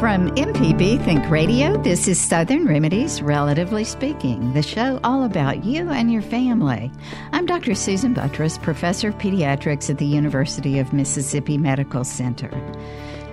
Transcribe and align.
From 0.00 0.30
MPB 0.30 1.04
Think 1.04 1.28
Radio, 1.28 1.76
this 1.76 2.08
is 2.08 2.18
Southern 2.18 2.66
Remedies, 2.66 3.20
Relatively 3.20 3.84
Speaking, 3.84 4.54
the 4.54 4.62
show 4.62 4.98
all 5.04 5.24
about 5.24 5.62
you 5.62 5.90
and 5.90 6.10
your 6.10 6.22
family. 6.22 6.90
I'm 7.32 7.44
Dr. 7.44 7.74
Susan 7.74 8.14
Buttross, 8.14 8.60
Professor 8.62 9.08
of 9.08 9.18
Pediatrics 9.18 9.90
at 9.90 9.98
the 9.98 10.06
University 10.06 10.78
of 10.78 10.94
Mississippi 10.94 11.58
Medical 11.58 12.02
Center. 12.02 12.50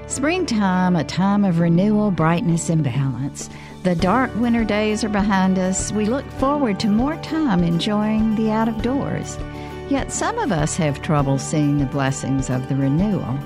Springtime, 0.08 0.98
a 0.98 1.06
time 1.06 1.46
of 1.46 1.60
renewal, 1.60 2.12
brightness, 2.12 2.70
and 2.70 2.84
balance. 2.84 3.50
The 3.84 3.96
dark 3.96 4.36
winter 4.36 4.66
days 4.66 5.06
are 5.06 5.10
behind 5.10 5.58
us. 5.58 5.94
We 5.94 6.06
look 6.06 6.30
forward 6.32 6.82
to 6.82 6.90
more 6.90 7.16
time 7.22 7.64
enjoying 7.64 8.36
the 8.36 8.52
out 8.52 8.68
of 8.68 8.82
doors. 8.82 9.38
Yet 9.90 10.12
some 10.12 10.38
of 10.38 10.52
us 10.52 10.76
have 10.76 11.02
trouble 11.02 11.40
seeing 11.40 11.78
the 11.78 11.86
blessings 11.86 12.50
of 12.50 12.68
the 12.68 12.76
renewal. 12.76 13.40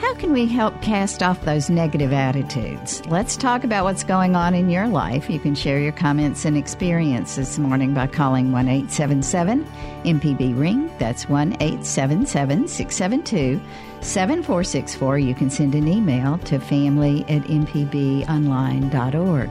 How 0.00 0.14
can 0.14 0.32
we 0.32 0.46
help 0.46 0.80
cast 0.80 1.22
off 1.22 1.44
those 1.44 1.68
negative 1.68 2.10
attitudes? 2.10 3.04
Let's 3.08 3.36
talk 3.36 3.64
about 3.64 3.84
what's 3.84 4.02
going 4.02 4.34
on 4.34 4.54
in 4.54 4.70
your 4.70 4.88
life. 4.88 5.28
You 5.28 5.38
can 5.38 5.54
share 5.54 5.78
your 5.78 5.92
comments 5.92 6.46
and 6.46 6.56
experience 6.56 7.36
this 7.36 7.58
morning 7.58 7.92
by 7.92 8.06
calling 8.06 8.50
1 8.50 8.66
877 8.66 9.62
MPB 10.04 10.58
Ring. 10.58 10.90
That's 10.98 11.28
1 11.28 11.52
877 11.60 12.66
672 12.66 13.60
7464. 14.00 15.18
You 15.18 15.34
can 15.34 15.50
send 15.50 15.74
an 15.74 15.86
email 15.86 16.38
to 16.38 16.58
family 16.58 17.20
at 17.28 17.42
mpbonline.org. 17.42 19.50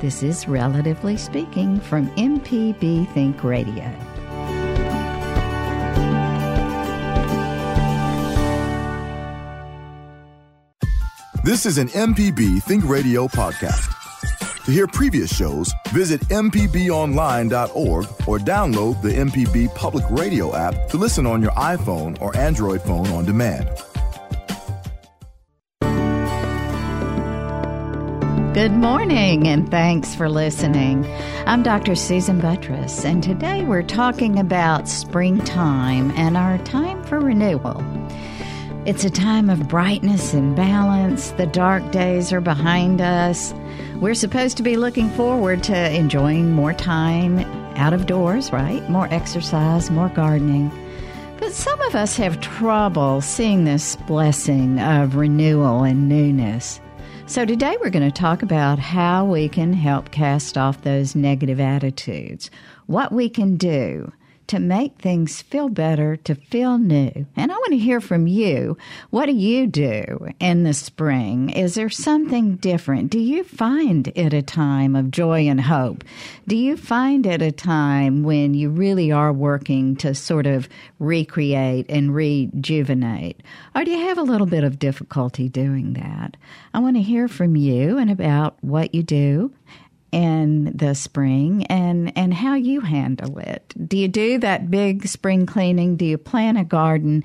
This 0.00 0.24
is 0.24 0.48
Relatively 0.48 1.16
Speaking 1.16 1.78
from 1.78 2.08
MPB 2.16 3.14
Think 3.14 3.44
Radio. 3.44 4.13
This 11.44 11.66
is 11.66 11.76
an 11.76 11.88
MPB 11.88 12.62
Think 12.62 12.88
Radio 12.88 13.28
podcast. 13.28 14.64
To 14.64 14.70
hear 14.72 14.86
previous 14.86 15.30
shows, 15.30 15.70
visit 15.88 16.22
MPBOnline.org 16.28 18.06
or 18.26 18.38
download 18.38 19.02
the 19.02 19.10
MPB 19.10 19.74
Public 19.74 20.06
Radio 20.08 20.56
app 20.56 20.88
to 20.88 20.96
listen 20.96 21.26
on 21.26 21.42
your 21.42 21.50
iPhone 21.50 22.18
or 22.22 22.34
Android 22.34 22.80
phone 22.80 23.08
on 23.08 23.26
demand. 23.26 23.68
Good 28.54 28.72
morning, 28.72 29.46
and 29.46 29.70
thanks 29.70 30.14
for 30.14 30.30
listening. 30.30 31.04
I'm 31.44 31.62
Dr. 31.62 31.94
Susan 31.94 32.40
Buttross, 32.40 33.04
and 33.04 33.22
today 33.22 33.64
we're 33.64 33.82
talking 33.82 34.38
about 34.38 34.88
springtime 34.88 36.10
and 36.12 36.38
our 36.38 36.56
time 36.64 37.04
for 37.04 37.20
renewal. 37.20 37.84
It's 38.86 39.02
a 39.02 39.08
time 39.08 39.48
of 39.48 39.66
brightness 39.66 40.34
and 40.34 40.54
balance. 40.54 41.30
The 41.30 41.46
dark 41.46 41.90
days 41.90 42.34
are 42.34 42.42
behind 42.42 43.00
us. 43.00 43.54
We're 43.98 44.12
supposed 44.12 44.58
to 44.58 44.62
be 44.62 44.76
looking 44.76 45.08
forward 45.12 45.62
to 45.64 45.90
enjoying 45.90 46.52
more 46.52 46.74
time 46.74 47.38
out 47.78 47.94
of 47.94 48.04
doors, 48.04 48.52
right? 48.52 48.86
More 48.90 49.08
exercise, 49.10 49.90
more 49.90 50.10
gardening. 50.10 50.70
But 51.40 51.54
some 51.54 51.80
of 51.80 51.94
us 51.94 52.18
have 52.18 52.42
trouble 52.42 53.22
seeing 53.22 53.64
this 53.64 53.96
blessing 54.06 54.78
of 54.78 55.16
renewal 55.16 55.82
and 55.82 56.06
newness. 56.06 56.78
So 57.24 57.46
today 57.46 57.78
we're 57.80 57.88
going 57.88 58.10
to 58.10 58.20
talk 58.20 58.42
about 58.42 58.78
how 58.78 59.24
we 59.24 59.48
can 59.48 59.72
help 59.72 60.10
cast 60.10 60.58
off 60.58 60.82
those 60.82 61.14
negative 61.14 61.58
attitudes, 61.58 62.50
what 62.84 63.12
we 63.12 63.30
can 63.30 63.56
do 63.56 64.12
to 64.48 64.58
make 64.58 64.98
things 64.98 65.42
feel 65.42 65.68
better, 65.68 66.16
to 66.16 66.34
feel 66.34 66.78
new. 66.78 67.26
And 67.36 67.50
I 67.50 67.54
want 67.54 67.72
to 67.72 67.78
hear 67.78 68.00
from 68.00 68.26
you. 68.26 68.76
What 69.10 69.26
do 69.26 69.32
you 69.32 69.66
do 69.66 70.28
in 70.40 70.64
the 70.64 70.74
spring? 70.74 71.50
Is 71.50 71.74
there 71.74 71.90
something 71.90 72.56
different? 72.56 73.10
Do 73.10 73.18
you 73.18 73.44
find 73.44 74.08
it 74.14 74.32
a 74.32 74.42
time 74.42 74.94
of 74.96 75.10
joy 75.10 75.46
and 75.46 75.60
hope? 75.60 76.04
Do 76.46 76.56
you 76.56 76.76
find 76.76 77.26
it 77.26 77.42
a 77.42 77.52
time 77.52 78.22
when 78.22 78.54
you 78.54 78.70
really 78.70 79.10
are 79.10 79.32
working 79.32 79.96
to 79.96 80.14
sort 80.14 80.46
of 80.46 80.68
recreate 80.98 81.86
and 81.88 82.14
rejuvenate? 82.14 83.42
Or 83.74 83.84
do 83.84 83.90
you 83.90 84.06
have 84.06 84.18
a 84.18 84.22
little 84.22 84.46
bit 84.46 84.64
of 84.64 84.78
difficulty 84.78 85.48
doing 85.48 85.94
that? 85.94 86.36
I 86.72 86.80
want 86.80 86.96
to 86.96 87.02
hear 87.02 87.28
from 87.28 87.56
you 87.56 87.98
and 87.98 88.10
about 88.10 88.56
what 88.62 88.94
you 88.94 89.02
do 89.02 89.52
in 90.14 90.70
the 90.76 90.94
spring 90.94 91.66
and 91.66 92.16
and 92.16 92.32
how 92.32 92.54
you 92.54 92.80
handle 92.80 93.36
it. 93.38 93.74
Do 93.88 93.96
you 93.96 94.06
do 94.06 94.38
that 94.38 94.70
big 94.70 95.08
spring 95.08 95.44
cleaning? 95.44 95.96
Do 95.96 96.04
you 96.04 96.18
plant 96.18 96.56
a 96.56 96.62
garden? 96.62 97.24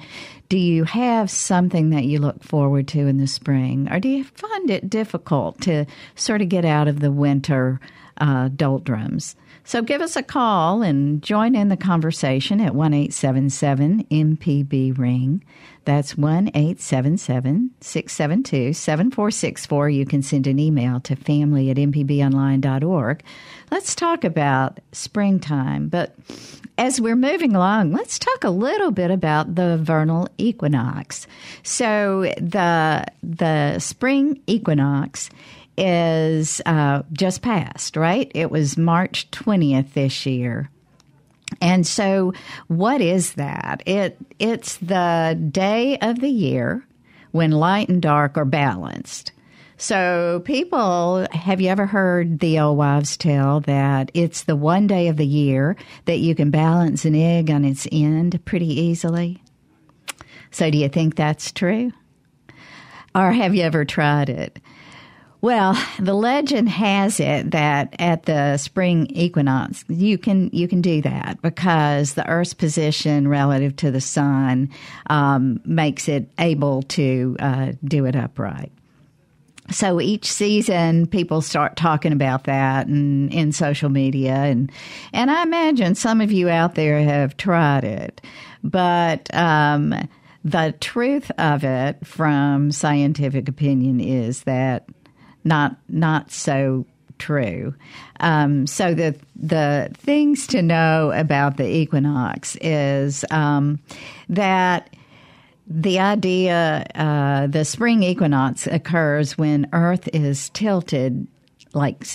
Do 0.50 0.58
you 0.58 0.86
have 0.86 1.30
something 1.30 1.92
that 1.92 2.06
you 2.06 2.18
look 2.18 2.44
forward 2.44 2.88
to 2.90 3.06
in 3.06 3.18
the 3.18 3.28
spring? 3.28 3.88
Or 3.92 4.00
do 4.00 4.10
you 4.10 4.24
find 4.24 4.72
it 4.72 4.90
difficult 4.90 5.62
to 5.62 5.86
sort 6.16 6.42
of 6.42 6.50
get 6.50 6.66
out 6.66 6.88
of 6.88 7.00
the 7.00 7.12
winter 7.12 7.80
uh, 8.18 8.48
doldrums? 8.48 9.36
So 9.70 9.84
give 9.84 10.02
us 10.02 10.16
a 10.16 10.24
call 10.24 10.82
and 10.82 11.22
join 11.22 11.54
in 11.54 11.70
the 11.70 11.78
conversation 11.78 12.60
at 12.60 12.74
1 12.74 12.92
877 12.92 14.04
MPB 14.06 14.98
Ring. 14.98 15.44
That's 15.86 16.18
1 16.18 16.48
877 16.56 17.70
672 17.80 18.74
7464. 18.74 19.90
You 19.92 20.08
can 20.08 20.24
send 20.24 20.48
an 20.48 20.58
email 20.58 21.00
to 21.02 21.16
family 21.16 21.70
at 21.70 21.78
mpbonline.org. 21.78 23.22
Let's 23.70 23.94
talk 23.94 24.24
about 24.24 24.80
springtime, 24.92 25.88
but 25.90 26.16
as 26.80 27.00
we're 27.00 27.16
moving 27.16 27.56
along, 27.56 27.92
let's 27.92 28.18
talk 28.18 28.44
a 28.44 28.50
little 28.50 28.90
bit 28.90 29.12
about 29.12 29.54
the 29.54 29.78
vernal 29.78 30.30
equinox. 30.40 31.28
So 31.62 32.34
the 32.38 33.06
the 33.22 33.78
spring 33.78 34.42
equinox 34.48 35.30
is 35.80 36.62
uh, 36.66 37.04
just 37.14 37.42
passed, 37.42 37.96
right? 37.96 38.32
It 38.36 38.52
was 38.52 38.78
March 38.78 39.32
20th 39.32 39.94
this 39.94 40.26
year. 40.26 40.70
And 41.62 41.86
so, 41.88 42.34
what 42.68 43.02
is 43.02 43.34
that? 43.34 43.82
It 43.86 44.18
it's 44.38 44.78
the 44.78 45.40
day 45.52 45.98
of 45.98 46.20
the 46.20 46.30
year 46.30 46.86
when 47.32 47.52
light 47.52 47.90
and 47.90 48.02
dark 48.02 48.38
are 48.38 48.46
balanced. 48.46 49.32
So, 49.78 50.42
people, 50.44 51.26
have 51.32 51.62
you 51.62 51.70
ever 51.70 51.86
heard 51.86 52.40
the 52.40 52.60
old 52.60 52.78
wives' 52.78 53.16
tell 53.16 53.62
that 53.62 54.12
it's 54.14 54.44
the 54.44 54.58
one 54.58 54.88
day 54.88 55.08
of 55.08 55.16
the 55.16 55.26
year 55.26 55.78
that 56.04 56.20
you 56.20 56.36
can 56.36 56.52
balance 56.52 57.06
an 57.06 57.16
egg 57.16 57.50
on 57.50 57.64
its 57.64 57.88
end 57.92 58.44
pretty 58.46 58.68
easily? 58.68 59.42
So, 60.52 60.70
do 60.70 60.78
you 60.78 60.90
think 60.90 61.16
that's 61.16 61.52
true? 61.52 61.94
Or 63.16 63.32
have 63.32 63.56
you 63.56 63.64
ever 63.64 63.86
tried 63.86 64.30
it? 64.30 64.60
Well, 65.42 65.82
the 65.98 66.14
legend 66.14 66.68
has 66.68 67.20
it 67.22 67.52
that 67.52 67.96
at 67.98 68.24
the 68.24 68.58
spring 68.58 69.08
equinox, 69.08 69.86
you 69.88 70.18
can 70.18 70.50
you 70.52 70.68
can 70.68 70.82
do 70.82 71.02
that 71.04 71.42
because 71.42 72.14
the 72.14 72.28
Earth's 72.28 72.54
position 72.54 73.28
relative 73.28 73.76
to 73.78 73.92
the 73.92 74.02
sun 74.02 74.70
um, 75.08 75.62
makes 75.64 76.10
it 76.10 76.30
able 76.40 76.84
to 76.84 77.38
uh, 77.40 77.72
do 77.86 78.06
it 78.06 78.18
upright. 78.18 78.74
So 79.72 80.02
each 80.02 80.30
season, 80.30 81.06
people 81.08 81.42
start 81.42 81.78
talking 81.78 82.12
about 82.12 82.46
that 82.46 82.88
and 82.88 83.32
in 83.34 83.54
social 83.54 83.90
media, 83.90 84.34
and 84.34 84.70
and 85.14 85.32
I 85.32 85.44
imagine 85.44 85.96
some 85.96 86.20
of 86.20 86.34
you 86.34 86.50
out 86.50 86.76
there 86.76 87.02
have 87.02 87.38
tried 87.38 87.86
it, 87.86 88.22
but. 88.64 89.34
Um, 89.34 89.96
the 90.42 90.74
truth 90.80 91.30
of 91.38 91.66
it 91.66 92.08
from 92.08 92.72
scientific 92.72 93.50
opinion 93.50 94.00
is 94.00 94.44
that 94.44 94.88
not 95.50 95.76
not 95.90 96.32
so 96.32 96.86
true. 97.18 97.76
Um, 98.22 98.66
so 98.66 98.94
the 98.94 99.16
the 99.36 99.90
things 99.94 100.48
to 100.48 100.62
know 100.62 101.12
about 101.12 101.58
the 101.58 101.68
equinox 101.68 102.56
is 102.62 103.26
um, 103.30 103.80
that 104.30 104.90
the 105.68 106.00
idea 106.00 106.86
uh, 106.96 107.48
the 107.48 107.66
spring 107.66 108.04
equinox 108.04 108.66
occurs 108.68 109.38
when 109.38 109.68
Earth 109.74 110.08
is 110.14 110.50
tilted 110.50 111.28
like 111.74 112.06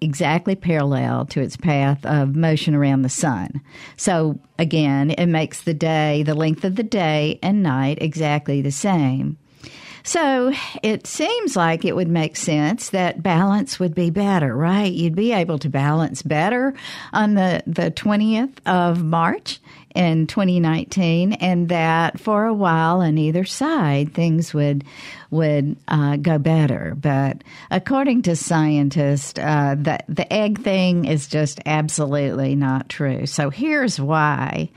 exactly 0.00 0.54
parallel 0.54 1.26
to 1.26 1.40
its 1.40 1.56
path 1.56 2.04
of 2.04 2.36
motion 2.36 2.74
around 2.74 3.02
the 3.02 3.08
sun. 3.08 3.60
So 3.96 4.38
again, 4.58 5.10
it 5.10 5.26
makes 5.26 5.62
the 5.62 5.74
day, 5.74 6.22
the 6.22 6.34
length 6.34 6.64
of 6.64 6.76
the 6.76 6.82
day 6.82 7.38
and 7.42 7.62
night 7.62 7.98
exactly 8.00 8.60
the 8.60 8.70
same. 8.70 9.38
So 10.06 10.52
it 10.84 11.04
seems 11.08 11.56
like 11.56 11.84
it 11.84 11.96
would 11.96 12.06
make 12.06 12.36
sense 12.36 12.90
that 12.90 13.24
balance 13.24 13.80
would 13.80 13.92
be 13.92 14.10
better, 14.10 14.54
right? 14.54 14.92
You'd 14.92 15.16
be 15.16 15.32
able 15.32 15.58
to 15.58 15.68
balance 15.68 16.22
better 16.22 16.74
on 17.12 17.34
the, 17.34 17.60
the 17.66 17.90
20th 17.90 18.52
of 18.66 19.02
March 19.02 19.58
in 19.96 20.28
2019, 20.28 21.32
and 21.32 21.70
that 21.70 22.20
for 22.20 22.44
a 22.44 22.54
while 22.54 23.00
on 23.00 23.18
either 23.18 23.44
side 23.44 24.14
things 24.14 24.54
would 24.54 24.84
would 25.32 25.76
uh, 25.88 26.16
go 26.18 26.38
better. 26.38 26.94
But 26.96 27.42
according 27.72 28.22
to 28.22 28.36
scientists, 28.36 29.40
uh, 29.40 29.74
the 29.76 29.98
the 30.08 30.30
egg 30.32 30.60
thing 30.60 31.06
is 31.06 31.26
just 31.26 31.58
absolutely 31.66 32.54
not 32.54 32.88
true. 32.88 33.26
So 33.26 33.50
here's 33.50 33.98
why 33.98 34.68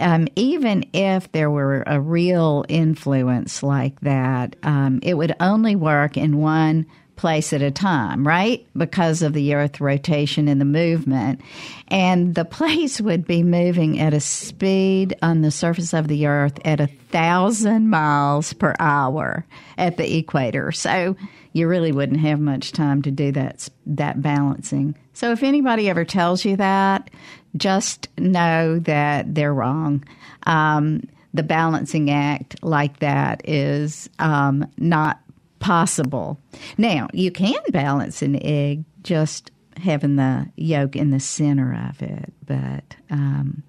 um, 0.00 0.28
even 0.36 0.84
if 0.92 1.30
there 1.32 1.50
were 1.50 1.82
a 1.86 2.00
real 2.00 2.64
influence 2.68 3.62
like 3.62 4.00
that, 4.00 4.56
um, 4.62 5.00
it 5.02 5.14
would 5.14 5.34
only 5.40 5.76
work 5.76 6.16
in 6.16 6.38
one 6.38 6.86
place 7.16 7.52
at 7.52 7.62
a 7.62 7.70
time, 7.70 8.26
right? 8.26 8.66
Because 8.76 9.22
of 9.22 9.32
the 9.32 9.54
earth 9.54 9.80
rotation 9.80 10.48
and 10.48 10.60
the 10.60 10.64
movement. 10.64 11.40
And 11.88 12.34
the 12.34 12.44
place 12.44 13.00
would 13.00 13.26
be 13.26 13.42
moving 13.42 14.00
at 14.00 14.14
a 14.14 14.20
speed 14.20 15.16
on 15.22 15.42
the 15.42 15.50
surface 15.50 15.94
of 15.94 16.08
the 16.08 16.26
earth 16.26 16.58
at 16.64 16.80
a 16.80 16.88
thousand 17.10 17.88
miles 17.88 18.52
per 18.52 18.74
hour 18.78 19.46
at 19.78 19.96
the 19.96 20.16
equator. 20.16 20.72
So 20.72 21.16
you 21.52 21.68
really 21.68 21.92
wouldn't 21.92 22.20
have 22.20 22.40
much 22.40 22.72
time 22.72 23.02
to 23.02 23.10
do 23.10 23.30
that, 23.32 23.68
that 23.86 24.20
balancing. 24.20 24.96
So 25.12 25.30
if 25.30 25.42
anybody 25.44 25.88
ever 25.88 26.04
tells 26.04 26.44
you 26.44 26.56
that, 26.56 27.10
just 27.56 28.08
know 28.18 28.78
that 28.80 29.34
they're 29.34 29.54
wrong. 29.54 30.04
Um, 30.46 31.02
the 31.32 31.42
balancing 31.42 32.10
act 32.10 32.62
like 32.62 33.00
that 33.00 33.48
is 33.48 34.08
um, 34.18 34.66
not 34.78 35.20
possible. 35.58 36.38
Now, 36.78 37.08
you 37.12 37.30
can 37.30 37.60
balance 37.70 38.22
an 38.22 38.38
egg 38.44 38.84
just 39.02 39.50
having 39.76 40.16
the 40.16 40.48
yolk 40.56 40.94
in 40.94 41.10
the 41.10 41.20
center 41.20 41.88
of 41.88 42.02
it, 42.02 42.32
but. 42.46 42.96
Um, 43.10 43.62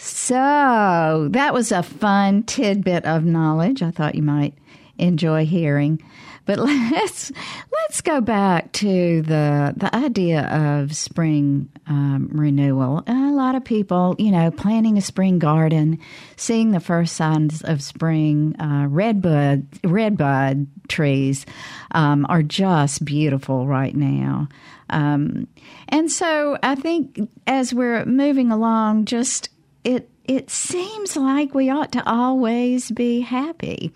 so 0.00 1.26
that 1.32 1.52
was 1.52 1.72
a 1.72 1.82
fun 1.82 2.44
tidbit 2.44 3.04
of 3.04 3.24
knowledge 3.24 3.82
I 3.82 3.90
thought 3.90 4.14
you 4.14 4.22
might 4.22 4.54
enjoy 4.96 5.44
hearing. 5.44 6.00
But 6.48 6.58
let's 6.60 7.30
let's 7.70 8.00
go 8.00 8.22
back 8.22 8.72
to 8.72 9.20
the 9.20 9.74
the 9.76 9.94
idea 9.94 10.46
of 10.46 10.96
spring 10.96 11.68
um, 11.86 12.30
renewal. 12.32 13.04
A 13.06 13.32
lot 13.32 13.54
of 13.54 13.64
people, 13.64 14.16
you 14.18 14.30
know, 14.30 14.50
planting 14.50 14.96
a 14.96 15.02
spring 15.02 15.38
garden, 15.38 15.98
seeing 16.36 16.70
the 16.70 16.80
first 16.80 17.16
signs 17.16 17.60
of 17.60 17.82
spring, 17.82 18.58
uh, 18.58 18.86
redbud 18.88 19.66
redbud 19.84 20.66
trees 20.88 21.44
um, 21.90 22.24
are 22.30 22.42
just 22.42 23.04
beautiful 23.04 23.66
right 23.66 23.94
now. 23.94 24.48
Um, 24.88 25.48
and 25.88 26.10
so 26.10 26.56
I 26.62 26.76
think 26.76 27.28
as 27.46 27.74
we're 27.74 28.06
moving 28.06 28.50
along, 28.50 29.04
just 29.04 29.50
it 29.84 30.08
it 30.24 30.48
seems 30.48 31.14
like 31.14 31.52
we 31.52 31.68
ought 31.68 31.92
to 31.92 32.02
always 32.08 32.90
be 32.90 33.20
happy. 33.20 33.92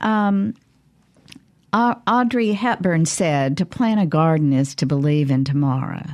Um, 0.00 0.54
Audrey 1.72 2.52
Hepburn 2.52 3.04
said, 3.06 3.56
To 3.56 3.66
plant 3.66 4.00
a 4.00 4.06
garden 4.06 4.52
is 4.52 4.74
to 4.76 4.86
believe 4.86 5.30
in 5.30 5.44
tomorrow. 5.44 6.04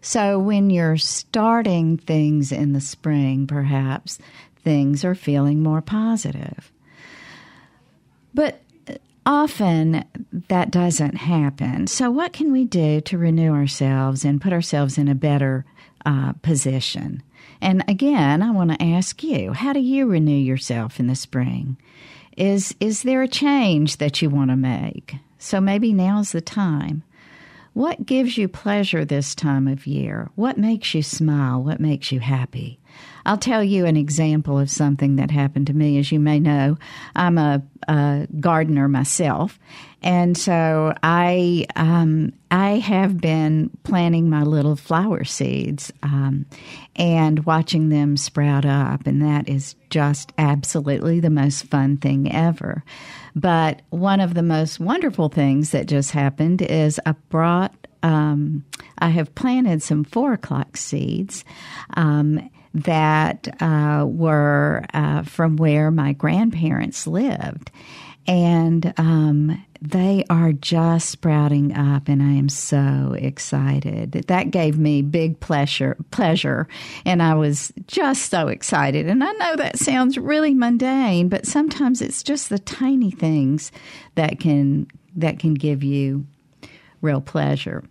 So 0.00 0.38
when 0.38 0.70
you're 0.70 0.96
starting 0.96 1.96
things 1.98 2.52
in 2.52 2.72
the 2.72 2.80
spring, 2.80 3.46
perhaps 3.46 4.18
things 4.56 5.04
are 5.04 5.14
feeling 5.14 5.62
more 5.62 5.80
positive. 5.80 6.72
But 8.32 8.60
often 9.26 10.04
that 10.48 10.70
doesn't 10.70 11.16
happen. 11.16 11.86
So, 11.86 12.10
what 12.10 12.32
can 12.32 12.52
we 12.52 12.64
do 12.64 13.00
to 13.02 13.18
renew 13.18 13.52
ourselves 13.52 14.24
and 14.24 14.40
put 14.40 14.52
ourselves 14.52 14.98
in 14.98 15.08
a 15.08 15.14
better 15.14 15.64
uh, 16.04 16.32
position? 16.42 17.22
And 17.60 17.84
again, 17.88 18.42
I 18.42 18.50
want 18.50 18.72
to 18.72 18.82
ask 18.82 19.22
you 19.22 19.52
how 19.52 19.72
do 19.72 19.80
you 19.80 20.06
renew 20.06 20.36
yourself 20.36 20.98
in 20.98 21.06
the 21.06 21.14
spring? 21.14 21.76
Is 22.36 22.74
is 22.80 23.02
there 23.02 23.22
a 23.22 23.28
change 23.28 23.98
that 23.98 24.20
you 24.20 24.30
want 24.30 24.50
to 24.50 24.56
make? 24.56 25.16
So 25.38 25.60
maybe 25.60 25.92
now's 25.92 26.32
the 26.32 26.40
time. 26.40 27.02
What 27.74 28.06
gives 28.06 28.38
you 28.38 28.48
pleasure 28.48 29.04
this 29.04 29.34
time 29.34 29.66
of 29.66 29.86
year? 29.86 30.30
What 30.36 30.58
makes 30.58 30.94
you 30.94 31.02
smile? 31.02 31.62
What 31.62 31.80
makes 31.80 32.12
you 32.12 32.20
happy? 32.20 32.80
I'll 33.26 33.38
tell 33.38 33.64
you 33.64 33.86
an 33.86 33.96
example 33.96 34.58
of 34.58 34.70
something 34.70 35.16
that 35.16 35.30
happened 35.30 35.66
to 35.68 35.74
me. 35.74 35.98
As 35.98 36.12
you 36.12 36.20
may 36.20 36.38
know, 36.38 36.76
I'm 37.16 37.38
a, 37.38 37.62
a 37.88 38.26
gardener 38.40 38.88
myself, 38.88 39.58
and 40.02 40.36
so 40.36 40.94
I 41.02 41.66
um, 41.76 42.32
I 42.50 42.78
have 42.78 43.18
been 43.20 43.70
planting 43.84 44.28
my 44.28 44.42
little 44.42 44.76
flower 44.76 45.24
seeds 45.24 45.92
um, 46.02 46.46
and 46.96 47.46
watching 47.46 47.88
them 47.88 48.16
sprout 48.16 48.66
up, 48.66 49.06
and 49.06 49.22
that 49.22 49.48
is 49.48 49.74
just 49.90 50.32
absolutely 50.38 51.20
the 51.20 51.30
most 51.30 51.64
fun 51.66 51.96
thing 51.96 52.30
ever. 52.32 52.84
But 53.34 53.82
one 53.90 54.20
of 54.20 54.34
the 54.34 54.42
most 54.42 54.78
wonderful 54.78 55.28
things 55.28 55.70
that 55.70 55.86
just 55.86 56.10
happened 56.10 56.62
is 56.62 57.00
I 57.06 57.12
brought 57.30 57.74
um, 58.04 58.64
I 58.98 59.08
have 59.08 59.34
planted 59.34 59.82
some 59.82 60.04
four 60.04 60.34
o'clock 60.34 60.76
seeds 60.76 61.44
um, 61.96 62.50
that 62.74 63.48
uh, 63.62 64.04
were 64.06 64.84
uh, 64.92 65.22
from 65.22 65.56
where 65.56 65.90
my 65.90 66.12
grandparents 66.12 67.06
lived. 67.06 67.70
And 68.26 68.92
um, 68.96 69.64
they 69.82 70.24
are 70.30 70.52
just 70.52 71.10
sprouting 71.10 71.76
up, 71.76 72.08
and 72.08 72.22
I 72.22 72.32
am 72.32 72.48
so 72.48 73.14
excited. 73.18 74.12
That 74.12 74.50
gave 74.50 74.78
me 74.78 75.02
big 75.02 75.40
pleasure, 75.40 75.98
pleasure, 76.10 76.66
and 77.04 77.22
I 77.22 77.34
was 77.34 77.70
just 77.86 78.30
so 78.30 78.48
excited. 78.48 79.06
And 79.06 79.22
I 79.22 79.30
know 79.32 79.56
that 79.56 79.78
sounds 79.78 80.16
really 80.16 80.54
mundane, 80.54 81.28
but 81.28 81.46
sometimes 81.46 82.00
it's 82.00 82.22
just 82.22 82.48
the 82.48 82.58
tiny 82.58 83.10
things 83.10 83.70
that 84.14 84.40
can 84.40 84.86
that 85.16 85.38
can 85.38 85.52
give 85.52 85.84
you 85.84 86.26
real 87.02 87.20
pleasure. 87.20 87.84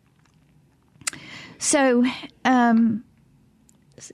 So, 1.58 2.04
um, 2.44 3.04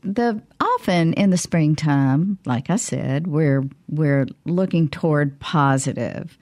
the 0.03 0.42
often 0.59 1.13
in 1.13 1.31
the 1.31 1.38
springtime, 1.38 2.38
like 2.45 2.69
I 2.69 2.75
said, 2.75 3.27
we're 3.27 3.63
we're 3.89 4.27
looking 4.45 4.89
toward 4.89 5.39
positive. 5.39 6.38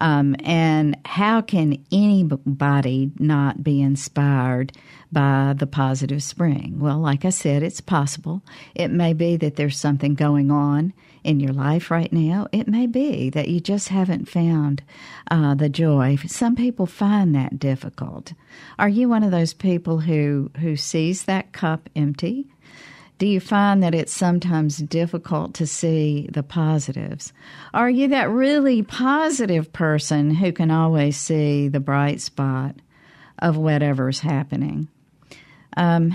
Um, 0.00 0.36
and 0.44 0.96
how 1.04 1.40
can 1.40 1.84
anybody 1.92 3.10
not 3.18 3.62
be 3.62 3.82
inspired 3.82 4.72
by 5.12 5.54
the 5.56 5.66
positive 5.66 6.22
spring? 6.22 6.78
Well, 6.78 6.98
like 6.98 7.24
I 7.24 7.30
said, 7.30 7.62
it's 7.62 7.80
possible. 7.80 8.42
It 8.74 8.88
may 8.88 9.12
be 9.12 9.36
that 9.36 9.56
there's 9.56 9.78
something 9.78 10.14
going 10.14 10.50
on 10.50 10.92
in 11.28 11.40
your 11.40 11.52
life 11.52 11.90
right 11.90 12.10
now. 12.10 12.48
It 12.52 12.68
may 12.68 12.86
be 12.86 13.28
that 13.30 13.48
you 13.48 13.60
just 13.60 13.90
haven't 13.90 14.30
found 14.30 14.82
uh, 15.30 15.54
the 15.54 15.68
joy. 15.68 16.16
Some 16.26 16.56
people 16.56 16.86
find 16.86 17.34
that 17.34 17.58
difficult. 17.58 18.32
Are 18.78 18.88
you 18.88 19.10
one 19.10 19.22
of 19.22 19.30
those 19.30 19.52
people 19.52 20.00
who 20.00 20.50
who 20.58 20.74
sees 20.74 21.24
that 21.24 21.52
cup 21.52 21.90
empty? 21.94 22.46
Do 23.18 23.26
you 23.26 23.40
find 23.40 23.82
that 23.82 23.94
it's 23.94 24.12
sometimes 24.12 24.78
difficult 24.78 25.52
to 25.54 25.66
see 25.66 26.30
the 26.32 26.42
positives? 26.42 27.34
Are 27.74 27.90
you 27.90 28.08
that 28.08 28.30
really 28.30 28.82
positive 28.82 29.70
person 29.70 30.30
who 30.30 30.50
can 30.50 30.70
always 30.70 31.18
see 31.18 31.68
the 31.68 31.80
bright 31.80 32.22
spot 32.22 32.76
of 33.38 33.58
whatever's 33.58 34.20
happening? 34.20 34.88
Um, 35.76 36.14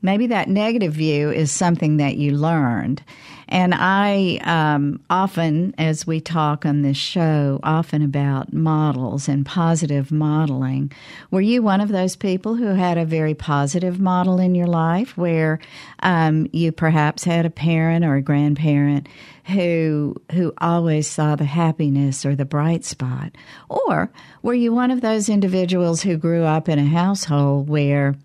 maybe 0.00 0.28
that 0.28 0.48
negative 0.48 0.92
view 0.92 1.32
is 1.32 1.50
something 1.50 1.96
that 1.96 2.16
you 2.16 2.32
learned 2.32 3.02
and 3.48 3.74
I 3.74 4.40
um, 4.42 5.00
often, 5.08 5.72
as 5.78 6.04
we 6.04 6.20
talk 6.20 6.66
on 6.66 6.82
this 6.82 6.96
show, 6.96 7.60
often 7.62 8.02
about 8.02 8.52
models 8.52 9.28
and 9.28 9.46
positive 9.46 10.10
modeling. 10.10 10.90
Were 11.30 11.40
you 11.40 11.62
one 11.62 11.80
of 11.80 11.90
those 11.90 12.16
people 12.16 12.56
who 12.56 12.66
had 12.66 12.98
a 12.98 13.04
very 13.04 13.34
positive 13.34 14.00
model 14.00 14.40
in 14.40 14.56
your 14.56 14.66
life 14.66 15.16
where 15.16 15.60
um, 16.00 16.48
you 16.52 16.72
perhaps 16.72 17.22
had 17.22 17.46
a 17.46 17.50
parent 17.50 18.04
or 18.04 18.16
a 18.16 18.22
grandparent 18.22 19.08
who 19.44 20.16
who 20.32 20.52
always 20.58 21.08
saw 21.08 21.36
the 21.36 21.44
happiness 21.44 22.26
or 22.26 22.34
the 22.34 22.44
bright 22.44 22.84
spot? 22.84 23.30
Or 23.68 24.10
were 24.42 24.54
you 24.54 24.72
one 24.72 24.90
of 24.90 25.02
those 25.02 25.28
individuals 25.28 26.02
who 26.02 26.16
grew 26.16 26.42
up 26.42 26.68
in 26.68 26.80
a 26.80 26.84
household 26.84 27.68
where 27.68 28.16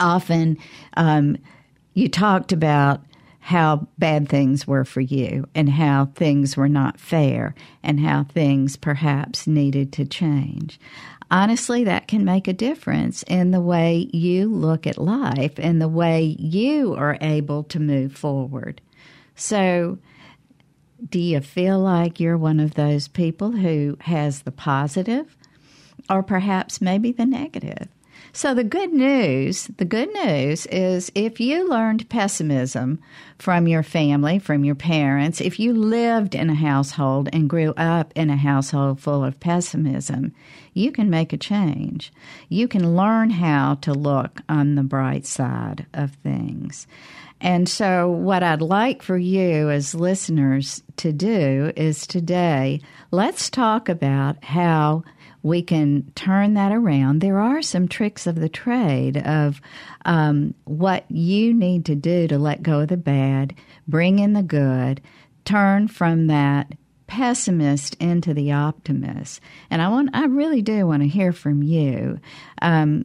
often 0.00 0.58
um, 0.96 1.36
you 1.94 2.08
talked 2.08 2.50
about 2.50 3.02
how 3.46 3.86
bad 3.96 4.28
things 4.28 4.66
were 4.66 4.84
for 4.84 5.00
you 5.00 5.46
and 5.54 5.68
how 5.70 6.06
things 6.16 6.56
were 6.56 6.68
not 6.68 6.98
fair 6.98 7.54
and 7.80 8.00
how 8.00 8.24
things 8.24 8.74
perhaps 8.74 9.46
needed 9.46 9.92
to 9.92 10.04
change. 10.04 10.80
Honestly, 11.30 11.84
that 11.84 12.08
can 12.08 12.24
make 12.24 12.48
a 12.48 12.52
difference 12.52 13.22
in 13.28 13.52
the 13.52 13.60
way 13.60 14.10
you 14.12 14.48
look 14.48 14.84
at 14.84 14.98
life 14.98 15.54
and 15.58 15.80
the 15.80 15.88
way 15.88 16.34
you 16.40 16.94
are 16.94 17.18
able 17.20 17.62
to 17.62 17.78
move 17.78 18.12
forward. 18.16 18.80
So, 19.36 19.98
Do 21.08 21.20
you 21.20 21.40
feel 21.40 21.78
like 21.78 22.18
you're 22.18 22.38
one 22.38 22.58
of 22.58 22.74
those 22.74 23.06
people 23.06 23.52
who 23.52 23.96
has 24.00 24.42
the 24.42 24.50
positive 24.50 25.36
or 26.10 26.22
perhaps 26.24 26.80
maybe 26.80 27.12
the 27.12 27.26
negative? 27.26 27.86
So 28.36 28.52
the 28.52 28.64
good 28.64 28.92
news, 28.92 29.68
the 29.78 29.86
good 29.86 30.12
news 30.12 30.66
is 30.66 31.10
if 31.14 31.40
you 31.40 31.66
learned 31.70 32.10
pessimism 32.10 32.98
from 33.38 33.66
your 33.66 33.82
family, 33.82 34.38
from 34.38 34.62
your 34.62 34.74
parents, 34.74 35.40
if 35.40 35.58
you 35.58 35.72
lived 35.72 36.34
in 36.34 36.50
a 36.50 36.54
household 36.54 37.30
and 37.32 37.48
grew 37.48 37.72
up 37.78 38.12
in 38.14 38.28
a 38.28 38.36
household 38.36 39.00
full 39.00 39.24
of 39.24 39.40
pessimism, 39.40 40.34
you 40.74 40.92
can 40.92 41.08
make 41.08 41.32
a 41.32 41.38
change. 41.38 42.12
You 42.50 42.68
can 42.68 42.94
learn 42.94 43.30
how 43.30 43.76
to 43.76 43.94
look 43.94 44.42
on 44.50 44.74
the 44.74 44.82
bright 44.82 45.24
side 45.24 45.86
of 45.94 46.12
things. 46.16 46.86
And 47.40 47.66
so, 47.66 48.10
what 48.10 48.42
I'd 48.42 48.60
like 48.60 49.00
for 49.02 49.16
you 49.16 49.70
as 49.70 49.94
listeners 49.94 50.82
to 50.98 51.10
do 51.10 51.72
is 51.74 52.06
today, 52.06 52.82
let's 53.10 53.48
talk 53.48 53.88
about 53.88 54.44
how 54.44 55.04
we 55.46 55.62
can 55.62 56.10
turn 56.16 56.54
that 56.54 56.72
around. 56.72 57.20
There 57.20 57.38
are 57.38 57.62
some 57.62 57.86
tricks 57.86 58.26
of 58.26 58.34
the 58.34 58.48
trade 58.48 59.16
of 59.16 59.60
um, 60.04 60.54
what 60.64 61.08
you 61.08 61.54
need 61.54 61.84
to 61.86 61.94
do 61.94 62.26
to 62.26 62.36
let 62.36 62.64
go 62.64 62.80
of 62.80 62.88
the 62.88 62.96
bad, 62.96 63.54
bring 63.86 64.18
in 64.18 64.32
the 64.32 64.42
good, 64.42 65.00
turn 65.44 65.86
from 65.86 66.26
that 66.26 66.72
pessimist 67.06 67.94
into 68.00 68.34
the 68.34 68.50
optimist. 68.50 69.40
And 69.70 69.80
I 69.80 69.86
want, 69.86 70.10
I 70.14 70.24
really 70.24 70.62
do 70.62 70.84
want 70.84 71.04
to 71.04 71.08
hear 71.08 71.32
from 71.32 71.62
you. 71.62 72.18
Um, 72.60 73.04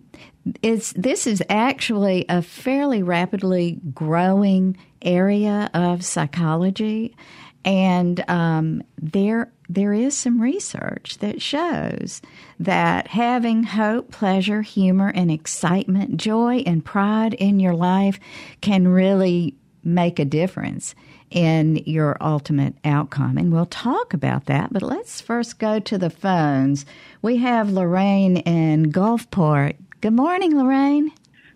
it's 0.63 0.93
this 0.93 1.27
is 1.27 1.43
actually 1.49 2.25
a 2.27 2.41
fairly 2.41 3.03
rapidly 3.03 3.79
growing 3.93 4.75
area 5.03 5.69
of 5.75 6.03
psychology, 6.03 7.15
and 7.63 8.23
um, 8.29 8.83
there 9.01 9.51
there 9.69 9.93
is 9.93 10.17
some 10.17 10.41
research 10.41 11.17
that 11.19 11.41
shows 11.41 12.21
that 12.59 13.07
having 13.07 13.63
hope, 13.63 14.11
pleasure, 14.11 14.61
humor, 14.63 15.13
and 15.15 15.31
excitement, 15.31 16.17
joy, 16.17 16.57
and 16.65 16.83
pride 16.83 17.33
in 17.35 17.59
your 17.59 17.73
life 17.73 18.19
can 18.59 18.87
really 18.89 19.55
make 19.83 20.19
a 20.19 20.25
difference 20.25 20.93
in 21.29 21.77
your 21.85 22.17
ultimate 22.19 22.75
outcome. 22.83 23.37
And 23.37 23.51
we'll 23.51 23.65
talk 23.65 24.13
about 24.13 24.45
that, 24.47 24.73
but 24.73 24.81
let's 24.81 25.21
first 25.21 25.57
go 25.57 25.79
to 25.79 25.97
the 25.97 26.09
phones. 26.09 26.85
We 27.21 27.37
have 27.37 27.71
Lorraine 27.71 28.37
in 28.37 28.91
Gulfport. 28.91 29.77
Good 30.01 30.13
morning, 30.13 30.57
Lorraine. 30.57 31.11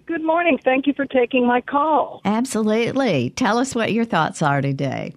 Good 0.05 0.23
morning. 0.23 0.57
Thank 0.63 0.87
you 0.87 0.93
for 0.93 1.05
taking 1.05 1.45
my 1.45 1.61
call. 1.61 2.21
Absolutely. 2.23 3.31
Tell 3.31 3.57
us 3.57 3.75
what 3.75 3.91
your 3.91 4.05
thoughts 4.05 4.41
are 4.41 4.61
today. 4.61 5.15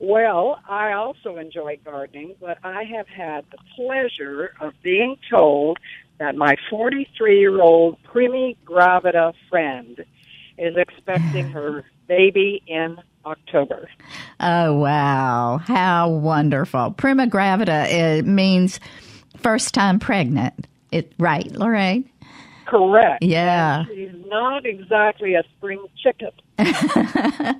Well, 0.00 0.60
I 0.68 0.92
also 0.92 1.38
enjoy 1.38 1.78
gardening, 1.84 2.36
but 2.40 2.58
I 2.62 2.84
have 2.84 3.08
had 3.08 3.44
the 3.50 3.58
pleasure 3.74 4.52
of 4.60 4.72
being 4.82 5.16
told 5.28 5.78
that 6.18 6.36
my 6.36 6.56
43 6.70 7.38
year 7.38 7.60
old 7.60 8.00
primi 8.04 8.56
gravida 8.64 9.32
friend 9.48 10.04
is 10.56 10.76
expecting 10.76 11.48
her 11.52 11.84
baby 12.06 12.62
in 12.66 12.98
October. 13.24 13.88
Oh, 14.40 14.74
wow. 14.74 15.60
How 15.62 16.08
wonderful. 16.08 16.92
Prima 16.92 17.26
gravida 17.26 17.90
it 17.90 18.26
means 18.26 18.80
first 19.36 19.74
time 19.74 19.98
pregnant. 19.98 20.66
It 20.90 21.12
right, 21.18 21.50
Lorraine? 21.52 22.08
Correct. 22.66 23.22
Yeah. 23.22 23.84
She's 23.86 24.12
not 24.26 24.64
exactly 24.64 25.34
a 25.34 25.42
spring 25.56 25.84
chicken. 26.02 26.30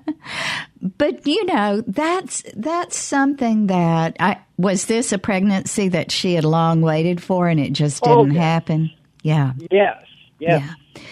but 0.98 1.26
you 1.26 1.44
know, 1.46 1.82
that's 1.86 2.42
that's 2.56 2.96
something 2.96 3.68
that 3.68 4.16
I 4.18 4.38
was 4.56 4.86
this 4.86 5.12
a 5.12 5.18
pregnancy 5.18 5.88
that 5.88 6.10
she 6.10 6.34
had 6.34 6.44
long 6.44 6.80
waited 6.80 7.22
for 7.22 7.48
and 7.48 7.60
it 7.60 7.72
just 7.72 8.02
oh, 8.04 8.24
didn't 8.24 8.32
okay. 8.32 8.40
happen. 8.40 8.90
Yeah. 9.22 9.52
Yes. 9.70 10.04
Yes. 10.40 10.74
Yeah. 10.96 11.02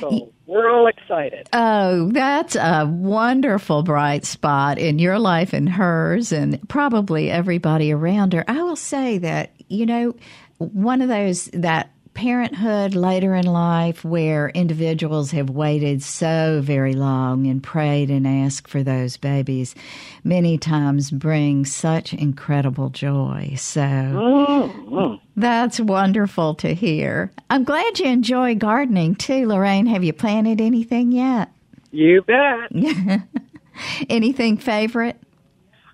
So 0.00 0.32
we're 0.46 0.70
all 0.70 0.86
excited. 0.86 1.48
Oh, 1.52 2.10
that's 2.12 2.54
a 2.54 2.86
wonderful 2.86 3.82
bright 3.82 4.24
spot 4.24 4.78
in 4.78 4.98
your 4.98 5.18
life 5.18 5.52
and 5.52 5.68
hers, 5.68 6.32
and 6.32 6.66
probably 6.68 7.30
everybody 7.30 7.92
around 7.92 8.34
her. 8.34 8.44
I 8.46 8.62
will 8.62 8.76
say 8.76 9.18
that, 9.18 9.52
you 9.68 9.86
know, 9.86 10.14
one 10.58 11.00
of 11.00 11.08
those 11.08 11.46
that 11.54 11.90
parenthood 12.14 12.94
later 12.94 13.34
in 13.34 13.44
life 13.46 14.04
where 14.04 14.48
individuals 14.50 15.30
have 15.32 15.50
waited 15.50 16.02
so 16.02 16.60
very 16.62 16.94
long 16.94 17.46
and 17.46 17.62
prayed 17.62 18.10
and 18.10 18.26
asked 18.26 18.68
for 18.68 18.82
those 18.82 19.16
babies 19.16 19.74
many 20.22 20.56
times 20.56 21.10
bring 21.10 21.64
such 21.64 22.14
incredible 22.14 22.90
joy. 22.90 23.54
So 23.56 23.80
Mm-hmm. 23.82 25.14
that's 25.40 25.80
wonderful 25.80 26.54
to 26.56 26.72
hear. 26.74 27.32
I'm 27.50 27.64
glad 27.64 27.98
you 27.98 28.06
enjoy 28.06 28.54
gardening 28.54 29.14
too, 29.16 29.46
Lorraine. 29.46 29.86
Have 29.86 30.04
you 30.04 30.12
planted 30.12 30.60
anything 30.60 31.12
yet? 31.12 31.50
You 31.90 32.22
bet. 32.22 32.70
Anything 34.08 34.56
favorite? 34.56 35.20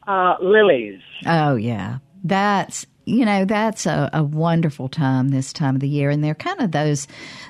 Uh, 0.07 0.37
lilies. 0.41 1.00
Oh, 1.27 1.57
yeah. 1.57 1.99
That's 2.25 2.87
you 3.04 3.25
know 3.25 3.45
that's 3.45 3.87
a, 3.87 4.11
a 4.12 4.23
wonderful 4.23 4.88
time 4.88 5.28
this 5.28 5.52
time 5.52 5.75
of 5.75 5.80
the 5.80 5.88
year. 5.88 6.11
And 6.11 6.23
they're 6.23 6.35
kind 6.35 6.61
of 6.61 6.73
those 6.73 7.07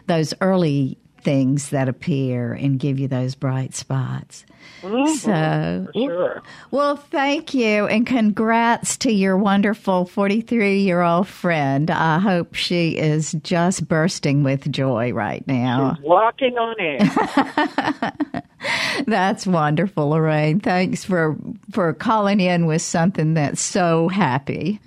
those 0.07 0.35
early 0.41 0.99
things 1.21 1.71
that 1.71 1.89
appear 1.89 2.53
and 2.53 2.79
give 2.79 2.99
you 2.99 3.07
those 3.09 3.35
bright 3.35 3.75
spots. 3.75 4.45
Mhm, 4.83 5.09
so 5.17 5.87
sure. 5.95 6.43
well 6.71 6.97
thank 6.97 7.55
you. 7.55 7.87
And 7.87 8.07
congrats 8.07 8.97
to 8.99 9.13
your 9.13 9.37
wonderful 9.37 10.07
43 10.07 10.81
year 10.81 11.03
old 11.03 11.29
friend. 11.29 11.91
I 11.91 12.19
hope 12.19 12.55
she 12.55 12.97
is 12.97 13.33
just 13.43 13.87
bursting 13.89 14.43
with 14.43 14.71
joy 14.71 15.13
right 15.13 15.47
now. 15.47 15.97
She's 15.97 16.05
walking 16.05 16.57
on 16.59 16.77
air. 16.79 18.43
that's 19.07 19.47
wonderful 19.47 20.11
lorraine. 20.11 20.61
Thanks 20.61 21.05
for 21.05 21.37
for 21.71 21.93
calling 21.95 22.41
in 22.41 22.67
with 22.67 22.83
something 22.83 23.35
that's 23.35 23.61
so 23.61 24.09
happy 24.09 24.81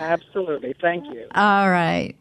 Absolutely. 0.00 0.74
Thank 0.80 1.04
you. 1.06 1.26
All 1.34 1.70
right. 1.70 2.14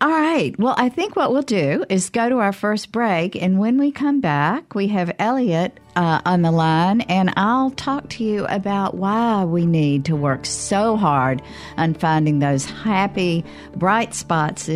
All 0.00 0.10
right. 0.10 0.58
Well, 0.58 0.74
I 0.76 0.88
think 0.88 1.16
what 1.16 1.32
we'll 1.32 1.42
do 1.42 1.84
is 1.88 2.10
go 2.10 2.28
to 2.28 2.38
our 2.38 2.52
first 2.52 2.92
break. 2.92 3.36
And 3.40 3.58
when 3.58 3.78
we 3.78 3.90
come 3.92 4.20
back, 4.20 4.74
we 4.74 4.88
have 4.88 5.14
Elliot 5.18 5.78
uh, 5.96 6.20
on 6.26 6.42
the 6.42 6.50
line, 6.50 7.02
and 7.02 7.32
I'll 7.36 7.70
talk 7.70 8.08
to 8.10 8.24
you 8.24 8.44
about 8.46 8.96
why 8.96 9.44
we 9.44 9.64
need 9.64 10.04
to 10.06 10.16
work 10.16 10.44
so 10.46 10.96
hard 10.96 11.40
on 11.76 11.94
finding 11.94 12.40
those 12.40 12.64
happy, 12.64 13.44
bright 13.76 14.14
spots 14.14 14.68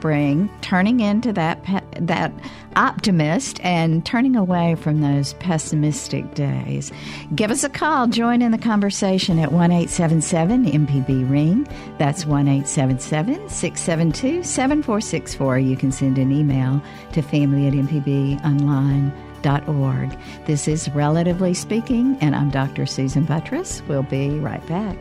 spring, 0.00 0.48
turning 0.62 1.00
into 1.00 1.30
that, 1.30 1.62
pe- 1.62 1.82
that 2.00 2.32
optimist 2.74 3.60
and 3.62 4.06
turning 4.06 4.34
away 4.34 4.74
from 4.76 5.02
those 5.02 5.34
pessimistic 5.34 6.34
days. 6.34 6.90
Give 7.34 7.50
us 7.50 7.64
a 7.64 7.68
call. 7.68 8.06
Join 8.06 8.40
in 8.40 8.50
the 8.50 8.56
conversation 8.56 9.38
at 9.38 9.52
one 9.52 9.70
eight 9.70 9.90
seven 9.90 10.22
seven 10.22 10.64
MPB 10.64 11.30
Ring. 11.30 11.68
That's 11.98 12.24
1 12.24 12.48
877 12.48 13.50
672 13.50 14.42
7464. 14.42 15.58
You 15.58 15.76
can 15.76 15.92
send 15.92 16.16
an 16.16 16.32
email 16.32 16.80
to 17.12 17.20
family 17.20 17.66
at 17.66 17.74
mpbonline.org. 17.74 20.18
This 20.46 20.66
is 20.66 20.88
Relatively 20.92 21.52
Speaking, 21.52 22.16
and 22.22 22.34
I'm 22.34 22.48
Dr. 22.50 22.86
Susan 22.86 23.26
Buttross. 23.26 23.86
We'll 23.86 24.04
be 24.04 24.30
right 24.38 24.66
back. 24.66 24.96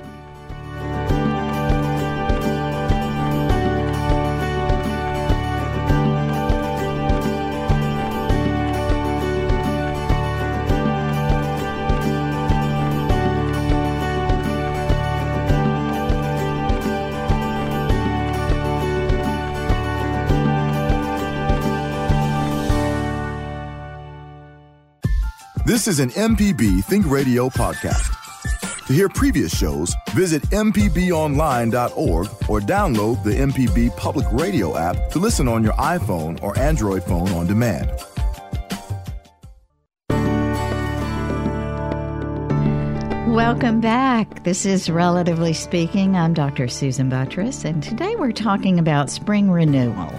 This 25.80 25.88
is 25.88 26.00
an 26.02 26.10
MPB 26.10 26.84
Think 26.84 27.10
Radio 27.10 27.48
podcast. 27.48 28.14
To 28.88 28.92
hear 28.92 29.08
previous 29.08 29.58
shows, 29.58 29.96
visit 30.10 30.42
MPBOnline.org 30.50 32.28
or 32.50 32.60
download 32.60 33.24
the 33.24 33.32
MPB 33.32 33.96
Public 33.96 34.26
Radio 34.34 34.76
app 34.76 35.10
to 35.12 35.20
listen 35.20 35.48
on 35.48 35.64
your 35.64 35.72
iPhone 35.76 36.44
or 36.44 36.60
Android 36.60 37.02
phone 37.06 37.30
on 37.30 37.48
demand. 37.48 37.90
Welcome 43.34 43.80
back. 43.80 44.44
This 44.44 44.66
is 44.66 44.90
Relatively 44.90 45.54
Speaking. 45.54 46.18
I'm 46.18 46.34
Dr. 46.34 46.68
Susan 46.68 47.10
Buttross, 47.10 47.64
and 47.64 47.82
today 47.82 48.18
we're 48.18 48.34
talking 48.34 48.80
about 48.80 49.10
spring 49.10 49.50
renewal. 49.50 50.14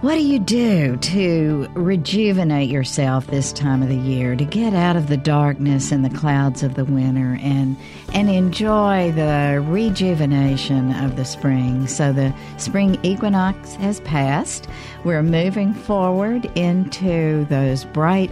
What 0.00 0.14
do 0.14 0.22
you 0.22 0.38
do 0.38 0.96
to 0.96 1.68
rejuvenate 1.74 2.70
yourself 2.70 3.26
this 3.26 3.52
time 3.52 3.82
of 3.82 3.90
the 3.90 3.98
year, 3.98 4.34
to 4.34 4.46
get 4.46 4.72
out 4.72 4.96
of 4.96 5.08
the 5.08 5.18
darkness 5.18 5.92
and 5.92 6.02
the 6.02 6.18
clouds 6.18 6.62
of 6.62 6.74
the 6.74 6.86
winter 6.86 7.38
and 7.42 7.76
and 8.14 8.30
enjoy 8.30 9.12
the 9.12 9.62
rejuvenation 9.68 10.94
of 11.04 11.16
the 11.16 11.26
spring? 11.26 11.86
So 11.86 12.14
the 12.14 12.34
spring 12.56 12.98
equinox 13.02 13.74
has 13.74 14.00
passed. 14.00 14.68
We're 15.04 15.22
moving 15.22 15.74
forward 15.74 16.50
into 16.56 17.44
those 17.50 17.84
bright 17.84 18.30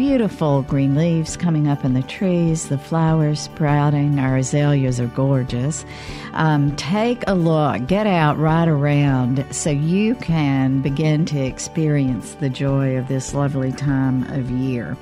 beautiful 0.00 0.62
green 0.62 0.94
leaves 0.94 1.36
coming 1.36 1.68
up 1.68 1.84
in 1.84 1.92
the 1.92 2.02
trees, 2.04 2.70
the 2.70 2.78
flowers 2.78 3.38
sprouting. 3.38 4.18
Our 4.18 4.38
azaleas 4.38 4.98
are 4.98 5.08
gorgeous. 5.08 5.84
Um, 6.32 6.74
take 6.76 7.22
a 7.26 7.34
look, 7.34 7.86
get 7.86 8.06
out 8.06 8.38
right 8.38 8.66
around 8.66 9.44
so 9.54 9.68
you 9.68 10.14
can 10.14 10.80
begin 10.80 11.26
to 11.26 11.38
experience 11.38 12.32
the 12.36 12.48
joy 12.48 12.96
of 12.96 13.08
this 13.08 13.34
lovely 13.34 13.72
time 13.72 14.22
of 14.30 14.50
year. 14.50 14.96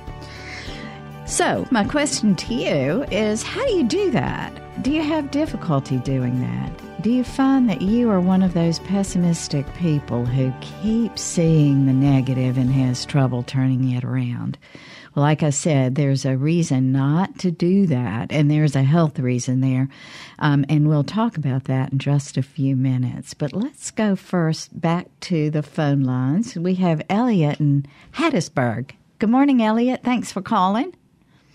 So, 1.29 1.67
my 1.69 1.83
question 1.83 2.35
to 2.35 2.55
you 2.55 3.03
is 3.11 3.43
how 3.43 3.63
do 3.63 3.73
you 3.73 3.83
do 3.83 4.09
that? 4.11 4.51
Do 4.81 4.91
you 4.91 5.03
have 5.03 5.29
difficulty 5.29 5.97
doing 5.97 6.41
that? 6.41 7.01
Do 7.03 7.11
you 7.11 7.23
find 7.23 7.69
that 7.69 7.83
you 7.83 8.09
are 8.09 8.19
one 8.19 8.41
of 8.41 8.55
those 8.55 8.79
pessimistic 8.79 9.71
people 9.75 10.25
who 10.25 10.51
keeps 10.59 11.21
seeing 11.21 11.85
the 11.85 11.93
negative 11.93 12.57
and 12.57 12.71
has 12.71 13.05
trouble 13.05 13.43
turning 13.43 13.91
it 13.91 14.03
around? 14.03 14.57
Well, 15.13 15.21
like 15.21 15.43
I 15.43 15.51
said, 15.51 15.93
there's 15.93 16.25
a 16.25 16.35
reason 16.35 16.91
not 16.91 17.37
to 17.39 17.51
do 17.51 17.85
that, 17.85 18.31
and 18.31 18.49
there's 18.49 18.75
a 18.75 18.81
health 18.81 19.19
reason 19.19 19.61
there. 19.61 19.87
Um, 20.39 20.65
and 20.67 20.89
we'll 20.89 21.03
talk 21.03 21.37
about 21.37 21.65
that 21.65 21.91
in 21.91 21.99
just 21.99 22.37
a 22.37 22.43
few 22.43 22.75
minutes. 22.75 23.35
But 23.35 23.53
let's 23.53 23.91
go 23.91 24.15
first 24.15 24.81
back 24.81 25.07
to 25.21 25.51
the 25.51 25.63
phone 25.63 26.01
lines. 26.01 26.55
We 26.55 26.73
have 26.75 27.03
Elliot 27.07 27.59
in 27.59 27.85
Hattiesburg. 28.15 28.91
Good 29.19 29.29
morning, 29.29 29.61
Elliot. 29.61 30.01
Thanks 30.03 30.31
for 30.31 30.41
calling. 30.41 30.95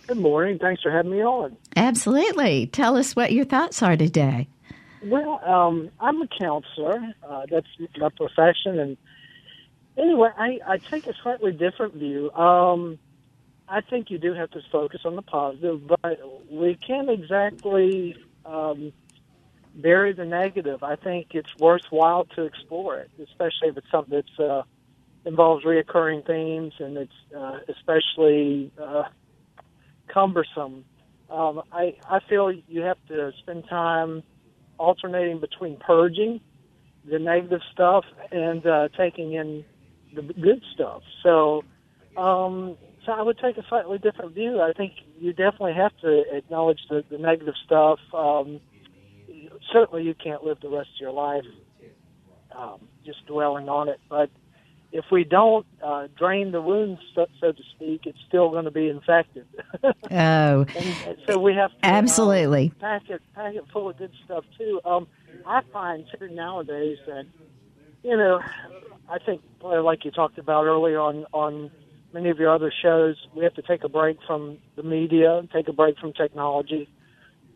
Good 0.07 0.19
morning. 0.19 0.59
Thanks 0.59 0.83
for 0.83 0.91
having 0.91 1.13
me 1.13 1.23
on. 1.23 1.57
Absolutely. 1.77 2.67
Tell 2.67 2.97
us 2.97 3.17
what 3.17 3.33
your 3.33 3.45
thoughts 3.45 3.83
are 3.83 3.97
today. 3.97 4.49
Well, 5.03 5.41
um, 5.45 5.91
I'm 6.01 6.21
a 6.23 6.29
counselor. 6.29 7.15
Uh, 7.27 7.47
that's 7.51 7.67
my 7.99 8.09
profession, 8.11 8.79
and 8.79 8.97
anyway, 9.99 10.31
I, 10.37 10.59
I 10.67 10.79
take 10.79 11.07
a 11.07 11.15
slightly 11.23 11.53
different 11.53 11.95
view. 11.95 12.31
Um, 12.33 12.99
I 13.69 13.81
think 13.81 14.11
you 14.11 14.19
do 14.19 14.35
have 14.35 14.51
to 14.53 14.61
focus 14.71 15.01
on 15.05 15.17
the 15.17 15.23
positive, 15.23 15.87
but 15.87 16.19
we 16.51 16.79
can't 16.87 17.11
exactly 17.11 18.17
um, 18.45 18.93
bury 19.75 20.13
the 20.13 20.25
negative. 20.25 20.83
I 20.83 20.97
think 20.97 21.29
it's 21.33 21.49
worthwhile 21.59 22.27
to 22.37 22.43
explore 22.45 22.99
it, 22.99 23.11
especially 23.23 23.69
if 23.69 23.77
it's 23.77 23.91
something 23.91 24.23
that 24.39 24.45
uh, 24.45 24.63
involves 25.25 25.65
reoccurring 25.65 26.27
themes 26.27 26.75
and 26.79 26.97
it's 26.97 27.13
uh, 27.37 27.59
especially 27.69 28.71
uh, 28.81 29.05
cumbersome. 30.13 30.85
Um, 31.31 31.63
I 31.73 31.97
I 32.09 32.21
feel 32.29 32.53
you 32.53 32.83
have 32.83 32.99
to 33.09 33.33
spend 33.41 33.65
time 33.69 34.23
alternating 34.79 35.41
between 35.41 35.77
purging 35.77 36.41
the 37.09 37.19
negative 37.19 37.61
stuff 37.73 38.05
and 38.31 38.67
uh, 38.67 38.89
taking 38.97 39.35
in 39.35 39.65
the 40.15 40.23
good 40.23 40.63
stuff. 40.73 41.03
So, 41.23 41.63
um, 42.17 42.77
so 43.05 43.13
I 43.13 43.23
would 43.23 43.39
take 43.39 43.59
a 43.59 43.65
slightly 43.69 43.99
different 43.99 44.35
view. 44.35 44.61
I 44.61 44.73
think 44.73 44.93
you 45.19 45.33
definitely 45.33 45.75
have 45.75 45.93
to 45.99 46.25
acknowledge 46.33 46.81
the, 46.89 47.05
the 47.11 47.19
negative 47.19 47.55
stuff. 47.65 47.99
Um, 48.15 48.61
certainly, 49.73 50.05
you 50.05 50.15
can't 50.15 50.45
live 50.45 50.59
the 50.61 50.71
rest 50.71 50.89
of 50.95 51.01
your 51.01 51.13
life 51.13 51.45
um, 52.57 52.81
just 53.05 53.27
dwelling 53.27 53.69
on 53.69 53.89
it, 53.89 54.01
but 54.09 54.31
if 54.95 55.07
we 55.11 55.25
don't 55.25 55.67
uh, 55.83 56.07
drain 56.17 56.53
the 56.53 56.63
wounds, 56.63 57.01
so, 57.17 57.27
so, 57.41 57.51
to 57.51 57.63
speak, 57.75 58.07
it's 58.07 58.19
still 58.29 58.51
going 58.51 58.65
to 58.65 58.71
be 58.71 58.89
infected. 58.89 59.45
oh, 59.83 59.93
and 60.11 61.19
so 61.27 61.37
we 61.41 61.53
have 61.53 61.73
to 61.73 61.77
absolutely 61.83 62.73
uh, 62.77 62.81
pack 62.81 63.11
it 63.11 63.21
pack 63.35 63.55
it 63.57 63.65
full 63.73 63.91
of 63.91 63.99
good 63.99 64.13
stuff 64.25 64.45
too. 64.57 64.81
Um, 64.85 65.09
I 65.45 65.63
find 65.73 66.07
too 66.17 66.29
nowadays 66.29 66.99
that 67.09 67.27
you 68.05 68.17
know, 68.17 68.41
I 69.11 69.19
think 69.19 69.43
like 69.61 70.05
you 70.05 70.13
talked 70.13 70.39
about 70.39 70.65
earlier 70.65 71.01
on 71.01 71.27
on 71.33 71.73
many 72.13 72.31
of 72.31 72.39
your 72.39 72.55
other 72.55 72.73
shows, 72.81 73.17
we 73.35 73.43
have 73.43 73.55
to 73.55 73.63
take 73.63 73.83
a 73.83 73.89
break 73.89 74.19
from 74.25 74.59
the 74.77 74.85
media, 74.85 75.43
take 75.53 75.67
a 75.67 75.73
break 75.73 75.99
from 75.99 76.13
technology, 76.13 76.89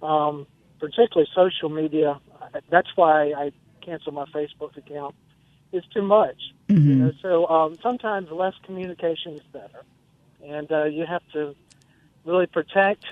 um, 0.03 0.45
particularly 0.81 1.29
social 1.37 1.69
media. 1.69 2.21
That's 2.69 2.89
why 2.97 3.31
I 3.31 3.53
canceled 3.81 4.17
my 4.17 4.25
Facebook 4.35 4.77
account 4.77 5.15
is 5.73 5.85
too 5.93 6.03
much. 6.03 6.37
Mm-hmm. 6.69 6.89
You 6.89 6.97
know, 6.97 7.13
so 7.23 7.47
um, 7.49 7.77
sometimes 7.83 8.31
less 8.31 8.55
communication 8.65 9.35
is 9.35 9.43
better, 9.53 9.85
and 10.45 10.71
uh, 10.71 10.85
you 10.85 11.07
have 11.07 11.23
to 11.33 11.55
really 12.25 12.47
protect 12.47 13.05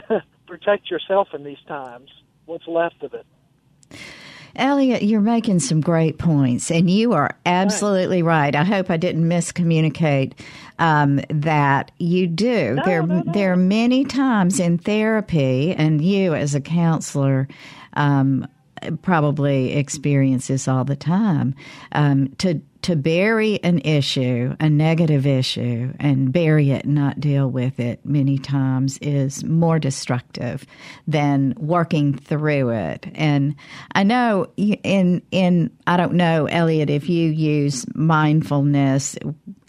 protect 0.46 0.90
yourself 0.90 1.28
in 1.32 1.44
these 1.44 1.62
times. 1.66 2.10
What's 2.46 2.66
left 2.66 3.02
of 3.02 3.14
it. 3.14 3.26
Elliot, 4.56 5.02
you're 5.02 5.20
making 5.20 5.58
some 5.58 5.80
great 5.80 6.18
points, 6.18 6.70
and 6.70 6.88
you 6.88 7.12
are 7.12 7.36
absolutely 7.44 8.22
right. 8.22 8.54
I 8.54 8.62
hope 8.62 8.88
I 8.88 8.96
didn't 8.96 9.24
miscommunicate 9.24 10.34
um, 10.78 11.20
that 11.28 11.90
you 11.98 12.28
do. 12.28 12.74
No, 12.74 12.82
there, 12.84 13.02
no, 13.02 13.22
no. 13.22 13.32
there 13.32 13.52
are 13.52 13.56
many 13.56 14.04
times 14.04 14.60
in 14.60 14.78
therapy, 14.78 15.72
and 15.72 16.00
you 16.00 16.34
as 16.34 16.54
a 16.54 16.60
counselor 16.60 17.48
um, 17.94 18.46
probably 19.02 19.74
experience 19.74 20.48
this 20.48 20.68
all 20.68 20.84
the 20.84 20.96
time. 20.96 21.54
Um, 21.92 22.28
to 22.38 22.60
to 22.82 22.96
bury 22.96 23.64
an 23.64 23.78
issue, 23.78 24.54
a 24.60 24.68
negative 24.68 25.26
issue, 25.26 25.94
and 25.98 26.30
bury 26.30 26.70
it 26.70 26.84
not 26.84 27.18
deal 27.18 27.50
with 27.50 27.80
it 27.80 28.04
many 28.04 28.36
times 28.36 28.98
is 28.98 29.42
more 29.42 29.78
destructive 29.78 30.66
than 31.06 31.54
working 31.56 32.14
through 32.14 32.68
it. 32.68 33.06
And 33.14 33.54
I 33.94 34.02
know 34.02 34.48
in 34.58 35.22
in 35.30 35.70
I 35.86 35.96
don't 35.96 36.12
know, 36.12 36.44
Elliot, 36.44 36.90
if 36.90 37.08
you 37.08 37.30
use 37.30 37.86
mindfulness 37.94 39.16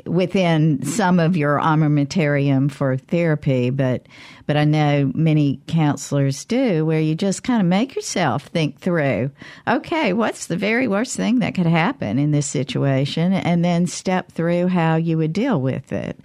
within 0.05 0.83
some 0.85 1.19
of 1.19 1.35
your 1.35 1.59
armamentarium 1.59 2.71
for 2.71 2.97
therapy, 2.97 3.69
but 3.69 4.07
but 4.47 4.57
I 4.57 4.63
know 4.63 5.11
many 5.15 5.59
counselors 5.65 6.45
do, 6.45 6.85
where 6.85 6.99
you 6.99 7.15
just 7.15 7.43
kind 7.43 7.61
of 7.61 7.67
make 7.67 7.95
yourself 7.95 8.43
think 8.43 8.79
through, 8.79 9.31
okay, 9.67 10.13
what's 10.13 10.45
the 10.45 10.57
very 10.57 10.87
worst 10.87 11.17
thing 11.17 11.39
that 11.39 11.55
could 11.55 11.65
happen 11.65 12.19
in 12.19 12.29
this 12.29 12.45
situation, 12.45 13.33
and 13.33 13.65
then 13.65 13.87
step 13.87 14.31
through 14.31 14.67
how 14.67 14.97
you 14.97 15.17
would 15.17 15.33
deal 15.33 15.59
with 15.59 15.91
it. 15.91 16.19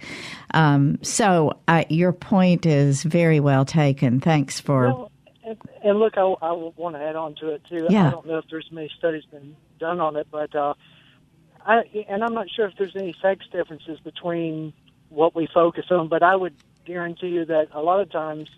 Um, 0.53 0.99
so 1.01 1.59
uh, 1.67 1.85
your 1.89 2.13
point 2.13 2.65
is 2.65 3.03
very 3.03 3.39
well 3.39 3.65
taken. 3.65 4.19
Thanks 4.19 4.59
for. 4.59 4.87
Well, 4.87 5.11
and, 5.43 5.57
and 5.83 5.99
look, 5.99 6.17
I, 6.17 6.21
I 6.21 6.51
want 6.51 6.95
to 6.95 7.01
add 7.01 7.15
on 7.15 7.35
to 7.35 7.49
it 7.49 7.61
too. 7.67 7.87
Yeah. 7.89 8.07
I 8.07 8.11
don't 8.11 8.27
know 8.27 8.37
if 8.37 8.45
there's 8.51 8.69
many 8.71 8.91
studies 8.97 9.23
been 9.31 9.55
done 9.79 9.99
on 9.99 10.15
it, 10.15 10.27
but 10.29 10.55
uh, 10.55 10.75
I 11.65 12.05
and 12.09 12.23
I'm 12.23 12.33
not 12.33 12.49
sure 12.49 12.67
if 12.67 12.75
there's 12.77 12.95
any 12.95 13.15
sex 13.21 13.45
differences 13.51 13.99
between 13.99 14.73
what 15.09 15.35
we 15.35 15.47
focus 15.53 15.85
on, 15.91 16.07
but 16.07 16.23
I 16.23 16.35
would 16.35 16.55
guarantee 16.85 17.27
you 17.27 17.45
that 17.45 17.67
a 17.73 17.81
lot 17.81 17.99
of 17.99 18.11
times 18.11 18.49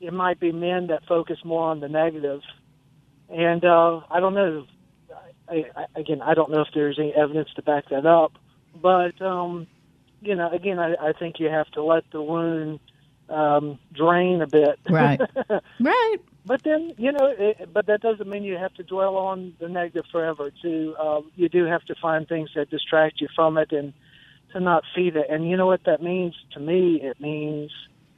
it 0.00 0.12
might 0.12 0.40
be 0.40 0.52
men 0.52 0.88
that 0.88 1.06
focus 1.06 1.38
more 1.44 1.70
on 1.70 1.80
the 1.80 1.88
negative. 1.88 2.42
And 3.28 3.64
uh, 3.64 4.00
I 4.10 4.20
don't 4.20 4.34
know. 4.34 4.66
I, 5.48 5.64
I, 5.76 5.86
again, 5.96 6.20
I 6.22 6.34
don't 6.34 6.50
know 6.50 6.60
if 6.60 6.68
there's 6.74 6.98
any 6.98 7.14
evidence 7.14 7.50
to 7.56 7.62
back 7.62 7.88
that 7.90 8.06
up, 8.06 8.32
but 8.80 9.20
um, 9.22 9.66
you 10.20 10.34
know, 10.34 10.50
again, 10.50 10.78
I, 10.78 10.94
I 11.00 11.12
think 11.12 11.38
you 11.38 11.48
have 11.48 11.70
to 11.72 11.82
let 11.82 12.04
the 12.10 12.22
wound 12.22 12.80
um, 13.28 13.78
drain 13.92 14.42
a 14.42 14.46
bit. 14.46 14.78
Right. 14.88 15.20
right. 15.80 16.16
But 16.46 16.62
then, 16.62 16.94
you 16.98 17.12
know, 17.12 17.32
it, 17.38 17.72
but 17.72 17.86
that 17.86 18.02
doesn't 18.02 18.28
mean 18.28 18.44
you 18.44 18.56
have 18.56 18.74
to 18.74 18.82
dwell 18.82 19.16
on 19.16 19.54
the 19.60 19.68
negative 19.68 20.04
forever. 20.12 20.50
To 20.62 20.94
uh, 21.00 21.20
you 21.36 21.48
do 21.48 21.64
have 21.64 21.84
to 21.86 21.94
find 22.00 22.28
things 22.28 22.50
that 22.54 22.70
distract 22.70 23.20
you 23.20 23.28
from 23.34 23.56
it 23.56 23.72
and 23.72 23.94
to 24.52 24.60
not 24.60 24.84
feed 24.94 25.16
it. 25.16 25.26
And 25.30 25.48
you 25.48 25.56
know 25.56 25.66
what 25.66 25.84
that 25.84 26.02
means 26.02 26.34
to 26.52 26.60
me? 26.60 27.00
It 27.02 27.18
means 27.20 27.70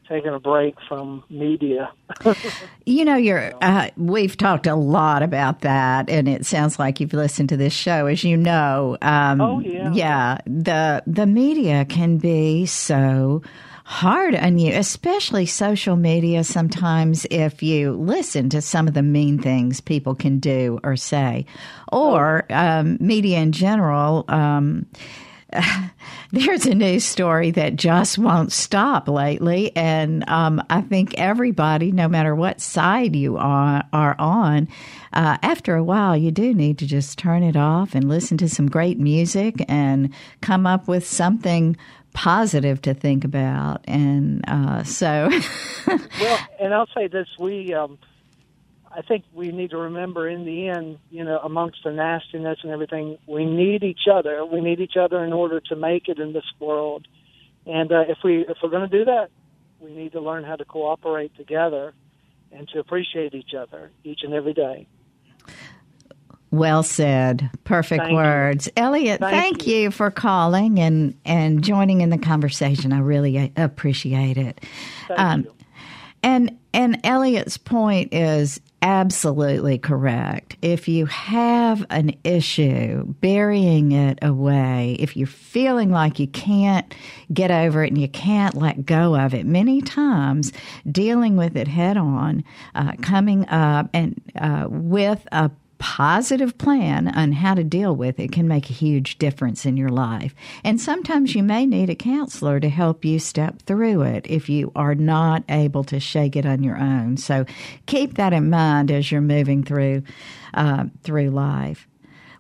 taking 0.09 0.33
a 0.33 0.41
break 0.41 0.75
from 0.89 1.25
media. 1.31 1.93
you 2.87 3.05
know, 3.05 3.17
you're. 3.17 3.53
Uh, 3.63 3.91
we've 3.97 4.37
talked 4.37 4.67
a 4.67 4.75
lot 4.75 5.23
about 5.23 5.61
that, 5.61 6.09
and 6.09 6.29
it 6.29 6.47
sounds 6.47 6.79
like 6.79 7.01
you've 7.01 7.13
listened 7.13 7.49
to 7.51 7.57
this 7.57 7.73
show, 7.73 8.07
as 8.07 8.25
you 8.25 8.37
know. 8.37 8.97
Um, 9.03 9.41
oh 9.41 9.61
yeah. 9.61 9.93
Yeah. 9.93 10.39
The 10.47 11.03
the 11.07 11.27
media 11.27 11.85
can 11.85 12.19
be 12.19 12.67
so 12.67 13.43
hard 13.87 14.35
on 14.35 14.59
you, 14.59 14.75
especially 14.75 15.47
social 15.47 15.95
media. 15.95 16.43
Sometimes, 16.43 17.25
if 17.31 17.63
you 17.63 17.93
listen 17.93 18.51
to 18.51 18.61
some 18.61 18.89
of 18.89 18.95
the 18.95 19.03
mean 19.03 19.39
things 19.39 19.81
people 19.81 20.17
can 20.17 20.41
do 20.41 20.81
or 20.83 20.97
say, 20.97 21.47
or 21.93 22.45
um, 22.51 22.99
media 23.01 23.39
in 23.39 23.53
general. 23.53 24.25
Um, 24.27 24.87
there's 26.33 26.67
a 26.67 26.75
news 26.75 27.05
story 27.05 27.53
that 27.53 27.77
just 27.77 28.19
won't 28.19 28.53
stop 28.53 29.09
lately. 29.09 29.75
And 29.77 30.29
um, 30.29 30.63
I 30.69 30.81
think 30.81 31.15
everybody, 31.15 31.93
no 31.93 32.09
matter 32.09 32.35
what 32.35 32.61
side 32.61 33.15
you 33.15 33.37
are, 33.37 33.85
are 33.93 34.17
on, 34.19 34.69
uh, 35.13 35.39
after 35.43 35.77
a 35.77 35.85
while, 35.85 36.17
you 36.17 36.31
do 36.31 36.53
need 36.53 36.79
to 36.79 36.87
just 36.87 37.19
turn 37.19 37.43
it 37.43 37.57
off 37.57 37.95
and 37.95 38.09
listen 38.09 38.37
to 38.39 38.49
some 38.49 38.69
great 38.69 38.99
music 38.99 39.65
and 39.69 40.13
come 40.43 40.67
up 40.67 40.89
with 40.89 41.07
something 41.07 41.77
positive 42.17 42.81
to 42.83 42.95
think 42.95 43.25
about. 43.25 43.85
And 43.87 44.43
uh, 44.49 44.83
so. 44.83 45.29
well, 45.87 46.39
and 46.59 46.75
I'll 46.75 46.89
say 46.97 47.07
this 47.07 47.29
we. 47.39 47.73
Um, 47.75 47.99
I 48.91 49.03
think 49.03 49.25
we 49.35 49.53
need 49.53 49.71
to 49.71 49.77
remember 49.77 50.27
in 50.27 50.47
the 50.47 50.69
end, 50.69 50.99
you 51.11 51.23
know, 51.23 51.39
amongst 51.41 51.85
the 51.85 51.93
nastiness 51.93 52.61
and 52.63 52.73
everything, 52.73 53.19
we 53.27 53.45
need 53.45 53.83
each 53.83 54.09
other. 54.11 54.43
We 54.47 54.63
need 54.63 54.81
each 54.81 54.97
other 54.99 55.23
in 55.23 55.35
order 55.35 55.61
to 55.61 55.77
make 55.77 56.09
it 56.09 56.19
in 56.19 56.33
this 56.33 56.51
world. 56.59 57.07
And 57.67 57.93
uh, 57.93 58.05
if 58.09 58.19
we 58.25 58.47
if 58.49 58.57
we're 58.63 58.71
going 58.71 58.89
to 58.89 58.99
do 58.99 59.05
that, 59.05 59.29
we 59.81 59.93
need 59.93 60.13
to 60.13 60.21
learn 60.21 60.45
how 60.45 60.57
to 60.57 60.65
cooperate 60.65 61.37
together 61.37 61.93
and 62.51 62.67
to 62.69 62.79
appreciate 62.79 63.35
each 63.35 63.53
other 63.53 63.91
each 64.03 64.21
and 64.23 64.33
every 64.33 64.55
day. 64.55 64.89
Well 66.57 66.83
said. 66.83 67.51
Perfect 67.65 68.05
thank 68.05 68.15
words. 68.15 68.67
You. 68.67 68.73
Elliot, 68.77 69.21
thank, 69.21 69.35
thank 69.35 69.67
you. 69.67 69.77
you. 69.77 69.91
for 69.91 70.11
calling 70.11 70.79
and, 70.79 71.19
and 71.25 71.63
joining 71.63 72.01
in 72.01 72.11
the 72.11 72.19
conversation. 72.19 72.93
I 72.93 73.01
really 73.01 73.53
appreciate 73.57 74.37
it. 74.37 74.61
Thank 75.09 75.21
um, 75.21 75.45
you. 75.45 75.53
And 76.23 76.59
and 76.73 77.01
Elliot's 77.05 77.57
point 77.57 78.13
is 78.13 78.61
absolutely 78.83 79.79
correct. 79.79 80.57
If 80.61 80.89
you 80.89 81.07
have 81.07 81.87
an 81.89 82.15
issue, 82.25 83.05
burying 83.21 83.93
it 83.93 84.19
away, 84.21 84.97
if 84.99 85.17
you're 85.17 85.27
feeling 85.27 85.91
like 85.91 86.19
you 86.19 86.27
can't 86.27 86.95
get 87.33 87.51
over 87.51 87.83
it 87.83 87.89
and 87.89 87.99
you 87.99 88.09
can't 88.09 88.55
let 88.55 88.85
go 88.85 89.17
of 89.17 89.33
it, 89.33 89.47
many 89.47 89.81
times 89.81 90.53
dealing 90.91 91.37
with 91.37 91.57
it 91.57 91.67
head 91.67 91.97
on, 91.97 92.45
uh, 92.75 92.93
coming 93.01 93.49
up 93.49 93.89
and 93.95 94.21
uh, 94.39 94.67
with 94.69 95.27
a 95.33 95.51
positive 95.79 96.57
plan 96.59 97.09
on 97.09 97.33
how 97.33 97.55
to 97.55 97.65
deal 97.65 97.95
with 97.95 98.19
it 98.19 98.33
can 98.33 98.49
make 98.49 98.71
a 98.71 98.75
huge 98.75 99.19
difference 99.19 99.67
in 99.67 99.77
your 99.77 99.89
life. 99.89 100.35
And 100.65 100.81
sometimes 100.81 101.35
you 101.35 101.43
may 101.43 101.67
need 101.67 101.91
a 101.91 101.95
counselor 101.95 102.61
to 102.61 102.69
help 102.69 103.05
you 103.05 103.19
step 103.19 103.63
through 103.63 104.03
it 104.03 104.27
if 104.29 104.49
you 104.49 104.73
are 104.75 104.95
not 104.95 105.45
able 105.49 105.85
to 105.85 106.01
shake 106.01 106.37
it 106.37 106.47
on 106.47 106.63
your 106.63 106.79
own. 106.79 107.17
So 107.17 107.45
keep 107.87 108.15
that 108.15 108.33
in 108.33 108.51
mind 108.51 108.91
as 108.91 109.11
you're 109.11 109.21
moving 109.21 109.63
through 109.65 110.03
uh, 110.55 110.85
through 111.03 111.31
life. 111.31 111.87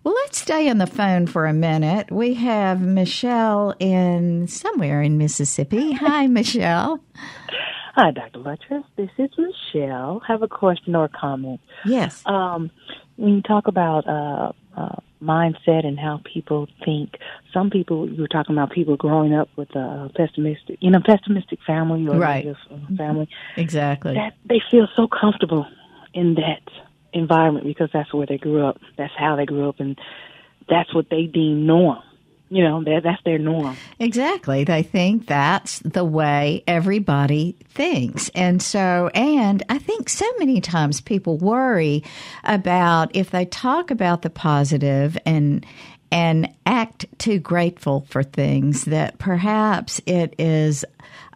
Well, 0.05 0.15
let's 0.15 0.39
stay 0.41 0.71
on 0.71 0.79
the 0.79 0.87
phone 0.87 1.27
for 1.27 1.47
a 1.47 1.53
minute. 1.53 2.13
We 2.13 2.35
have 2.35 2.81
Michelle 2.81 3.75
in 3.81 4.47
somewhere 4.47 5.03
in 5.03 5.19
Mississippi. 5.19 5.95
Hi, 5.95 6.27
Michelle. 6.29 7.01
Hi, 7.97 8.13
Dr. 8.13 8.39
Buttross. 8.39 8.85
This 8.97 9.11
is 9.19 9.31
Michelle. 9.37 10.21
Have 10.29 10.43
a 10.43 10.49
question 10.49 10.95
or 10.95 11.07
a 11.07 11.09
comment? 11.09 11.61
Yes. 11.85 12.23
Um, 12.25 12.71
when 13.17 13.35
you 13.35 13.43
talk 13.43 13.67
about 13.67 14.07
uh, 14.07 14.53
uh, 14.77 14.97
mindset 15.23 15.87
and 15.87 15.99
how 15.99 16.21
people 16.33 16.69
think, 16.85 17.17
some 17.53 17.71
people 17.71 18.09
you 18.09 18.21
were 18.21 18.29
talking 18.29 18.55
about 18.55 18.71
people 18.71 18.97
growing 18.97 19.35
up 19.35 19.49
with 19.57 19.75
a 19.75 20.11
pessimistic, 20.15 20.79
you 20.81 20.91
know, 20.91 21.01
pessimistic 21.05 21.59
family 21.67 22.07
or 22.07 22.19
right. 22.19 22.45
negative 22.45 22.97
family. 22.97 23.29
Exactly. 23.57 24.15
That 24.15 24.35
they 24.45 24.61
feel 24.71 24.89
so 24.95 25.09
comfortable 25.09 25.67
in 26.15 26.35
that 26.35 26.63
environment 27.13 27.67
because 27.67 27.91
that's 27.93 28.13
where 28.13 28.27
they 28.27 28.39
grew 28.39 28.65
up. 28.65 28.81
That's 28.97 29.15
how 29.17 29.37
they 29.37 29.47
grew 29.47 29.69
up, 29.69 29.81
and 29.81 29.99
that's 30.69 30.95
what 30.95 31.09
they 31.11 31.25
deem 31.25 31.67
norm 31.67 32.03
you 32.49 32.63
know 32.63 32.83
that's 32.85 33.23
their 33.25 33.39
norm. 33.39 33.77
Exactly. 33.99 34.65
They 34.65 34.83
think 34.83 35.27
that's 35.27 35.81
the 35.81 36.05
way 36.05 36.63
everybody 36.67 37.57
thinks. 37.69 38.29
And 38.31 38.63
so 38.63 39.11
and 39.15 39.63
i 39.69 39.79
think 39.79 40.09
so 40.09 40.27
many 40.39 40.61
times 40.61 41.01
people 41.01 41.39
worry 41.39 42.03
about 42.45 43.15
if 43.15 43.31
they 43.31 43.45
talk 43.45 43.91
about 43.91 44.23
the 44.23 44.31
positive 44.31 45.17
and 45.27 45.65
and 46.11 46.49
act 46.65 47.07
too 47.19 47.39
grateful 47.39 48.07
for 48.09 48.23
things 48.23 48.85
that 48.85 49.19
perhaps 49.19 50.01
it 50.07 50.35
is 50.39 50.85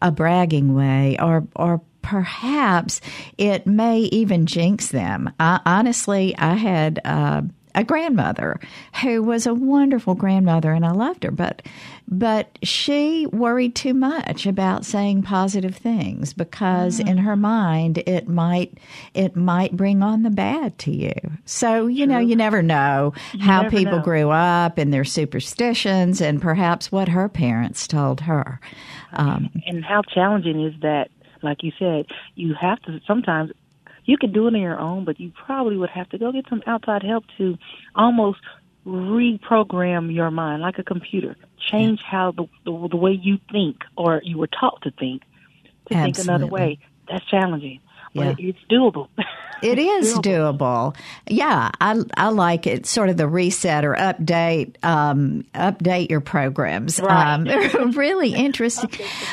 a 0.00 0.10
bragging 0.10 0.74
way 0.74 1.16
or 1.20 1.46
or 1.56 1.80
perhaps 2.02 3.00
it 3.36 3.66
may 3.66 4.00
even 4.00 4.46
jinx 4.46 4.88
them. 4.88 5.30
I, 5.38 5.60
honestly 5.66 6.34
i 6.38 6.54
had 6.54 7.00
uh, 7.04 7.42
a 7.74 7.84
grandmother 7.84 8.58
who 9.02 9.22
was 9.22 9.46
a 9.46 9.54
wonderful 9.54 10.14
grandmother 10.14 10.72
and 10.72 10.84
I 10.84 10.92
loved 10.92 11.24
her 11.24 11.30
but 11.30 11.62
but 12.12 12.58
she 12.64 13.26
worried 13.26 13.76
too 13.76 13.94
much 13.94 14.44
about 14.44 14.84
saying 14.84 15.22
positive 15.22 15.76
things 15.76 16.32
because 16.32 16.98
mm-hmm. 16.98 17.08
in 17.08 17.18
her 17.18 17.36
mind 17.36 17.98
it 17.98 18.28
might 18.28 18.76
it 19.14 19.36
might 19.36 19.76
bring 19.76 20.02
on 20.02 20.24
the 20.24 20.30
bad 20.30 20.76
to 20.80 20.90
you. 20.90 21.14
So, 21.44 21.86
you 21.86 22.06
True. 22.06 22.14
know, 22.14 22.18
you 22.18 22.34
never 22.34 22.62
know 22.62 23.14
you 23.32 23.40
how 23.40 23.62
never 23.62 23.76
people 23.76 23.98
know. 23.98 24.02
grew 24.02 24.30
up 24.30 24.76
and 24.76 24.92
their 24.92 25.04
superstitions 25.04 26.20
and 26.20 26.42
perhaps 26.42 26.90
what 26.90 27.08
her 27.08 27.28
parents 27.28 27.86
told 27.86 28.22
her. 28.22 28.60
Um, 29.12 29.50
and 29.66 29.84
how 29.84 30.02
challenging 30.02 30.64
is 30.64 30.74
that 30.82 31.10
like 31.42 31.62
you 31.62 31.72
said, 31.78 32.06
you 32.34 32.54
have 32.60 32.80
to 32.82 33.00
sometimes 33.06 33.52
you 34.04 34.16
could 34.16 34.32
do 34.32 34.46
it 34.46 34.54
on 34.54 34.60
your 34.60 34.78
own, 34.78 35.04
but 35.04 35.20
you 35.20 35.32
probably 35.44 35.76
would 35.76 35.90
have 35.90 36.08
to 36.10 36.18
go 36.18 36.32
get 36.32 36.48
some 36.48 36.62
outside 36.66 37.02
help 37.02 37.24
to 37.38 37.58
almost 37.94 38.40
reprogram 38.86 40.12
your 40.12 40.30
mind 40.30 40.62
like 40.62 40.78
a 40.78 40.82
computer. 40.82 41.36
Change 41.58 42.00
how 42.02 42.32
the, 42.32 42.46
the, 42.64 42.88
the 42.88 42.96
way 42.96 43.12
you 43.12 43.38
think 43.52 43.76
or 43.96 44.20
you 44.24 44.38
were 44.38 44.46
taught 44.48 44.82
to 44.82 44.90
think 44.90 45.22
to 45.88 45.94
Absolutely. 45.94 46.12
think 46.12 46.18
another 46.18 46.46
way. 46.46 46.78
That's 47.08 47.24
challenging. 47.26 47.80
Yeah. 48.12 48.34
It's 48.38 48.58
doable. 48.70 49.08
It 49.62 49.78
is 49.78 50.14
doable. 50.18 50.96
Yeah, 51.26 51.70
I 51.80 52.00
I 52.16 52.28
like 52.28 52.66
it. 52.66 52.86
Sort 52.86 53.08
of 53.08 53.16
the 53.16 53.28
reset 53.28 53.84
or 53.84 53.94
update 53.94 54.82
um, 54.82 55.44
update 55.54 56.10
your 56.10 56.20
programs. 56.20 57.00
Right. 57.00 57.34
Um, 57.34 57.90
really 57.92 58.32
interesting 58.32 58.90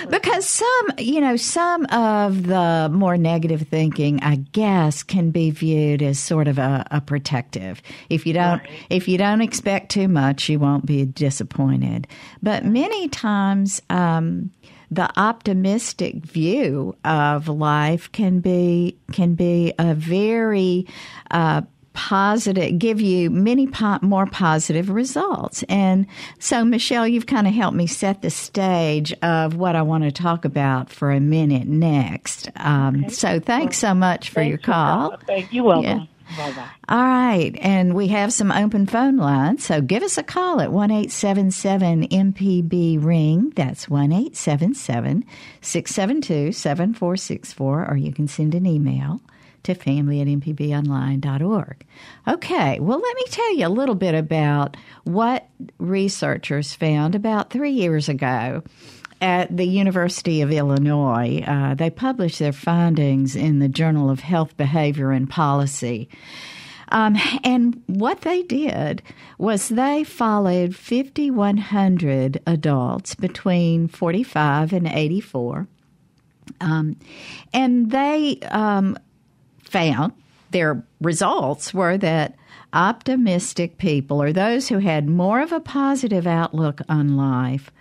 because 0.10 0.48
some 0.48 0.88
you 0.98 1.22
know 1.22 1.38
some 1.38 1.86
of 1.86 2.46
the 2.46 2.90
more 2.92 3.18
negative 3.18 3.68
thinking, 3.70 4.22
I 4.22 4.36
guess, 4.36 5.04
can 5.04 5.32
be 5.32 5.52
viewed 5.52 6.02
as 6.02 6.20
sort 6.20 6.48
of 6.48 6.58
a, 6.58 6.86
a 6.92 7.02
protective. 7.02 7.82
If 8.10 8.26
you 8.26 8.34
don't 8.34 8.60
right. 8.60 8.70
if 8.90 9.08
you 9.08 9.18
don't 9.18 9.42
expect 9.42 9.92
too 9.92 10.08
much, 10.08 10.50
you 10.50 10.60
won't 10.60 10.86
be 10.86 11.06
disappointed. 11.06 12.08
But 12.42 12.66
many 12.66 13.08
times. 13.08 13.82
Um, 13.90 14.52
the 14.90 15.10
optimistic 15.20 16.16
view 16.26 16.96
of 17.04 17.48
life 17.48 18.12
can 18.12 18.40
be 18.40 18.98
can 19.12 19.36
be 19.36 19.74
a 19.78 19.94
very 19.94 20.86
uh, 21.32 21.62
positive, 21.98 22.78
give 22.78 23.02
you 23.02 23.30
many 23.32 23.66
po- 23.66 23.98
more 24.04 24.28
positive 24.28 24.92
results. 24.92 25.64
And 25.64 26.06
so, 26.38 26.64
Michelle, 26.64 27.08
you've 27.08 27.26
kind 27.26 27.48
of 27.48 27.54
helped 27.54 27.76
me 27.76 27.88
set 27.88 28.22
the 28.22 28.30
stage 28.30 29.14
of 29.24 29.56
what 29.56 29.76
I 29.76 29.82
want 29.82 30.04
to 30.04 30.12
talk 30.12 30.46
about 30.46 30.92
for 30.92 31.12
a 31.12 31.20
minute 31.20 31.68
next. 31.68 32.52
Um, 32.56 33.04
okay. 33.06 33.10
So, 33.10 33.40
thanks 33.40 33.78
so 33.78 33.96
much 33.96 34.30
for 34.30 34.44
your 34.44 34.60
call. 34.60 35.18
Thank 35.26 35.52
you. 35.52 35.64
Welcome. 35.64 36.00
Yeah. 36.02 36.06
Bye-bye. 36.36 36.70
All 36.90 36.98
right. 36.98 37.56
And 37.62 37.94
we 37.94 38.08
have 38.08 38.34
some 38.34 38.52
open 38.52 38.86
phone 38.86 39.18
lines. 39.18 39.64
So 39.66 39.82
give 39.82 40.04
us 40.04 40.18
a 40.18 40.24
call 40.24 40.60
at 40.60 40.72
1 40.72 40.90
MPB 42.10 43.04
Ring. 43.04 43.54
That's 43.56 43.88
1 43.88 44.34
672 45.62 46.52
7464. 46.52 47.90
Or 47.90 47.96
you 47.96 48.12
can 48.12 48.28
send 48.28 48.56
an 48.56 48.66
email 48.66 49.22
to 49.64 49.76
family 49.76 50.22
at 50.22 50.28
mpbonline.org. 50.28 51.86
Okay, 52.28 52.80
well, 52.80 53.00
let 53.00 53.16
me 53.16 53.24
tell 53.30 53.56
you 53.56 53.68
a 53.68 53.70
little 53.70 53.96
bit 53.96 54.16
about 54.16 54.78
what 55.04 55.48
researchers 55.78 56.74
found 56.74 57.16
about 57.16 57.50
three 57.50 57.72
years 57.72 58.10
ago 58.10 58.64
at 59.22 59.56
the 59.56 59.66
University 59.66 60.42
of 60.42 60.52
Illinois. 60.52 61.44
Uh, 61.46 61.74
they 61.74 61.90
published 61.90 62.40
their 62.40 62.54
findings 62.54 63.36
in 63.36 63.60
the 63.60 63.70
Journal 63.70 64.10
of 64.10 64.20
Health 64.20 64.56
Behavior 64.58 65.12
and 65.12 65.30
Policy. 65.30 66.10
Um, 66.90 67.18
and 67.44 67.82
what 67.88 68.22
they 68.22 68.44
did 68.44 69.02
was 69.38 69.70
they 69.70 70.04
followed 70.04 70.76
5,100 70.76 72.42
adults 72.46 73.16
between 73.16 73.88
45 73.88 74.74
and 74.74 74.88
84. 74.88 75.68
Um, 76.62 76.98
and 77.54 77.92
they 77.92 78.40
um, 78.52 78.98
found 79.64 80.14
their 80.52 80.84
results 81.02 81.74
were 81.74 81.98
that 81.98 82.36
optimistic 82.74 83.78
people, 83.78 84.22
or 84.22 84.32
those 84.32 84.70
who 84.70 84.80
had 84.80 85.08
more 85.08 85.42
of 85.42 85.52
a 85.52 85.60
positive 85.60 86.28
outlook 86.28 86.82
on 86.88 87.18
life, 87.18 87.72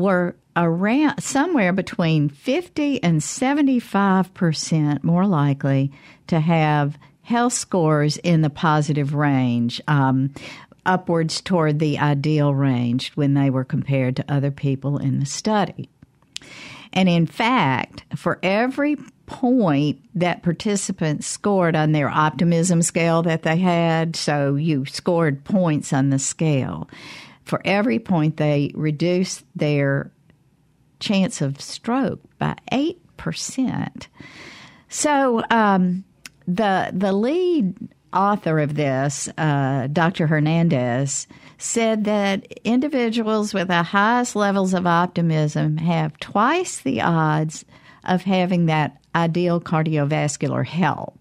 were 0.00 0.36
around 0.56 1.22
somewhere 1.22 1.72
between 1.72 2.28
50 2.28 3.02
and 3.02 3.22
75 3.22 4.34
percent 4.34 5.04
more 5.04 5.26
likely 5.26 5.92
to 6.26 6.40
have 6.40 6.98
health 7.22 7.52
scores 7.52 8.16
in 8.18 8.42
the 8.42 8.50
positive 8.50 9.14
range. 9.14 9.80
Um, 9.86 10.34
upwards 10.86 11.40
toward 11.40 11.78
the 11.78 11.98
ideal 11.98 12.54
range 12.54 13.12
when 13.14 13.34
they 13.34 13.50
were 13.50 13.64
compared 13.64 14.16
to 14.16 14.32
other 14.32 14.50
people 14.50 14.98
in 14.98 15.20
the 15.20 15.26
study. 15.26 15.88
And 16.92 17.08
in 17.08 17.26
fact, 17.26 18.04
for 18.16 18.38
every 18.42 18.96
point 19.26 20.00
that 20.14 20.42
participants 20.42 21.26
scored 21.26 21.76
on 21.76 21.92
their 21.92 22.08
optimism 22.08 22.82
scale 22.82 23.22
that 23.22 23.42
they 23.42 23.58
had, 23.58 24.16
so 24.16 24.56
you 24.56 24.84
scored 24.86 25.44
points 25.44 25.92
on 25.92 26.10
the 26.10 26.18
scale, 26.18 26.88
for 27.50 27.60
every 27.64 27.98
point 27.98 28.36
they 28.36 28.70
reduce 28.76 29.42
their 29.56 30.12
chance 31.00 31.40
of 31.40 31.60
stroke 31.60 32.20
by 32.38 32.54
8%. 32.70 34.06
So 34.88 35.42
um, 35.50 36.04
the, 36.46 36.90
the 36.92 37.12
lead 37.12 37.74
author 38.12 38.60
of 38.60 38.76
this, 38.76 39.28
uh, 39.36 39.88
Dr. 39.92 40.28
Hernandez, 40.28 41.26
said 41.58 42.04
that 42.04 42.46
individuals 42.62 43.52
with 43.52 43.66
the 43.66 43.82
highest 43.82 44.36
levels 44.36 44.72
of 44.72 44.86
optimism 44.86 45.76
have 45.78 46.16
twice 46.20 46.80
the 46.80 47.00
odds 47.00 47.64
of 48.04 48.22
having 48.22 48.66
that 48.66 48.96
ideal 49.12 49.60
cardiovascular 49.60 50.64
health. 50.64 51.18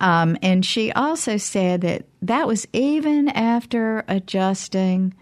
Um, 0.00 0.38
and 0.40 0.64
she 0.64 0.90
also 0.92 1.36
said 1.36 1.82
that 1.82 2.06
that 2.22 2.46
was 2.46 2.66
even 2.72 3.28
after 3.28 4.04
adjusting 4.08 5.12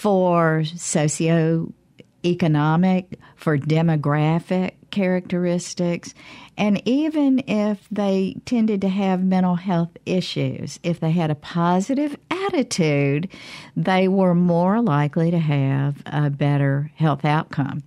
for 0.00 0.62
socioeconomic, 0.64 3.18
for 3.36 3.58
demographic 3.58 4.72
characteristics, 4.90 6.14
and 6.56 6.80
even 6.88 7.44
if 7.46 7.86
they 7.90 8.34
tended 8.46 8.80
to 8.80 8.88
have 8.88 9.22
mental 9.22 9.56
health 9.56 9.90
issues, 10.06 10.80
if 10.82 11.00
they 11.00 11.10
had 11.10 11.30
a 11.30 11.34
positive 11.34 12.16
attitude, 12.30 13.28
they 13.76 14.08
were 14.08 14.34
more 14.34 14.80
likely 14.80 15.30
to 15.30 15.38
have 15.38 16.02
a 16.06 16.30
better 16.30 16.90
health 16.94 17.26
outcome. 17.26 17.82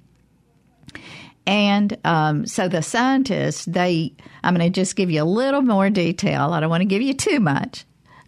And 1.47 1.97
um, 2.06 2.45
so 2.45 2.67
the 2.67 2.84
scientists, 2.84 3.65
they, 3.65 4.13
I'm 4.43 4.54
going 4.54 4.71
to 4.71 4.82
just 4.82 4.95
give 4.95 5.10
you 5.10 5.23
a 5.23 5.26
little 5.26 5.63
more 5.63 5.89
detail. 5.89 6.54
I 6.54 6.60
don't 6.60 6.69
want 6.69 6.82
to 6.82 6.86
give 6.86 7.02
you 7.02 7.15
too 7.15 7.39
much. 7.39 7.86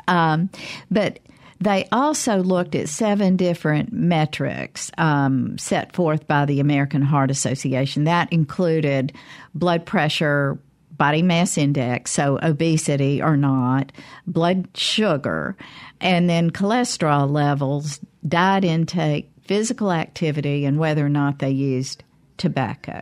Um, 0.08 0.50
but 0.90 1.20
they 1.60 1.88
also 1.92 2.38
looked 2.38 2.76
at 2.76 2.90
seven 2.90 3.38
different 3.38 3.94
metrics 3.94 4.92
um, 4.98 5.58
set 5.58 5.96
forth 5.96 6.28
by 6.28 6.46
the 6.46 6.60
American 6.60 7.02
Heart 7.02 7.32
Association. 7.32 8.04
That 8.04 8.32
included 8.32 9.14
blood 9.54 9.86
pressure, 9.86 10.60
body 10.92 11.22
mass 11.22 11.58
index, 11.58 12.12
so 12.12 12.40
obesity 12.42 13.22
or 13.22 13.38
not, 13.38 13.92
blood 14.28 14.68
sugar, 14.76 15.56
and 16.02 16.30
then 16.30 16.52
cholesterol 16.52 17.30
levels, 17.30 18.00
diet 18.28 18.66
intake, 18.66 19.32
physical 19.44 19.92
activity, 19.92 20.66
and 20.66 20.78
whether 20.78 21.06
or 21.06 21.10
not 21.10 21.40
they 21.40 21.52
used 21.52 22.04
tobacco. 22.38 23.02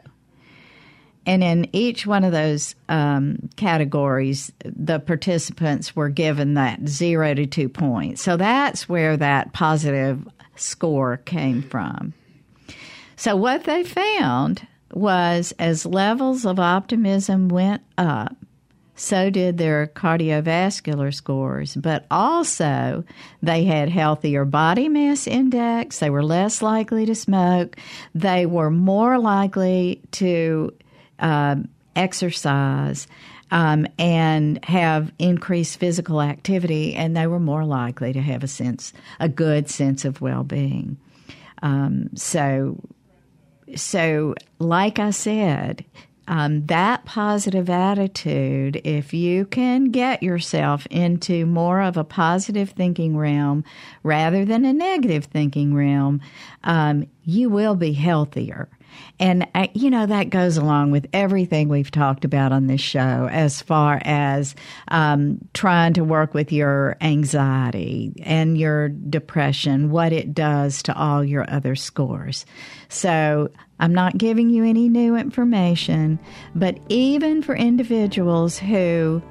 And 1.26 1.44
in 1.44 1.70
each 1.72 2.06
one 2.06 2.24
of 2.24 2.32
those 2.32 2.76
um, 2.90 3.50
categories, 3.56 4.52
the 4.66 5.00
participants 5.00 5.96
were 5.96 6.10
given 6.10 6.56
that 6.56 6.88
zero 6.88 7.34
to 7.34 7.46
two 7.46 7.70
points. 7.70 8.22
So 8.22 8.36
that's 8.36 8.90
where 8.90 9.16
that 9.18 9.54
positive 9.54 10.28
score 10.56 11.18
came 11.18 11.62
from. 11.62 12.14
So, 13.16 13.36
what 13.36 13.64
they 13.64 13.84
found 13.84 14.68
was 14.92 15.54
as 15.58 15.86
levels 15.86 16.46
of 16.46 16.60
optimism 16.60 17.48
went 17.48 17.82
up, 17.98 18.36
so 18.96 19.30
did 19.30 19.58
their 19.58 19.88
cardiovascular 19.88 21.14
scores, 21.14 21.76
but 21.76 22.06
also 22.12 23.04
they 23.42 23.64
had 23.64 23.90
healthier 23.90 24.46
body 24.46 24.90
mass 24.90 25.26
index, 25.26 26.00
they 26.00 26.10
were 26.10 26.24
less 26.24 26.62
likely 26.62 27.06
to 27.06 27.16
smoke, 27.16 27.78
they 28.14 28.46
were 28.46 28.70
more 28.70 29.18
likely 29.18 30.02
to 30.12 30.74
uh, 31.24 31.56
exercise 31.96 33.08
um, 33.50 33.88
and 33.98 34.64
have 34.66 35.12
increased 35.18 35.80
physical 35.80 36.22
activity, 36.22 36.96
and 36.96 37.16
they 37.16 37.28
were 37.28 37.40
more 37.40 37.66
likely 37.66 38.14
to 38.14 38.22
have 38.22 38.44
a 38.44 38.48
sense, 38.48 38.94
a 39.20 39.30
good 39.30 39.70
sense 39.70 40.06
of 40.06 40.22
well 40.22 40.44
being. 40.44 40.98
Um, 41.62 42.10
so, 42.16 42.80
so 43.76 44.36
like 44.60 45.00
I 45.00 45.12
said, 45.12 45.86
um, 46.28 46.66
that 46.68 47.06
positive 47.06 47.70
attitude, 47.70 48.82
if 48.84 49.14
you 49.14 49.46
can 49.46 49.92
get 49.92 50.24
yourself 50.24 50.88
into 50.90 51.46
more 51.46 51.82
of 51.82 51.98
a 51.98 52.04
positive 52.04 52.70
thinking 52.72 53.18
realm 53.18 53.64
rather 54.04 54.46
than 54.46 54.64
a 54.64 54.74
negative 54.74 55.26
thinking 55.26 55.76
realm, 55.76 56.22
um, 56.64 57.08
you 57.24 57.50
will 57.50 57.76
be 57.76 57.94
healthier. 57.94 58.70
And, 59.20 59.48
uh, 59.56 59.68
you 59.74 59.90
know, 59.90 60.06
that 60.06 60.30
goes 60.30 60.58
along 60.58 60.92
with 60.92 61.08
everything 61.14 61.70
we've 61.70 61.92
talked 61.92 62.26
about 62.26 62.52
on 62.52 62.68
this 62.68 62.82
show 62.82 63.28
as 63.32 63.62
far 63.62 64.02
as 64.04 64.56
um, 64.90 65.40
trying 65.54 65.94
to 65.94 66.04
work 66.04 66.34
with 66.34 66.52
your 66.52 66.98
anxiety 67.02 68.14
and 68.24 68.58
your 68.58 68.90
depression, 68.90 69.92
what 69.92 70.12
it 70.12 70.34
does 70.34 70.84
to 70.84 70.98
all 70.98 71.24
your 71.24 71.50
other 71.50 71.76
scores. 71.76 72.46
So 72.90 73.50
I'm 73.80 73.94
not 73.94 74.18
giving 74.18 74.50
you 74.50 74.64
any 74.64 74.90
new 74.90 75.16
information, 75.16 76.20
but 76.56 76.78
even 76.90 77.42
for 77.42 77.56
individuals 77.56 78.58
who 78.58 79.22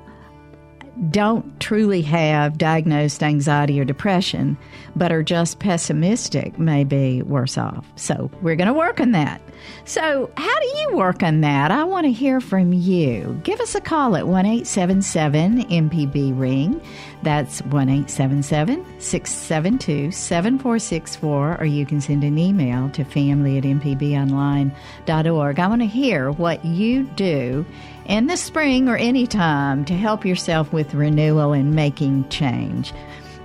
don't 1.11 1.59
truly 1.61 2.03
have 2.03 2.59
diagnosed 2.59 3.23
anxiety 3.23 3.81
or 3.81 3.85
depression, 3.85 4.57
but 4.95 5.11
are 5.11 5.23
just 5.23 5.59
pessimistic, 5.59 6.59
may 6.59 6.85
be 6.85 7.23
worse 7.23 7.57
off. 7.57 7.87
So 7.97 8.31
we're 8.43 8.57
going 8.57 8.69
to 8.69 8.75
work 8.75 9.01
on 9.01 9.13
that. 9.13 9.41
So, 9.85 10.31
how 10.37 10.61
do 10.61 10.67
you 10.79 10.97
work 10.97 11.23
on 11.23 11.41
that? 11.43 11.71
I 11.71 11.85
want 11.85 12.05
to 12.07 12.13
hear 12.13 12.41
from 12.41 12.73
you. 12.73 13.41
Give 13.45 13.61
us 13.61 13.75
a 13.75 13.81
call 13.81 14.17
at 14.17 14.27
1 14.27 14.45
877 14.45 15.65
MPB 15.65 16.39
Ring. 16.39 16.81
That's 17.23 17.63
1 17.63 17.89
877 17.89 18.85
672 19.01 20.11
7464, 20.11 21.61
or 21.61 21.65
you 21.65 21.87
can 21.87 22.01
send 22.01 22.25
an 22.25 22.39
email 22.39 22.91
to 22.91 23.05
family 23.05 23.59
at 23.59 23.65
mpbonline.org. 23.65 25.59
I 25.59 25.67
want 25.67 25.83
to 25.83 25.87
hear 25.87 26.31
what 26.33 26.65
you 26.65 27.05
do 27.05 27.65
in 28.07 28.27
the 28.27 28.37
spring 28.37 28.89
or 28.89 28.97
any 28.97 29.27
time 29.27 29.85
to 29.85 29.95
help 29.95 30.25
yourself 30.25 30.73
with 30.73 30.95
renewal 30.95 31.53
and 31.53 31.75
making 31.75 32.29
change. 32.29 32.93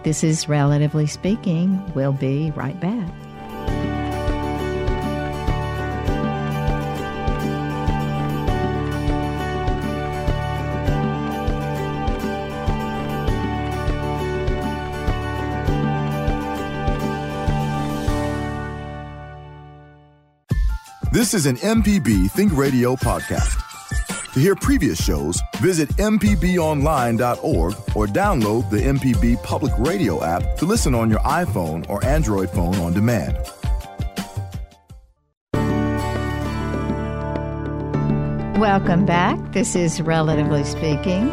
This 0.04 0.24
is 0.24 0.48
Relatively 0.48 1.08
Speaking. 1.08 1.82
We'll 1.94 2.14
be 2.14 2.52
right 2.52 2.80
back. 2.80 3.10
This 21.18 21.34
is 21.34 21.48
an 21.48 21.58
MPB 21.58 22.30
Think 22.30 22.56
Radio 22.56 22.96
podcast. 22.96 23.67
To 24.38 24.44
hear 24.44 24.56
previous 24.56 25.04
shows, 25.04 25.42
visit 25.58 25.90
MPBOnline.org 25.98 27.74
or 27.96 28.06
download 28.06 28.70
the 28.70 28.78
MPB 28.78 29.42
Public 29.42 29.74
Radio 29.80 30.24
app 30.24 30.58
to 30.58 30.66
listen 30.66 30.94
on 30.94 31.10
your 31.10 31.22
iPhone 31.22 31.90
or 31.90 32.06
Android 32.06 32.52
phone 32.52 32.76
on 32.76 32.94
demand. 32.94 33.36
Welcome 38.60 39.08
back. 39.08 39.54
This 39.54 39.76
is 39.76 40.02
Relatively 40.02 40.64
Speaking. 40.66 41.30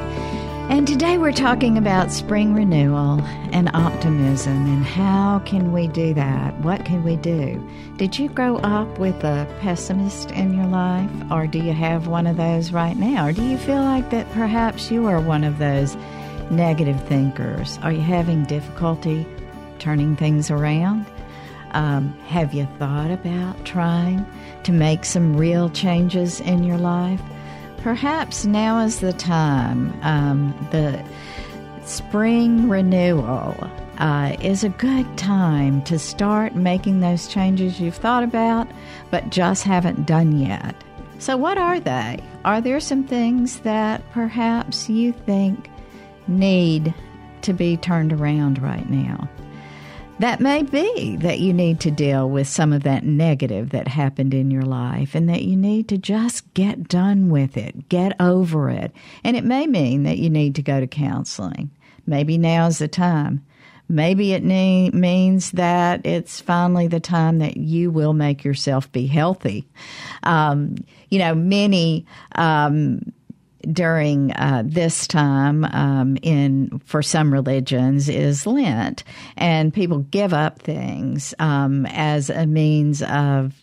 And 0.70 0.88
today 0.88 1.18
we're 1.18 1.31
talking 1.31 1.77
about 1.77 2.11
spring 2.11 2.55
renewal 2.55 3.20
and 3.53 3.70
optimism 3.74 4.66
and 4.66 4.83
how 4.83 5.40
can 5.44 5.72
we 5.72 5.87
do 5.87 6.14
that? 6.14 6.59
What 6.61 6.87
can 6.87 7.05
we 7.05 7.16
do? 7.16 7.62
Did 7.98 8.18
you 8.18 8.31
grow 8.31 8.57
up 8.57 8.98
with 8.98 9.22
a 9.24 9.46
pessimist 9.61 10.31
in 10.31 10.55
your 10.55 10.66
life 10.66 11.11
or 11.31 11.46
do 11.46 11.59
you 11.59 11.74
have 11.74 12.07
one 12.07 12.27
of 12.27 12.38
those 12.38 12.72
right 12.72 12.96
now? 12.96 13.27
Or 13.27 13.33
do 13.33 13.44
you 13.44 13.59
feel 13.59 13.83
like 13.83 14.09
that 14.11 14.31
perhaps 14.33 14.90
you 14.90 15.07
are 15.07 15.20
one 15.20 15.44
of 15.44 15.59
those 15.59 15.96
negative 16.50 17.00
thinkers? 17.09 17.79
Are 17.83 17.92
you 17.92 18.00
having 18.00 18.44
difficulty 18.44 19.27
turning 19.79 20.16
things 20.16 20.50
around? 20.50 21.05
Um, 21.72 22.16
have 22.27 22.55
you 22.55 22.66
thought 22.79 23.11
about 23.11 23.62
trying 23.66 24.24
to 24.62 24.72
make 24.72 25.05
some 25.05 25.37
real 25.37 25.68
changes 25.68 26.40
in 26.40 26.64
your 26.64 26.79
life? 26.79 27.20
Perhaps 27.85 28.47
now 28.47 28.81
is 28.81 29.01
the 29.01 29.12
time. 29.12 29.92
Um, 30.03 30.55
the 30.73 31.05
spring 31.85 32.66
renewal 32.66 33.55
uh, 33.99 34.35
is 34.40 34.64
a 34.64 34.70
good 34.70 35.07
time 35.18 35.83
to 35.83 35.99
start 35.99 36.55
making 36.55 37.01
those 37.01 37.29
changes 37.29 37.79
you've 37.79 37.94
thought 37.94 38.25
about 38.25 38.66
but 39.11 39.29
just 39.29 39.64
haven't 39.64 40.07
done 40.07 40.38
yet. 40.38 40.75
So, 41.18 41.37
what 41.37 41.59
are 41.59 41.79
they? 41.79 42.20
Are 42.47 42.62
there 42.62 42.81
some 42.81 43.05
things 43.05 43.61
that 43.61 44.03
perhaps 44.12 44.88
you 44.88 45.12
think 45.12 45.68
need 46.27 46.94
to 47.42 47.53
be 47.53 47.77
turned 47.77 48.14
around 48.14 48.62
right 48.62 48.88
now? 48.88 49.29
That 50.24 50.40
may 50.40 50.62
be 50.62 51.16
that 51.16 51.38
you 51.38 51.52
need 51.52 51.78
to 51.78 51.90
deal 51.90 52.30
with 52.30 52.48
some 52.48 52.72
of 52.72 52.82
that 52.82 53.04
negative 53.04 53.68
that 53.68 53.87
happened 53.87 54.32
in 54.32 54.50
your 54.50 54.62
life 54.62 55.14
and 55.14 55.28
that 55.28 55.42
you 55.42 55.54
need 55.54 55.87
to 55.87 55.98
just 55.98 56.54
get 56.54 56.88
done 56.88 57.28
with 57.28 57.58
it, 57.58 57.90
get 57.90 58.18
over 58.18 58.70
it. 58.70 58.90
And 59.22 59.37
it 59.37 59.44
may 59.44 59.66
mean 59.66 60.04
that 60.04 60.16
you 60.16 60.30
need 60.30 60.54
to 60.54 60.62
go 60.62 60.80
to 60.80 60.87
counseling. 60.87 61.70
Maybe 62.06 62.38
now's 62.38 62.78
the 62.78 62.88
time. 62.88 63.44
Maybe 63.87 64.32
it 64.32 64.42
ne- 64.42 64.88
means 64.92 65.50
that 65.50 66.06
it's 66.06 66.40
finally 66.40 66.88
the 66.88 67.00
time 67.00 67.40
that 67.40 67.58
you 67.58 67.90
will 67.90 68.14
make 68.14 68.44
yourself 68.44 68.90
be 68.92 69.06
healthy. 69.06 69.68
Um, 70.22 70.76
you 71.10 71.18
know, 71.18 71.34
many 71.34 72.06
um, 72.37 73.12
during 73.72 74.33
uh, 74.33 74.62
this 74.64 75.07
time 75.07 75.64
um, 75.64 76.16
in 76.22 76.81
for 76.85 77.03
some 77.03 77.33
religions 77.33 78.09
is 78.09 78.46
Lent, 78.46 79.05
and 79.37 79.72
people 79.72 79.98
give 79.98 80.33
up 80.33 80.61
things 80.61 81.35
um, 81.38 81.87
as 81.87 82.31
a 82.31 82.46
means 82.46 83.03
of 83.03 83.55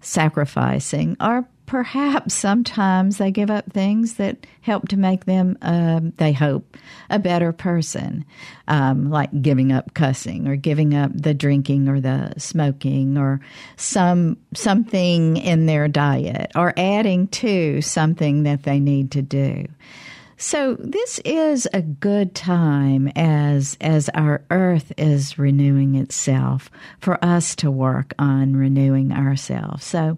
sacrificing 0.00 1.16
or 1.20 1.46
perhaps 1.70 2.34
sometimes 2.34 3.18
they 3.18 3.30
give 3.30 3.48
up 3.48 3.72
things 3.72 4.14
that 4.14 4.44
help 4.60 4.88
to 4.88 4.96
make 4.96 5.24
them, 5.26 5.56
um, 5.62 6.12
they 6.16 6.32
hope, 6.32 6.76
a 7.08 7.16
better 7.16 7.52
person, 7.52 8.24
um, 8.66 9.08
like 9.08 9.30
giving 9.40 9.70
up 9.70 9.94
cussing 9.94 10.48
or 10.48 10.56
giving 10.56 10.96
up 10.96 11.12
the 11.14 11.32
drinking 11.32 11.88
or 11.88 12.00
the 12.00 12.34
smoking 12.38 13.16
or 13.16 13.40
some 13.76 14.36
something 14.52 15.36
in 15.36 15.66
their 15.66 15.86
diet 15.86 16.50
or 16.56 16.74
adding 16.76 17.28
to 17.28 17.80
something 17.80 18.42
that 18.42 18.64
they 18.64 18.80
need 18.80 19.12
to 19.12 19.22
do. 19.22 19.64
So 20.42 20.74
this 20.76 21.20
is 21.22 21.68
a 21.74 21.82
good 21.82 22.34
time 22.34 23.12
as 23.14 23.76
as 23.78 24.08
our 24.14 24.42
earth 24.50 24.90
is 24.96 25.38
renewing 25.38 25.96
itself 25.96 26.70
for 26.98 27.22
us 27.22 27.54
to 27.56 27.70
work 27.70 28.14
on 28.18 28.56
renewing 28.56 29.12
ourselves. 29.12 29.84
So 29.84 30.16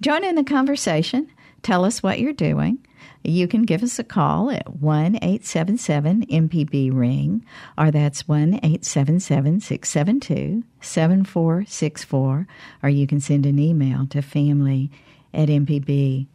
join 0.00 0.22
in 0.22 0.36
the 0.36 0.44
conversation. 0.44 1.28
Tell 1.64 1.84
us 1.84 2.04
what 2.04 2.20
you're 2.20 2.32
doing. 2.32 2.86
You 3.24 3.48
can 3.48 3.62
give 3.64 3.82
us 3.82 3.98
a 3.98 4.04
call 4.04 4.48
at 4.52 4.76
1 4.76 5.16
877 5.16 6.26
MPB 6.26 6.94
Ring, 6.94 7.44
or 7.76 7.90
that's 7.90 8.28
1 8.28 8.54
877 8.54 9.58
672 9.58 10.62
7464, 10.82 12.46
or 12.84 12.88
you 12.88 13.08
can 13.08 13.18
send 13.18 13.44
an 13.44 13.58
email 13.58 14.06
to 14.06 14.22
family 14.22 14.92
at 15.32 15.48
mpbonline.org. 15.48 16.28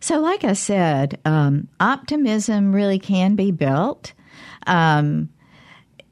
So, 0.00 0.20
like 0.20 0.44
I 0.44 0.52
said, 0.52 1.18
um, 1.24 1.68
optimism 1.80 2.74
really 2.74 2.98
can 2.98 3.34
be 3.34 3.50
built. 3.50 4.12
Um, 4.66 5.30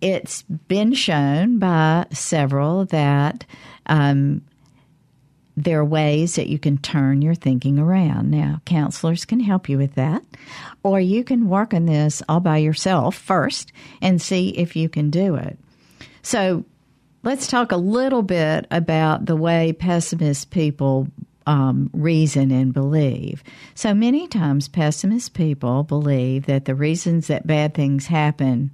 it's 0.00 0.42
been 0.42 0.92
shown 0.92 1.58
by 1.58 2.06
several 2.12 2.84
that 2.86 3.44
um, 3.86 4.42
there 5.56 5.80
are 5.80 5.84
ways 5.84 6.34
that 6.34 6.48
you 6.48 6.58
can 6.58 6.78
turn 6.78 7.22
your 7.22 7.34
thinking 7.34 7.78
around. 7.78 8.30
Now, 8.30 8.60
counselors 8.66 9.24
can 9.24 9.40
help 9.40 9.68
you 9.68 9.78
with 9.78 9.94
that, 9.94 10.22
or 10.82 11.00
you 11.00 11.24
can 11.24 11.48
work 11.48 11.72
on 11.72 11.86
this 11.86 12.22
all 12.28 12.40
by 12.40 12.58
yourself 12.58 13.16
first 13.16 13.72
and 14.02 14.20
see 14.20 14.50
if 14.50 14.76
you 14.76 14.88
can 14.88 15.10
do 15.10 15.36
it. 15.36 15.58
So, 16.22 16.64
let's 17.22 17.46
talk 17.46 17.72
a 17.72 17.76
little 17.76 18.22
bit 18.22 18.66
about 18.70 19.26
the 19.26 19.36
way 19.36 19.72
pessimist 19.72 20.50
people 20.50 21.08
um, 21.46 21.90
reason 21.92 22.50
and 22.50 22.72
believe. 22.72 23.42
So 23.74 23.94
many 23.94 24.26
times, 24.28 24.68
pessimist 24.68 25.34
people 25.34 25.84
believe 25.84 26.46
that 26.46 26.64
the 26.64 26.74
reasons 26.74 27.28
that 27.28 27.46
bad 27.46 27.74
things 27.74 28.06
happen 28.06 28.70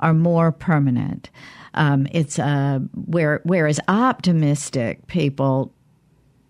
are 0.00 0.14
more 0.14 0.52
permanent. 0.52 1.30
Um, 1.74 2.06
it's 2.12 2.38
uh, 2.38 2.80
where 3.06 3.40
whereas 3.44 3.80
optimistic 3.88 5.06
people 5.06 5.72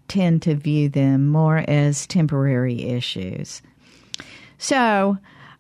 tend 0.09 0.42
to 0.42 0.54
view 0.54 0.88
them 0.88 1.28
more 1.28 1.64
as 1.68 2.07
temporary 2.07 2.83
issues. 2.83 3.62
So, 4.57 5.18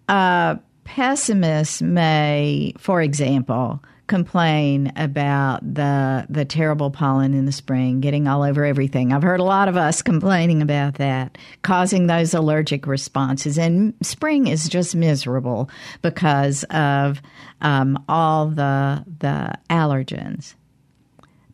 uh, 0.08 0.56
pessimists 0.84 1.82
may, 1.82 2.72
for 2.78 3.02
example, 3.02 3.82
complain 4.08 4.92
about 4.96 5.60
the 5.62 6.26
the 6.28 6.44
terrible 6.44 6.90
pollen 6.90 7.34
in 7.34 7.44
the 7.44 7.52
spring 7.52 8.00
getting 8.00 8.26
all 8.26 8.42
over 8.42 8.64
everything. 8.64 9.12
I've 9.12 9.22
heard 9.22 9.40
a 9.40 9.44
lot 9.44 9.68
of 9.68 9.76
us 9.76 10.02
complaining 10.02 10.60
about 10.62 10.94
that, 10.94 11.38
causing 11.62 12.06
those 12.06 12.34
allergic 12.34 12.86
responses. 12.86 13.58
And 13.58 13.94
spring 14.02 14.48
is 14.48 14.68
just 14.68 14.96
miserable 14.96 15.70
because 16.02 16.64
of 16.64 17.22
um, 17.60 18.02
all 18.08 18.48
the 18.48 19.04
the 19.20 19.52
allergens. 19.70 20.54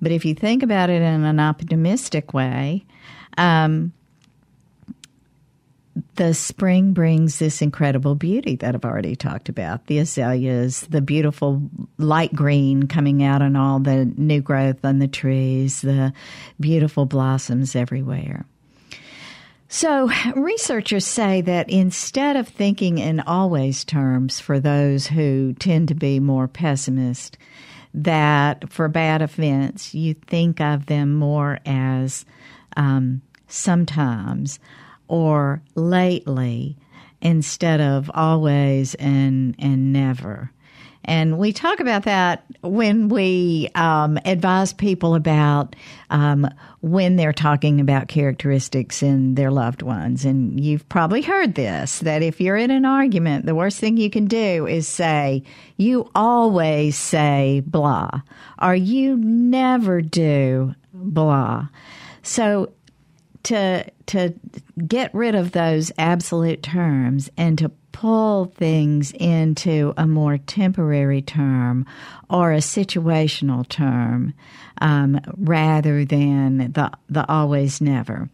But 0.01 0.13
if 0.13 0.25
you 0.25 0.35
think 0.35 0.63
about 0.63 0.91
it 0.91 1.03
in 1.03 1.25
an 1.25 1.41
optimistic 1.41 2.33
way, 2.35 2.85
um, 3.37 3.93
the 6.17 6.35
spring 6.35 6.93
brings 6.93 7.39
this 7.39 7.63
incredible 7.63 8.15
beauty 8.15 8.57
that 8.57 8.75
I've 8.75 8.85
already 8.85 9.15
talked 9.15 9.49
about 9.49 9.87
the 9.87 9.99
azaleas, 9.99 10.83
the 10.91 11.01
beautiful 11.01 11.63
light 11.99 12.35
green 12.35 12.89
coming 12.89 13.23
out 13.23 13.43
on 13.43 13.55
all 13.57 13.79
the 13.79 14.05
new 14.17 14.41
growth 14.41 14.85
on 14.85 14.99
the 14.99 15.09
trees, 15.09 15.83
the 15.83 16.13
beautiful 16.59 17.07
blossoms 17.07 17.77
everywhere. 17.77 18.45
So, 19.69 20.11
researchers 20.37 21.05
say 21.05 21.41
that 21.43 21.69
instead 21.71 22.37
of 22.37 22.49
thinking 22.49 22.99
in 22.99 23.21
always 23.21 23.85
terms 23.85 24.41
for 24.41 24.61
those 24.61 25.09
who 25.09 25.55
tend 25.59 25.89
to 25.89 25.95
be 25.95 26.21
more 26.21 26.47
pessimist, 26.47 27.39
that 27.93 28.71
for 28.71 28.89
bad 28.89 29.23
events, 29.23 29.95
you 29.95 30.15
think 30.15 30.61
of 30.61 30.87
them 30.87 31.15
more 31.15 31.59
as 31.65 32.25
um, 32.77 33.23
sometimes 33.47 34.59
or 35.09 35.63
lately 35.75 36.77
instead 37.21 37.81
of 37.81 38.11
always 38.15 38.95
and 38.97 39.55
and 39.59 39.93
never. 39.93 40.51
And 41.07 41.39
we 41.39 41.53
talk 41.53 41.81
about 41.81 42.05
that 42.05 42.45
when 42.63 43.09
we 43.09 43.69
um, 43.75 44.19
advise 44.25 44.73
people 44.73 45.15
about 45.15 45.77
um, 46.09 46.49
when 46.81 47.17
they're 47.17 47.33
talking 47.33 47.79
about 47.79 48.09
characteristics 48.09 49.03
in 49.03 49.35
their 49.35 49.51
loved 49.51 49.83
ones. 49.83 50.25
And 50.25 50.59
you've 50.59 50.89
probably 50.89 51.21
heard 51.21 51.57
this 51.57 51.99
that 52.01 52.23
if 52.23 52.41
you're 52.41 52.57
in 52.57 52.71
an 52.71 52.87
argument, 52.87 53.45
the 53.45 53.55
worst 53.55 53.79
thing 53.79 53.99
you 53.99 54.09
can 54.09 54.27
do 54.27 54.67
is 54.67 54.89
say, 54.89 55.43
You 55.77 56.11
always 56.15 56.97
say 56.97 57.63
blah, 57.67 58.23
or 58.61 58.75
you 58.75 59.17
never 59.19 60.01
do 60.01 60.75
blah. 60.95 61.69
So 62.23 62.73
to 63.45 63.91
to 64.07 64.35
get 64.87 65.15
rid 65.15 65.35
of 65.35 65.53
those 65.53 65.93
absolute 65.99 66.63
terms 66.63 67.31
and 67.37 67.59
to 67.59 67.71
pull 67.93 68.47
things 68.47 69.13
into 69.13 69.95
a 69.97 70.07
more 70.07 70.37
temporary 70.39 71.23
term 71.23 71.87
or 72.29 72.53
a 72.53 72.59
situational 72.59 73.67
term 73.69 74.35
um, 74.81 75.21
rather 75.37 76.05
than 76.05 76.73
the 76.73 76.91
the 77.09 77.29
always 77.31 77.81
never 77.81 78.29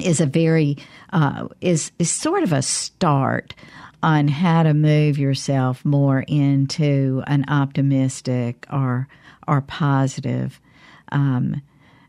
is 0.00 0.20
a 0.20 0.26
very 0.26 0.76
uh, 1.12 1.48
is 1.60 1.92
is 1.98 2.10
sort 2.10 2.42
of 2.42 2.52
a 2.52 2.62
start 2.62 3.54
on 4.02 4.26
how 4.26 4.62
to 4.64 4.74
move 4.74 5.18
yourself 5.18 5.84
more 5.84 6.24
into 6.26 7.22
an 7.26 7.44
optimistic 7.48 8.66
or 8.72 9.08
or 9.46 9.60
positive 9.60 10.60
um, 11.10 11.60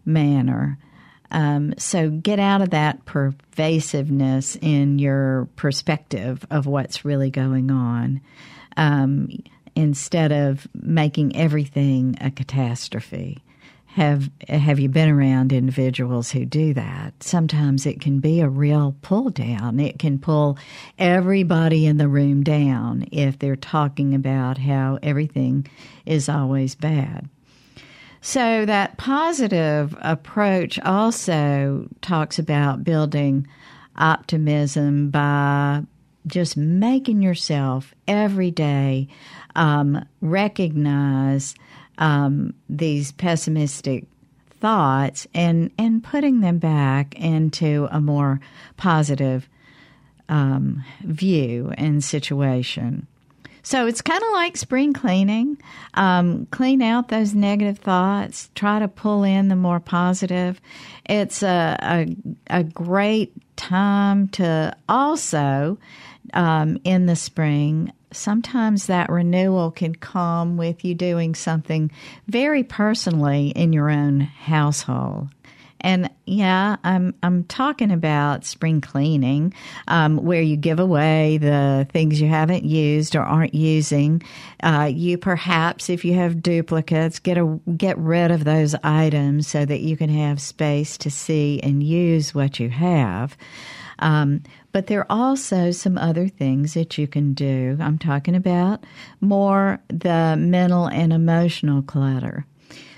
manner. 0.06 0.78
Um, 1.34 1.74
so 1.78 2.10
get 2.12 2.40
out 2.40 2.62
of 2.62 2.70
that 2.70 3.04
pervasiveness 3.06 4.56
in 4.62 5.00
your 5.00 5.50
perspective 5.56 6.46
of 6.52 6.68
what's 6.68 7.04
really 7.04 7.32
going 7.32 7.72
on 7.72 8.22
um, 8.78 9.30
instead 9.76 10.32
of 10.32 10.68
making 10.76 11.36
everything 11.36 12.16
a 12.22 12.30
catastrophe. 12.30 13.44
Have 13.88 14.32
have 14.48 14.80
you 14.80 14.90
been 14.90 15.10
around 15.10 15.54
individuals 15.54 16.32
who 16.32 16.46
do 16.46 16.74
that? 16.74 17.22
Sometimes 17.22 17.86
it 17.86 18.02
can 18.02 18.20
be 18.20 18.42
a 18.42 18.50
real 18.50 18.96
pull 19.04 19.30
down. 19.30 19.80
It 19.80 20.00
can 20.00 20.18
pull 20.18 20.58
everybody 20.98 21.86
in 21.86 21.98
the 21.98 22.08
room 22.08 22.42
down 22.42 23.08
if 23.12 23.38
they're 23.38 23.56
talking 23.56 24.16
about 24.16 24.58
how 24.58 24.98
everything 25.04 25.68
is 26.08 26.28
always 26.28 26.74
bad. 26.74 27.30
So 28.26 28.66
that 28.66 28.96
positive 28.96 29.98
approach 30.00 30.80
also 30.80 31.90
talks 32.00 32.40
about 32.40 32.86
building 32.86 33.46
optimism 33.98 35.10
by 35.10 35.82
just 36.26 36.56
making 36.56 37.22
yourself 37.22 37.94
every 38.08 38.50
day 38.50 39.10
um, 39.58 40.06
recognize 40.22 41.54
um, 41.98 42.54
these 42.70 43.12
pessimistic 43.12 44.06
thoughts 44.62 45.28
and 45.34 45.70
and 45.78 46.02
putting 46.02 46.40
them 46.40 46.60
back 46.60 47.20
into 47.20 47.90
a 47.92 48.00
more 48.00 48.40
positive 48.78 49.50
um, 50.30 50.82
view 51.04 51.74
and 51.78 52.02
situation. 52.02 53.06
So 53.64 53.88
it's 53.88 54.02
kind 54.02 54.22
of 54.22 54.30
like 54.34 54.58
spring 54.58 54.92
cleaning. 54.92 55.58
Um, 55.94 56.48
clean 56.48 56.82
out 56.82 57.08
those 57.08 57.34
negative 57.34 57.80
thoughts. 57.80 58.50
Try 58.56 58.80
to 58.80 58.90
pull 58.90 59.24
in 59.24 59.48
the 59.48 59.56
more 59.56 59.80
positive. 59.80 60.60
It's 61.06 61.42
a 61.42 61.78
a, 61.82 62.16
a 62.48 62.64
great 62.64 63.34
time 63.56 64.28
to 64.30 64.76
also 64.90 65.78
um, 66.34 66.78
in 66.84 67.06
the 67.06 67.16
spring. 67.16 67.94
Sometimes 68.12 68.88
that 68.88 69.10
renewal 69.10 69.72
can 69.72 69.96
come 69.96 70.58
with 70.58 70.86
you 70.86 70.94
doing 70.94 71.34
something 71.34 71.90
very 72.28 72.64
personally 72.64 73.50
in 73.50 73.74
your 73.74 73.90
own 73.90 74.20
household. 74.20 75.30
And 75.84 76.10
yeah, 76.26 76.78
I'm 76.84 77.14
I'm 77.22 77.44
talking 77.44 77.92
about 77.92 78.46
spring 78.46 78.80
cleaning, 78.80 79.54
um, 79.90 80.18
where 80.18 80.42
you 80.42 80.56
give 80.56 80.80
away 80.80 81.38
the 81.38 81.86
things 81.92 82.22
you 82.22 82.28
haven't 82.30 82.64
used 82.64 83.16
or 83.16 83.22
aren't 83.22 83.54
using. 83.54 84.24
Uh, 84.64 84.90
you 84.92 85.18
perhaps, 85.18 85.90
if 85.90 86.06
you 86.06 86.14
have 86.14 86.42
duplicates, 86.42 87.20
get 87.20 87.38
a 87.38 87.60
get 87.76 87.98
rid 87.98 88.32
of 88.32 88.46
those 88.46 88.76
items 88.84 89.48
so 89.48 89.66
that 89.66 89.82
you 89.82 89.98
can 89.98 90.10
have 90.10 90.42
space 90.42 90.98
to 91.00 91.12
see 91.12 91.60
and 91.62 91.84
use 91.84 92.34
what 92.34 92.60
you 92.60 92.70
have. 92.70 93.38
Um, 94.00 94.42
but 94.72 94.88
there 94.88 95.02
are 95.02 95.08
also 95.10 95.72
some 95.72 95.98
other 95.98 96.28
things 96.28 96.74
that 96.74 96.98
you 96.98 97.08
can 97.08 97.34
do. 97.34 97.78
I'm 97.80 97.98
talking 97.98 98.36
about 98.36 98.86
more 99.22 99.80
the 99.90 100.36
mental 100.38 100.88
and 100.88 101.14
emotional 101.14 101.82
clutter. 101.84 102.46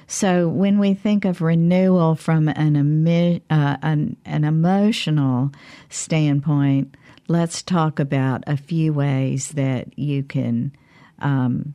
So 0.07 0.47
when 0.47 0.79
we 0.79 0.93
think 0.93 1.25
of 1.25 1.41
renewal 1.41 2.15
from 2.15 2.47
an, 2.49 3.41
uh, 3.49 3.77
an, 3.81 4.17
an 4.25 4.43
emotional 4.43 5.51
standpoint, 5.89 6.95
let's 7.27 7.63
talk 7.63 7.99
about 7.99 8.43
a 8.47 8.57
few 8.57 8.93
ways 8.93 9.49
that 9.49 9.97
you 9.97 10.23
can 10.23 10.71
um, 11.19 11.73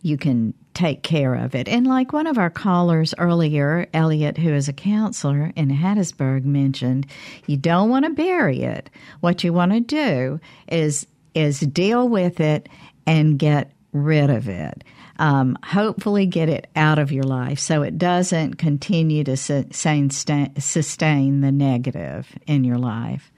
you 0.00 0.18
can 0.18 0.52
take 0.74 1.02
care 1.02 1.34
of 1.34 1.54
it. 1.54 1.66
And 1.66 1.86
like 1.86 2.12
one 2.12 2.26
of 2.26 2.36
our 2.36 2.50
callers 2.50 3.14
earlier, 3.16 3.86
Elliot, 3.94 4.36
who 4.36 4.52
is 4.52 4.68
a 4.68 4.72
counselor 4.72 5.50
in 5.56 5.70
Hattiesburg, 5.70 6.44
mentioned, 6.44 7.06
you 7.46 7.56
don't 7.56 7.88
want 7.88 8.04
to 8.04 8.10
bury 8.10 8.62
it. 8.62 8.90
What 9.20 9.42
you 9.42 9.52
want 9.52 9.72
to 9.72 9.80
do 9.80 10.40
is 10.68 11.06
is 11.34 11.60
deal 11.60 12.08
with 12.08 12.38
it 12.38 12.68
and 13.06 13.38
get 13.38 13.72
rid 13.92 14.30
of 14.30 14.48
it 14.48 14.84
um, 15.18 15.56
hopefully 15.64 16.26
get 16.26 16.48
it 16.48 16.68
out 16.74 16.98
of 16.98 17.12
your 17.12 17.24
life 17.24 17.58
so 17.58 17.82
it 17.82 17.98
doesn't 17.98 18.54
continue 18.54 19.24
to 19.24 19.36
sustain, 19.36 20.10
sustain 20.10 21.40
the 21.40 21.52
negative 21.52 22.26
in 22.46 22.64
your 22.64 22.78
life. 22.78 23.30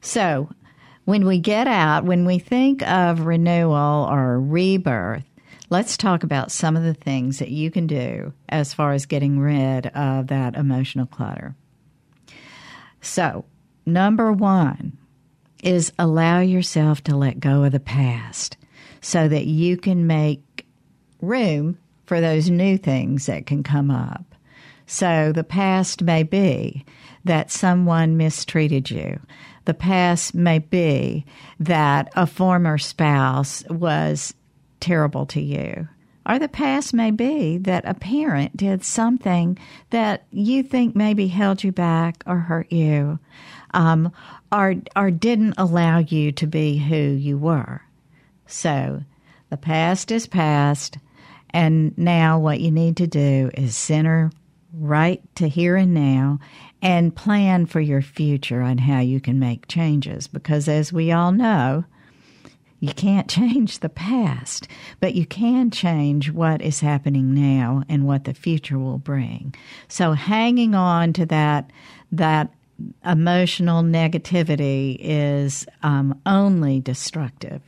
So, 0.00 0.50
when 1.04 1.26
we 1.26 1.40
get 1.40 1.66
out, 1.66 2.04
when 2.04 2.24
we 2.24 2.38
think 2.38 2.82
of 2.82 3.26
renewal 3.26 4.08
or 4.08 4.40
rebirth, 4.40 5.24
let's 5.68 5.96
talk 5.96 6.22
about 6.22 6.52
some 6.52 6.76
of 6.76 6.84
the 6.84 6.94
things 6.94 7.38
that 7.40 7.50
you 7.50 7.70
can 7.70 7.88
do 7.88 8.32
as 8.48 8.72
far 8.72 8.92
as 8.92 9.06
getting 9.06 9.40
rid 9.40 9.88
of 9.88 10.28
that 10.28 10.54
emotional 10.54 11.06
clutter. 11.06 11.56
So, 13.00 13.44
number 13.84 14.32
one 14.32 14.96
is 15.62 15.92
allow 15.98 16.40
yourself 16.40 17.02
to 17.04 17.16
let 17.16 17.40
go 17.40 17.64
of 17.64 17.72
the 17.72 17.80
past 17.80 18.56
so 19.00 19.26
that 19.26 19.46
you 19.46 19.76
can 19.76 20.06
make 20.06 20.42
room 21.22 21.78
for 22.04 22.20
those 22.20 22.50
new 22.50 22.76
things 22.76 23.26
that 23.26 23.46
can 23.46 23.62
come 23.62 23.90
up. 23.90 24.34
So 24.86 25.32
the 25.32 25.44
past 25.44 26.02
may 26.02 26.22
be 26.22 26.84
that 27.24 27.50
someone 27.50 28.16
mistreated 28.16 28.90
you. 28.90 29.20
The 29.64 29.74
past 29.74 30.34
may 30.34 30.58
be 30.58 31.24
that 31.60 32.12
a 32.16 32.26
former 32.26 32.76
spouse 32.78 33.64
was 33.70 34.34
terrible 34.80 35.24
to 35.26 35.40
you. 35.40 35.88
Or 36.26 36.38
the 36.38 36.48
past 36.48 36.94
may 36.94 37.10
be 37.10 37.58
that 37.58 37.84
a 37.84 37.94
parent 37.94 38.56
did 38.56 38.84
something 38.84 39.58
that 39.90 40.24
you 40.30 40.62
think 40.62 40.94
maybe 40.94 41.26
held 41.28 41.64
you 41.64 41.72
back 41.72 42.22
or 42.26 42.38
hurt 42.38 42.70
you, 42.70 43.18
um, 43.74 44.12
or, 44.52 44.76
or 44.94 45.10
didn't 45.10 45.54
allow 45.58 45.98
you 45.98 46.30
to 46.32 46.46
be 46.46 46.76
who 46.76 46.96
you 46.96 47.38
were. 47.38 47.82
So 48.46 49.02
the 49.50 49.56
past 49.56 50.12
is 50.12 50.26
past. 50.26 50.98
And 51.52 51.96
now 51.98 52.38
what 52.38 52.60
you 52.60 52.70
need 52.70 52.96
to 52.98 53.06
do 53.06 53.50
is 53.54 53.76
center 53.76 54.30
right 54.72 55.22
to 55.36 55.48
here 55.48 55.76
and 55.76 55.92
now 55.92 56.38
and 56.80 57.14
plan 57.14 57.66
for 57.66 57.80
your 57.80 58.02
future 58.02 58.62
on 58.62 58.78
how 58.78 59.00
you 59.00 59.20
can 59.20 59.38
make 59.38 59.68
changes. 59.68 60.26
Because 60.26 60.66
as 60.66 60.92
we 60.92 61.12
all 61.12 61.32
know, 61.32 61.84
you 62.80 62.92
can't 62.92 63.28
change 63.30 63.78
the 63.78 63.88
past, 63.88 64.68
but 65.00 65.14
you 65.14 65.24
can 65.24 65.70
change 65.70 66.30
what 66.30 66.60
is 66.60 66.80
happening 66.80 67.34
now 67.34 67.84
and 67.88 68.06
what 68.06 68.24
the 68.24 68.34
future 68.34 68.78
will 68.78 68.98
bring. 68.98 69.54
So 69.88 70.12
hanging 70.12 70.74
on 70.74 71.12
to 71.14 71.26
that 71.26 71.70
that 72.10 72.52
emotional 73.06 73.82
negativity 73.82 74.96
is 75.00 75.66
um, 75.82 76.20
only 76.26 76.80
destructive. 76.80 77.62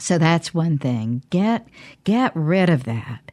So 0.00 0.18
that's 0.18 0.54
one 0.54 0.78
thing. 0.78 1.22
Get 1.30 1.66
get 2.04 2.32
rid 2.34 2.70
of 2.70 2.84
that. 2.84 3.30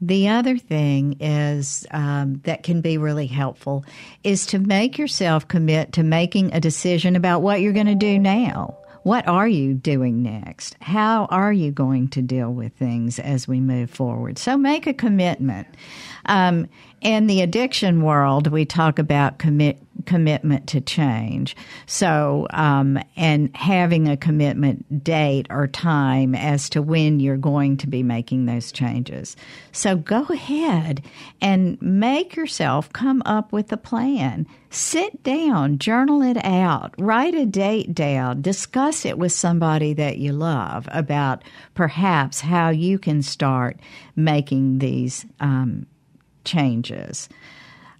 The 0.00 0.28
other 0.28 0.56
thing 0.56 1.16
is 1.20 1.84
um, 1.90 2.40
that 2.44 2.62
can 2.62 2.80
be 2.80 2.98
really 2.98 3.26
helpful 3.26 3.84
is 4.22 4.46
to 4.46 4.58
make 4.60 4.96
yourself 4.96 5.48
commit 5.48 5.92
to 5.94 6.04
making 6.04 6.54
a 6.54 6.60
decision 6.60 7.16
about 7.16 7.42
what 7.42 7.60
you're 7.60 7.72
going 7.72 7.86
to 7.86 7.96
do 7.96 8.18
now. 8.18 8.78
What 9.02 9.26
are 9.26 9.48
you 9.48 9.74
doing 9.74 10.22
next? 10.22 10.76
How 10.80 11.26
are 11.30 11.52
you 11.52 11.72
going 11.72 12.08
to 12.08 12.22
deal 12.22 12.52
with 12.52 12.74
things 12.74 13.18
as 13.18 13.48
we 13.48 13.58
move 13.58 13.90
forward? 13.90 14.38
So 14.38 14.56
make 14.56 14.86
a 14.86 14.92
commitment. 14.92 15.66
Um, 16.26 16.68
in 17.00 17.26
the 17.26 17.40
addiction 17.40 18.02
world, 18.02 18.48
we 18.48 18.64
talk 18.64 18.98
about 18.98 19.38
commit 19.38 19.78
commitment 20.06 20.66
to 20.68 20.80
change. 20.80 21.56
So, 21.86 22.46
um, 22.50 22.98
and 23.16 23.54
having 23.54 24.08
a 24.08 24.16
commitment 24.16 25.04
date 25.04 25.46
or 25.50 25.66
time 25.66 26.34
as 26.34 26.70
to 26.70 26.80
when 26.80 27.20
you're 27.20 27.36
going 27.36 27.76
to 27.78 27.86
be 27.86 28.02
making 28.02 28.46
those 28.46 28.72
changes. 28.72 29.36
So 29.72 29.96
go 29.96 30.22
ahead 30.30 31.02
and 31.42 31.80
make 31.82 32.36
yourself 32.36 32.92
come 32.92 33.22
up 33.26 33.52
with 33.52 33.70
a 33.72 33.76
plan. 33.76 34.46
Sit 34.70 35.22
down, 35.22 35.78
journal 35.78 36.22
it 36.22 36.42
out, 36.44 36.94
write 36.98 37.34
a 37.34 37.44
date 37.44 37.94
down, 37.94 38.40
discuss 38.40 39.04
it 39.04 39.18
with 39.18 39.32
somebody 39.32 39.92
that 39.94 40.18
you 40.18 40.32
love 40.32 40.88
about 40.92 41.42
perhaps 41.74 42.40
how 42.40 42.70
you 42.70 42.98
can 42.98 43.20
start 43.20 43.78
making 44.16 44.78
these 44.78 45.26
um, 45.40 45.86
changes. 46.48 47.28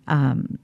Um, 0.07 0.59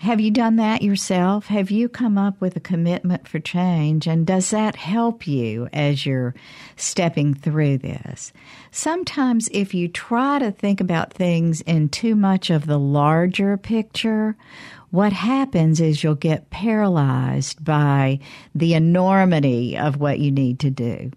have 0.00 0.20
you 0.20 0.30
done 0.30 0.56
that 0.56 0.82
yourself? 0.82 1.46
Have 1.46 1.70
you 1.70 1.88
come 1.88 2.18
up 2.18 2.38
with 2.40 2.54
a 2.54 2.60
commitment 2.60 3.26
for 3.26 3.38
change? 3.38 4.06
And 4.06 4.26
does 4.26 4.50
that 4.50 4.76
help 4.76 5.26
you 5.26 5.68
as 5.72 6.04
you're 6.04 6.34
stepping 6.76 7.32
through 7.32 7.78
this? 7.78 8.32
Sometimes, 8.70 9.48
if 9.52 9.72
you 9.72 9.88
try 9.88 10.38
to 10.38 10.50
think 10.50 10.82
about 10.82 11.14
things 11.14 11.62
in 11.62 11.88
too 11.88 12.14
much 12.14 12.50
of 12.50 12.66
the 12.66 12.78
larger 12.78 13.56
picture, 13.56 14.36
what 14.90 15.14
happens 15.14 15.80
is 15.80 16.04
you'll 16.04 16.14
get 16.14 16.50
paralyzed 16.50 17.64
by 17.64 18.20
the 18.54 18.74
enormity 18.74 19.78
of 19.78 19.96
what 19.96 20.18
you 20.18 20.30
need 20.30 20.60
to 20.60 20.70
do. 20.70 21.10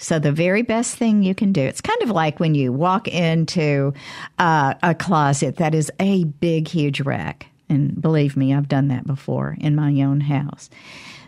So 0.00 0.18
the 0.18 0.32
very 0.32 0.62
best 0.62 0.96
thing 0.96 1.22
you 1.22 1.34
can 1.34 1.52
do, 1.52 1.60
it's 1.60 1.82
kind 1.82 2.00
of 2.02 2.10
like 2.10 2.40
when 2.40 2.54
you 2.54 2.72
walk 2.72 3.06
into 3.06 3.92
uh, 4.38 4.74
a 4.82 4.94
closet 4.94 5.56
that 5.56 5.74
is 5.74 5.92
a 6.00 6.24
big, 6.24 6.68
huge 6.68 7.02
wreck. 7.02 7.46
And 7.68 8.00
believe 8.00 8.36
me, 8.36 8.54
I've 8.54 8.68
done 8.68 8.88
that 8.88 9.06
before 9.06 9.56
in 9.60 9.76
my 9.76 10.02
own 10.02 10.20
house. 10.20 10.70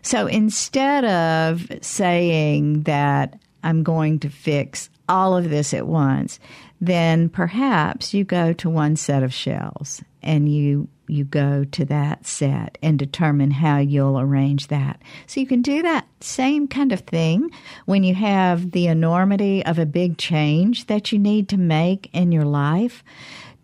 So 0.01 0.27
instead 0.27 1.05
of 1.05 1.71
saying 1.83 2.83
that 2.83 3.39
I'm 3.63 3.83
going 3.83 4.19
to 4.21 4.29
fix 4.29 4.91
all 5.09 5.37
of 5.37 5.51
this 5.51 5.75
at 5.75 5.87
once, 5.87 6.41
then 6.81 7.29
perhaps 7.29 8.13
you 8.13 8.25
go 8.25 8.53
to 8.55 8.71
one 8.71 8.97
set 8.97 9.23
of 9.23 9.33
shelves 9.33 10.03
and 10.23 10.53
you 10.53 10.89
you 11.13 11.25
go 11.25 11.65
to 11.65 11.85
that 11.85 12.27
set 12.27 12.79
and 12.83 12.99
determine 12.99 13.51
how 13.51 13.79
you'll 13.79 14.19
arrange 14.19 14.69
that. 14.69 15.01
So 15.27 15.41
you 15.41 15.47
can 15.47 15.63
do 15.63 15.83
that 15.83 16.07
same 16.21 16.67
kind 16.67 16.93
of 16.93 17.01
thing 17.01 17.51
when 17.87 18.03
you 18.03 18.15
have 18.15 18.73
the 18.73 18.87
enormity 18.87 19.65
of 19.65 19.79
a 19.79 19.87
big 19.87 20.19
change 20.19 20.87
that 20.87 21.13
you 21.13 21.19
need 21.19 21.49
to 21.51 21.57
make 21.57 22.11
in 22.13 22.33
your 22.33 22.45
life 22.45 23.05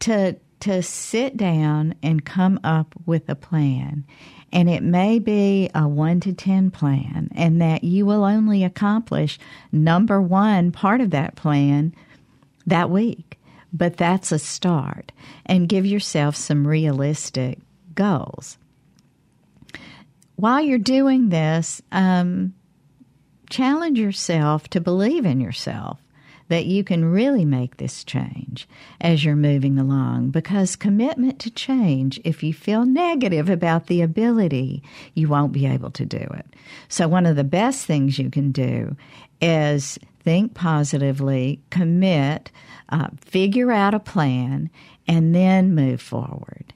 to 0.00 0.36
to 0.60 0.82
sit 0.82 1.36
down 1.36 1.94
and 2.02 2.24
come 2.24 2.58
up 2.64 2.92
with 3.06 3.28
a 3.28 3.36
plan. 3.36 4.04
And 4.52 4.68
it 4.68 4.82
may 4.82 5.18
be 5.18 5.70
a 5.74 5.86
1 5.86 6.20
to 6.20 6.32
10 6.32 6.70
plan, 6.70 7.28
and 7.34 7.60
that 7.60 7.84
you 7.84 8.06
will 8.06 8.24
only 8.24 8.64
accomplish 8.64 9.38
number 9.70 10.20
one 10.20 10.72
part 10.72 11.00
of 11.00 11.10
that 11.10 11.36
plan 11.36 11.94
that 12.66 12.90
week. 12.90 13.37
But 13.72 13.96
that's 13.96 14.32
a 14.32 14.38
start. 14.38 15.12
And 15.46 15.68
give 15.68 15.84
yourself 15.84 16.36
some 16.36 16.66
realistic 16.66 17.58
goals. 17.94 18.58
While 20.36 20.60
you're 20.60 20.78
doing 20.78 21.30
this, 21.30 21.82
um, 21.90 22.54
challenge 23.50 23.98
yourself 23.98 24.68
to 24.68 24.80
believe 24.80 25.26
in 25.26 25.40
yourself 25.40 25.98
that 26.48 26.66
you 26.66 26.82
can 26.82 27.04
really 27.04 27.44
make 27.44 27.76
this 27.76 28.02
change 28.04 28.66
as 29.00 29.24
you're 29.24 29.36
moving 29.36 29.78
along 29.78 30.30
because 30.30 30.76
commitment 30.76 31.38
to 31.40 31.50
change, 31.50 32.20
if 32.24 32.42
you 32.42 32.52
feel 32.54 32.86
negative 32.86 33.50
about 33.50 33.86
the 33.86 34.00
ability, 34.00 34.82
you 35.14 35.28
won't 35.28 35.52
be 35.52 35.66
able 35.66 35.90
to 35.90 36.06
do 36.06 36.16
it. 36.16 36.46
So, 36.88 37.06
one 37.06 37.26
of 37.26 37.36
the 37.36 37.44
best 37.44 37.86
things 37.86 38.18
you 38.18 38.30
can 38.30 38.50
do 38.50 38.96
is 39.40 39.98
think 40.28 40.52
positively, 40.52 41.58
commit, 41.70 42.50
uh, 42.90 43.08
figure 43.18 43.72
out 43.72 43.94
a 43.94 43.98
plan, 43.98 44.68
and 45.06 45.34
then 45.34 45.74
move 45.74 46.02
forward. 46.02 46.74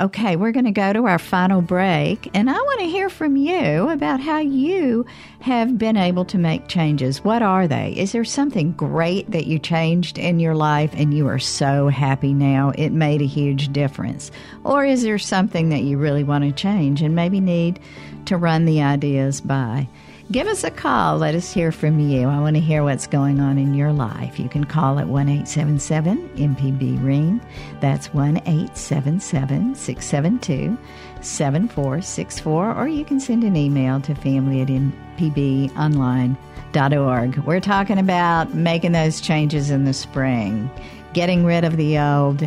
Okay, 0.00 0.34
we're 0.34 0.50
going 0.50 0.64
to 0.64 0.72
go 0.72 0.92
to 0.92 1.06
our 1.06 1.20
final 1.20 1.62
break, 1.62 2.28
and 2.34 2.50
I 2.50 2.54
want 2.54 2.80
to 2.80 2.86
hear 2.86 3.08
from 3.08 3.36
you 3.36 3.88
about 3.88 4.18
how 4.18 4.38
you 4.38 5.06
have 5.38 5.78
been 5.78 5.96
able 5.96 6.24
to 6.24 6.38
make 6.38 6.66
changes. 6.66 7.22
What 7.22 7.40
are 7.40 7.68
they? 7.68 7.92
Is 7.92 8.10
there 8.10 8.24
something 8.24 8.72
great 8.72 9.30
that 9.30 9.46
you 9.46 9.60
changed 9.60 10.18
in 10.18 10.40
your 10.40 10.56
life 10.56 10.90
and 10.94 11.14
you 11.14 11.28
are 11.28 11.38
so 11.38 11.86
happy 11.86 12.34
now 12.34 12.72
it 12.74 12.90
made 12.90 13.22
a 13.22 13.26
huge 13.26 13.72
difference? 13.72 14.32
Or 14.64 14.84
is 14.84 15.04
there 15.04 15.20
something 15.20 15.68
that 15.68 15.84
you 15.84 15.98
really 15.98 16.24
want 16.24 16.42
to 16.42 16.50
change 16.50 17.00
and 17.00 17.14
maybe 17.14 17.38
need 17.38 17.78
to 18.24 18.36
run 18.36 18.64
the 18.64 18.82
ideas 18.82 19.40
by? 19.40 19.86
Give 20.30 20.46
us 20.46 20.62
a 20.62 20.70
call. 20.70 21.16
Let 21.16 21.34
us 21.34 21.50
hear 21.50 21.72
from 21.72 22.00
you. 22.00 22.28
I 22.28 22.38
want 22.38 22.56
to 22.56 22.60
hear 22.60 22.84
what's 22.84 23.06
going 23.06 23.40
on 23.40 23.56
in 23.56 23.72
your 23.72 23.94
life. 23.94 24.38
You 24.38 24.50
can 24.50 24.64
call 24.64 24.98
at 24.98 25.08
1 25.08 25.26
877 25.26 26.28
MPB 26.36 27.02
Ring. 27.02 27.40
That's 27.80 28.12
1 28.12 28.36
877 28.36 29.74
672 29.74 30.76
7464. 31.22 32.74
Or 32.74 32.86
you 32.86 33.06
can 33.06 33.20
send 33.20 33.42
an 33.42 33.56
email 33.56 34.02
to 34.02 34.14
family 34.14 34.60
at 34.60 34.68
mpbonline.org. 34.68 37.38
We're 37.38 37.60
talking 37.60 37.98
about 37.98 38.52
making 38.52 38.92
those 38.92 39.22
changes 39.22 39.70
in 39.70 39.86
the 39.86 39.94
spring, 39.94 40.70
getting 41.14 41.46
rid 41.46 41.64
of 41.64 41.78
the 41.78 41.98
old, 41.98 42.46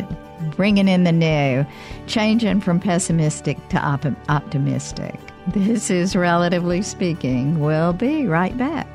bringing 0.54 0.86
in 0.86 1.02
the 1.02 1.10
new, 1.10 1.66
changing 2.06 2.60
from 2.60 2.78
pessimistic 2.78 3.58
to 3.70 3.78
op- 3.78 4.06
optimistic. 4.28 5.18
This 5.48 5.90
is 5.90 6.14
Relatively 6.14 6.82
Speaking. 6.82 7.58
We'll 7.58 7.92
be 7.92 8.26
right 8.28 8.56
back. 8.56 8.86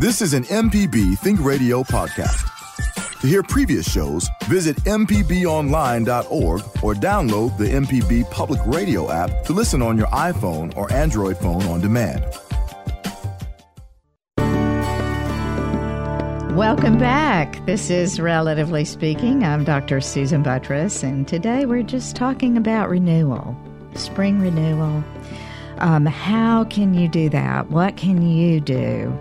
This 0.00 0.20
is 0.20 0.34
an 0.34 0.42
MPB 0.44 1.16
Think 1.20 1.38
Radio 1.44 1.84
podcast. 1.84 2.48
To 3.20 3.28
hear 3.28 3.44
previous 3.44 3.88
shows, 3.88 4.28
visit 4.46 4.74
MPBOnline.org 4.78 6.60
or 6.82 6.94
download 6.94 7.56
the 7.56 7.66
MPB 7.66 8.28
Public 8.32 8.60
Radio 8.66 9.12
app 9.12 9.44
to 9.44 9.52
listen 9.52 9.80
on 9.80 9.96
your 9.96 10.08
iPhone 10.08 10.76
or 10.76 10.92
Android 10.92 11.38
phone 11.38 11.62
on 11.66 11.80
demand. 11.80 12.24
Welcome 16.62 16.96
back. 16.96 17.66
This 17.66 17.90
is 17.90 18.20
Relatively 18.20 18.84
Speaking. 18.84 19.42
I'm 19.42 19.64
Dr. 19.64 20.00
Susan 20.00 20.44
Buttross, 20.44 21.02
and 21.02 21.26
today 21.26 21.66
we're 21.66 21.82
just 21.82 22.14
talking 22.14 22.56
about 22.56 22.88
renewal, 22.88 23.56
spring 23.96 24.38
renewal. 24.38 25.02
Um, 25.78 26.06
how 26.06 26.62
can 26.62 26.94
you 26.94 27.08
do 27.08 27.28
that? 27.30 27.70
What 27.70 27.96
can 27.96 28.22
you 28.22 28.60
do 28.60 29.12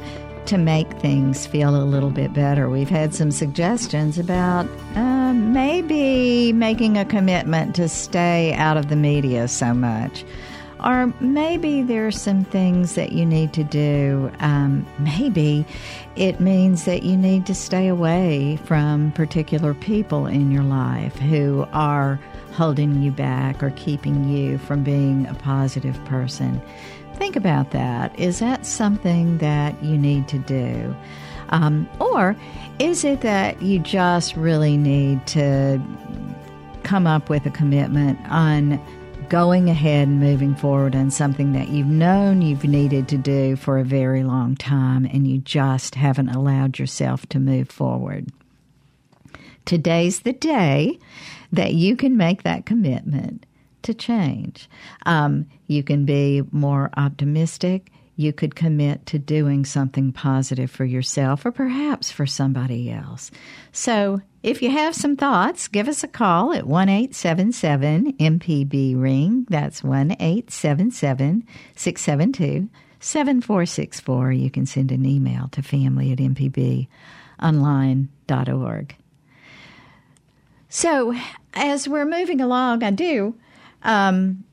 to 0.46 0.60
make 0.60 0.88
things 1.00 1.48
feel 1.48 1.76
a 1.76 1.82
little 1.84 2.12
bit 2.12 2.32
better? 2.32 2.70
We've 2.70 2.88
had 2.88 3.16
some 3.16 3.32
suggestions 3.32 4.20
about 4.20 4.68
uh, 4.96 5.34
maybe 5.34 6.54
making 6.54 6.96
a 6.96 7.06
commitment 7.06 7.74
to 7.78 7.90
stay 7.90 8.54
out 8.54 8.78
of 8.78 8.90
the 8.90 8.96
media 8.96 9.48
so 9.48 9.74
much. 9.74 10.24
Or 10.84 11.14
maybe 11.20 11.84
there 11.84 12.08
are 12.08 12.12
some 12.12 12.44
things 12.44 12.96
that 12.96 13.12
you 13.12 13.26
need 13.26 13.54
to 13.54 13.64
do. 13.64 14.32
Um, 14.40 14.86
maybe 15.00 15.66
it 16.16 16.40
means 16.40 16.86
that 16.86 17.04
you 17.04 17.16
need 17.16 17.46
to 17.46 17.56
stay 17.56 17.88
away 17.88 18.58
from 18.66 19.12
particular 19.12 19.74
people 19.74 20.26
in 20.26 20.52
your 20.52 20.64
life 20.64 21.16
who 21.18 21.68
are 21.72 22.20
holding 22.54 23.02
you 23.02 23.12
back 23.12 23.62
or 23.62 23.70
keeping 23.72 24.28
you 24.28 24.58
from 24.58 24.84
being 24.84 25.28
a 25.28 25.34
positive 25.36 26.04
person. 26.06 26.62
Think 27.16 27.36
about 27.36 27.72
that. 27.72 28.18
Is 28.20 28.40
that 28.40 28.66
something 28.66 29.38
that 29.38 29.82
you 29.84 29.98
need 29.98 30.28
to 30.30 30.40
do? 30.40 30.96
Um, 31.50 31.88
or 32.00 32.36
is 32.80 33.04
it 33.04 33.22
that 33.22 33.62
you 33.62 33.80
just 33.80 34.36
really 34.36 34.78
need 34.78 35.28
to 35.28 35.80
come 36.84 37.06
up 37.06 37.30
with 37.30 37.46
a 37.46 37.52
commitment 37.52 38.20
on 38.30 38.82
going 39.32 39.70
ahead 39.70 40.10
and 40.10 40.20
moving 40.20 40.54
forward 40.54 40.94
on 40.94 41.10
something 41.10 41.54
that 41.54 41.70
you've 41.70 41.88
known 41.88 42.42
you've 42.42 42.66
needed 42.66 43.08
to 43.08 43.18
do 43.18 43.56
for 43.56 43.80
a 43.80 43.84
very 43.84 44.26
long 44.26 44.58
time 44.58 45.06
and 45.06 45.26
you 45.26 45.38
just 45.38 45.96
haven't 45.96 46.28
allowed 46.28 46.78
yourself 46.78 47.26
to 47.26 47.40
move 47.40 47.70
forward. 47.70 48.28
Today's 49.64 50.20
the 50.24 50.34
day 50.34 51.00
that 51.50 51.74
you 51.74 51.96
can 51.96 52.18
make 52.18 52.44
that 52.44 52.66
commitment 52.66 53.46
to 53.84 53.94
change. 53.94 54.70
Um, 55.06 55.48
you 55.66 55.82
can 55.82 56.04
be 56.04 56.44
more 56.52 56.90
optimistic 56.98 57.90
you 58.22 58.32
could 58.32 58.56
commit 58.56 59.06
to 59.08 59.20
doing 59.20 59.66
something 59.66 60.12
positive 60.12 60.70
for 60.70 60.86
yourself 60.86 61.46
or 61.46 61.52
perhaps 61.52 62.12
for 62.12 62.26
somebody 62.26 62.92
else. 62.92 63.32
So, 63.72 64.22
if 64.44 64.62
you 64.62 64.72
have 64.72 64.96
some 64.96 65.16
thoughts, 65.16 65.68
give 65.68 65.88
us 65.88 66.04
a 66.04 66.08
call 66.08 66.54
at 66.54 66.66
1 66.66 66.90
877 66.90 68.14
MPB 68.14 69.00
Ring. 69.00 69.46
That's 69.50 69.84
1 69.84 70.12
877 70.14 71.46
672 71.76 72.70
7464. 73.00 74.32
You 74.32 74.50
can 74.50 74.66
send 74.66 74.92
an 74.92 75.06
email 75.06 75.48
to 75.50 75.62
family 75.62 76.12
at 76.12 76.20
mpbonline.org. 76.20 76.88
So, 80.70 81.14
as 81.54 81.88
we're 81.88 82.06
moving 82.06 82.40
along, 82.40 82.84
I 82.84 82.92
do 82.92 83.36
um, 83.84 84.44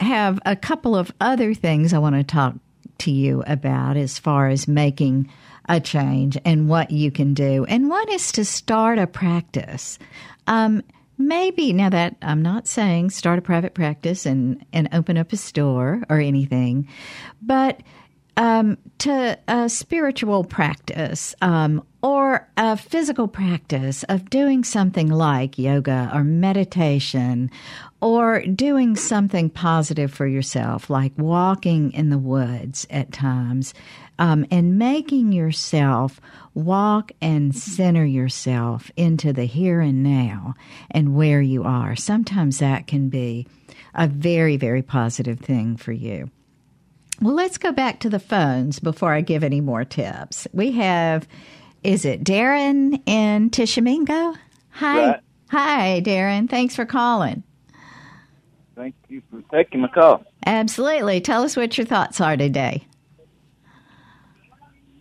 have 0.00 0.38
a 0.44 0.56
couple 0.56 0.96
of 0.96 1.12
other 1.20 1.54
things 1.54 1.92
I 1.92 1.98
want 1.98 2.16
to 2.16 2.24
talk 2.24 2.54
to 2.98 3.10
you 3.10 3.42
about 3.46 3.96
as 3.96 4.18
far 4.18 4.48
as 4.48 4.68
making 4.68 5.30
a 5.68 5.80
change 5.80 6.38
and 6.44 6.68
what 6.68 6.90
you 6.90 7.10
can 7.10 7.34
do. 7.34 7.64
And 7.66 7.88
one 7.88 8.10
is 8.10 8.32
to 8.32 8.44
start 8.44 8.98
a 8.98 9.06
practice. 9.06 9.98
Um, 10.46 10.82
maybe 11.18 11.72
now 11.72 11.90
that 11.90 12.16
I'm 12.22 12.42
not 12.42 12.66
saying 12.66 13.10
start 13.10 13.38
a 13.38 13.42
private 13.42 13.74
practice 13.74 14.24
and, 14.24 14.64
and 14.72 14.88
open 14.92 15.18
up 15.18 15.32
a 15.32 15.36
store 15.36 16.02
or 16.08 16.20
anything, 16.20 16.88
but 17.42 17.82
um, 18.38 18.78
to 18.98 19.36
a 19.48 19.68
spiritual 19.68 20.44
practice 20.44 21.34
um, 21.42 21.84
or 22.02 22.48
a 22.56 22.76
physical 22.76 23.26
practice 23.26 24.04
of 24.04 24.30
doing 24.30 24.62
something 24.62 25.08
like 25.08 25.58
yoga 25.58 26.08
or 26.14 26.22
meditation 26.22 27.50
or 28.00 28.40
doing 28.42 28.94
something 28.94 29.50
positive 29.50 30.12
for 30.12 30.26
yourself, 30.26 30.88
like 30.88 31.12
walking 31.16 31.92
in 31.92 32.10
the 32.10 32.18
woods 32.18 32.86
at 32.90 33.12
times, 33.12 33.74
um, 34.18 34.46
and 34.50 34.78
making 34.78 35.32
yourself 35.32 36.20
walk 36.54 37.12
and 37.20 37.54
center 37.54 38.04
yourself 38.04 38.90
into 38.96 39.32
the 39.32 39.44
here 39.44 39.80
and 39.80 40.02
now 40.02 40.54
and 40.90 41.14
where 41.14 41.40
you 41.40 41.64
are. 41.64 41.96
Sometimes 41.96 42.58
that 42.58 42.86
can 42.86 43.08
be 43.08 43.46
a 43.94 44.06
very, 44.06 44.56
very 44.56 44.82
positive 44.82 45.40
thing 45.40 45.76
for 45.76 45.92
you. 45.92 46.30
Well, 47.20 47.34
let's 47.34 47.58
go 47.58 47.72
back 47.72 47.98
to 48.00 48.10
the 48.10 48.20
phones 48.20 48.78
before 48.78 49.12
I 49.12 49.22
give 49.22 49.42
any 49.42 49.60
more 49.60 49.84
tips. 49.84 50.46
We 50.52 50.70
have, 50.72 51.26
is 51.82 52.04
it 52.04 52.22
Darren 52.22 53.02
in 53.06 53.50
Tishomingo? 53.50 54.34
Hi. 54.70 55.06
Right. 55.06 55.20
Hi, 55.50 56.02
Darren. 56.04 56.48
Thanks 56.48 56.76
for 56.76 56.84
calling. 56.84 57.42
Thank 58.78 58.94
you 59.08 59.22
for 59.28 59.42
taking 59.50 59.80
my 59.80 59.88
call. 59.88 60.24
Absolutely. 60.46 61.20
Tell 61.20 61.42
us 61.42 61.56
what 61.56 61.76
your 61.76 61.84
thoughts 61.84 62.20
are 62.20 62.36
today. 62.36 62.86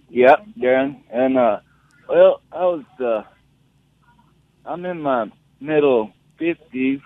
Yep, 0.09 0.47
Darren. 0.57 1.01
And 1.11 1.37
uh 1.37 1.59
well, 2.09 2.41
I 2.51 2.65
was 2.65 2.85
uh 2.99 3.21
I'm 4.65 4.83
in 4.83 4.99
my 4.99 5.31
middle 5.61 6.11
fifties. 6.39 7.01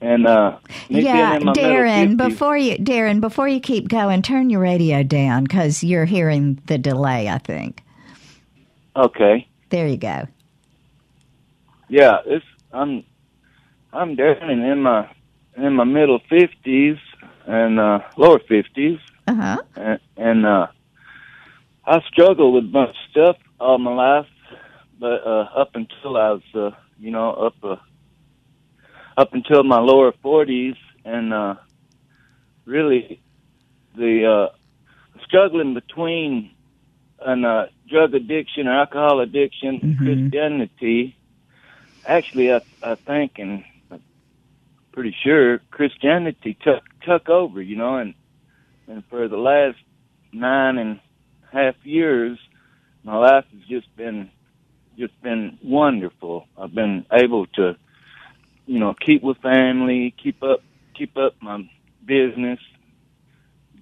And 0.00 0.26
uh 0.26 0.56
yeah, 0.88 1.36
in 1.36 1.44
my 1.44 1.52
middle 1.52 1.70
Darren, 1.70 2.16
before 2.16 2.56
you 2.56 2.78
Darren, 2.78 3.20
before 3.20 3.46
you 3.46 3.60
keep 3.60 3.88
going, 3.88 4.22
turn 4.22 4.48
your 4.48 4.60
radio 4.60 5.02
down 5.02 5.46
cuz 5.46 5.84
you're 5.84 6.06
hearing 6.06 6.62
the 6.64 6.78
delay, 6.78 7.28
I 7.28 7.36
think. 7.36 7.82
Okay. 8.96 9.46
There 9.68 9.86
you 9.86 9.98
go. 9.98 10.28
Yeah, 11.90 12.20
it's 12.24 12.46
I'm 12.72 13.04
I'm 13.94 14.18
and 14.18 14.64
in 14.64 14.82
my 14.82 15.08
in 15.56 15.74
my 15.74 15.84
middle 15.84 16.20
fifties 16.28 16.96
and 17.46 17.78
uh 17.78 18.00
lower 18.16 18.40
fifties 18.40 18.98
Uh-huh. 19.28 19.58
and, 19.76 20.00
and 20.16 20.46
uh 20.46 20.66
I 21.86 22.00
struggled 22.12 22.54
with 22.54 22.64
a 22.64 22.72
bunch 22.72 22.90
of 22.90 23.10
stuff 23.10 23.36
all 23.60 23.78
my 23.78 23.94
life, 23.94 24.26
but 24.98 25.20
uh, 25.26 25.46
up 25.54 25.70
until 25.74 26.16
I 26.16 26.30
was, 26.32 26.42
uh, 26.54 26.70
you 26.98 27.10
know, 27.10 27.30
up 27.32 27.54
uh, 27.62 27.76
up 29.18 29.34
until 29.34 29.62
my 29.64 29.80
lower 29.80 30.12
forties, 30.22 30.76
and 31.04 31.32
uh, 31.34 31.54
really 32.64 33.20
the 33.96 34.48
uh, 34.50 35.18
struggling 35.26 35.74
between 35.74 36.50
an 37.20 37.44
uh, 37.44 37.66
drug 37.88 38.14
addiction 38.14 38.66
or 38.66 38.72
alcohol 38.80 39.20
addiction, 39.20 39.80
Mhm. 39.80 39.98
Christianity. 39.98 41.14
Actually, 42.06 42.50
I, 42.50 42.60
I 42.82 42.94
think 43.06 43.32
and 43.38 43.62
pretty 44.94 45.14
sure 45.24 45.58
Christianity 45.72 46.56
took 46.62 46.82
took 47.04 47.28
over, 47.28 47.60
you 47.60 47.76
know, 47.76 47.96
and 47.96 48.14
and 48.86 49.02
for 49.10 49.26
the 49.28 49.36
last 49.36 49.76
nine 50.32 50.78
and 50.78 51.00
a 51.52 51.56
half 51.56 51.74
years, 51.84 52.38
my 53.02 53.16
life 53.16 53.44
has 53.52 53.62
just 53.68 53.94
been 53.96 54.30
just 54.96 55.20
been 55.20 55.58
wonderful. 55.62 56.46
I've 56.56 56.72
been 56.74 57.04
able 57.12 57.46
to, 57.58 57.76
you 58.66 58.78
know, 58.78 58.94
keep 58.94 59.22
with 59.22 59.38
family, 59.38 60.14
keep 60.22 60.42
up 60.44 60.60
keep 60.96 61.16
up 61.16 61.34
my 61.42 61.68
business, 62.06 62.60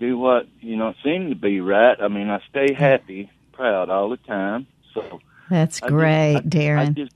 do 0.00 0.16
what 0.16 0.48
you 0.60 0.76
know 0.76 0.94
seem 1.04 1.28
to 1.28 1.36
be 1.36 1.60
right. 1.60 1.96
I 2.00 2.08
mean, 2.08 2.30
I 2.30 2.40
stay 2.48 2.72
happy, 2.72 3.30
proud 3.52 3.90
all 3.90 4.08
the 4.08 4.16
time. 4.16 4.66
So 4.94 5.20
That's 5.50 5.82
I 5.82 5.86
just- 5.86 5.92
great, 5.92 6.36
I- 6.36 6.40
Darren. 6.40 6.78
I 6.78 6.86
just, 6.90 7.12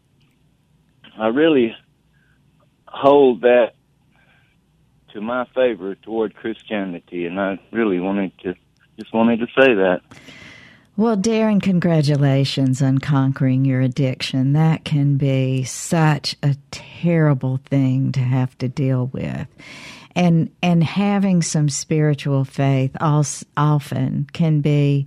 I 1.18 1.28
really 1.28 1.74
hold 2.88 3.40
that 3.42 3.72
to 5.16 5.22
my 5.22 5.46
favor 5.54 5.94
toward 5.94 6.36
Christianity, 6.36 7.24
and 7.24 7.40
I 7.40 7.58
really 7.72 7.98
wanted 7.98 8.38
to 8.40 8.54
just 8.98 9.12
wanted 9.14 9.40
to 9.40 9.46
say 9.46 9.74
that. 9.74 10.00
Well, 10.98 11.16
Darren, 11.16 11.60
congratulations 11.62 12.80
on 12.82 12.98
conquering 12.98 13.64
your 13.64 13.80
addiction. 13.80 14.52
That 14.52 14.84
can 14.84 15.16
be 15.16 15.64
such 15.64 16.36
a 16.42 16.56
terrible 16.70 17.58
thing 17.64 18.12
to 18.12 18.20
have 18.20 18.56
to 18.58 18.68
deal 18.68 19.06
with. 19.06 19.46
And 20.14 20.50
and 20.62 20.84
having 20.84 21.40
some 21.40 21.70
spiritual 21.70 22.44
faith 22.44 22.94
als- 23.00 23.44
often 23.56 24.28
can 24.34 24.60
be 24.60 25.06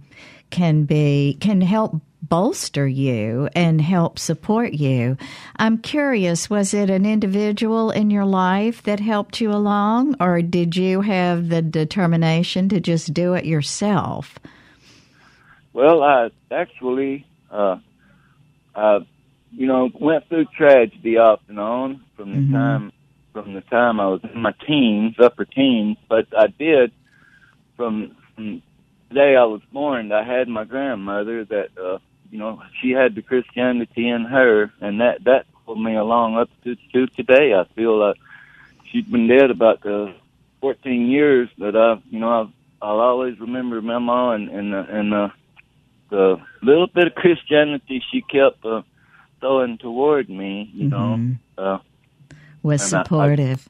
can 0.50 0.86
be 0.86 1.38
can 1.40 1.62
help 1.62 2.02
bolster 2.30 2.88
you 2.88 3.50
and 3.56 3.82
help 3.82 4.20
support 4.20 4.74
you. 4.74 5.18
I'm 5.58 5.78
curious, 5.80 6.50
was 6.50 6.74
it 6.74 6.90
an 6.90 7.06
individual 7.06 7.92
in 7.92 8.10
your 8.10 8.26
life 8.26 8.84
that 8.84 9.00
helped 9.00 9.42
you 9.42 9.52
along 9.52 10.16
or 10.22 10.42
did 10.42 10.76
you 10.76 11.02
have 11.02 11.50
the 11.50 11.62
determination 11.62 12.70
to 12.70 12.80
just 12.80 13.14
do 13.14 13.34
it 13.34 13.46
yourself? 13.46 14.40
Well, 15.74 16.02
I 16.04 16.30
actually, 16.52 17.26
uh, 17.52 17.78
I, 18.76 19.00
you 19.52 19.68
know, 19.68 19.90
went 20.00 20.28
through 20.30 20.46
tragedy 20.56 21.18
off 21.18 21.42
and 21.48 21.60
on 21.60 22.02
from 22.16 22.32
the 22.34 22.42
Mhm. 22.42 22.52
time 22.54 22.92
from 23.34 23.54
the 23.54 23.62
time 23.62 24.00
I 24.00 24.08
was 24.08 24.22
in 24.34 24.42
my 24.42 24.54
teens, 24.66 25.16
upper 25.20 25.46
teens. 25.46 25.98
But 26.10 26.28
I 26.36 26.48
did 26.48 26.92
from, 27.78 28.16
from 28.36 28.62
the 29.10 29.16
day 29.16 29.36
I 29.36 29.44
was 29.44 29.62
born. 29.72 30.12
I 30.12 30.24
had 30.24 30.48
my 30.48 30.66
grandmother 30.66 31.46
that, 31.46 31.70
uh, 31.78 32.00
you 32.32 32.38
know, 32.38 32.62
she 32.82 32.92
had 32.92 33.16
the 33.16 33.22
Christianity 33.22 34.08
in 34.08 34.26
her, 34.26 34.72
and 34.82 35.02
that 35.02 35.24
that 35.26 35.46
pulled 35.66 35.82
me 35.82 35.96
along 35.96 36.38
up 36.38 36.50
to 36.64 36.76
to 36.94 37.08
today. 37.08 37.54
I 37.54 37.66
feel 37.76 37.98
like 37.98 38.18
she's 38.92 39.06
been 39.06 39.28
dead 39.28 39.52
about 39.52 39.86
uh, 39.86 40.12
14 40.62 41.08
years, 41.08 41.50
but 41.58 41.76
I, 41.76 42.02
you 42.10 42.20
know, 42.20 42.30
I'll, 42.30 42.52
I'll 42.82 43.00
always 43.00 43.40
remember 43.40 43.82
Mama 43.82 44.32
and 44.32 44.50
and 44.50 44.74
uh, 44.76 44.86
and 44.90 45.14
uh, 45.14 45.30
the 46.10 46.38
little 46.62 46.88
bit 46.88 47.08
of 47.08 47.16
Christianity 47.16 48.04
she 48.12 48.22
kept 48.22 48.64
uh, 48.66 48.82
throwing 49.40 49.78
toward 49.78 50.30
me, 50.30 50.70
you 50.74 50.88
know. 50.90 51.16
Mhm. 51.18 51.38
Uh, 51.58 51.78
was 52.62 52.82
And 52.94 52.94
I- 52.96 53.00
I- 53.00 53.04
supportive. 53.04 53.70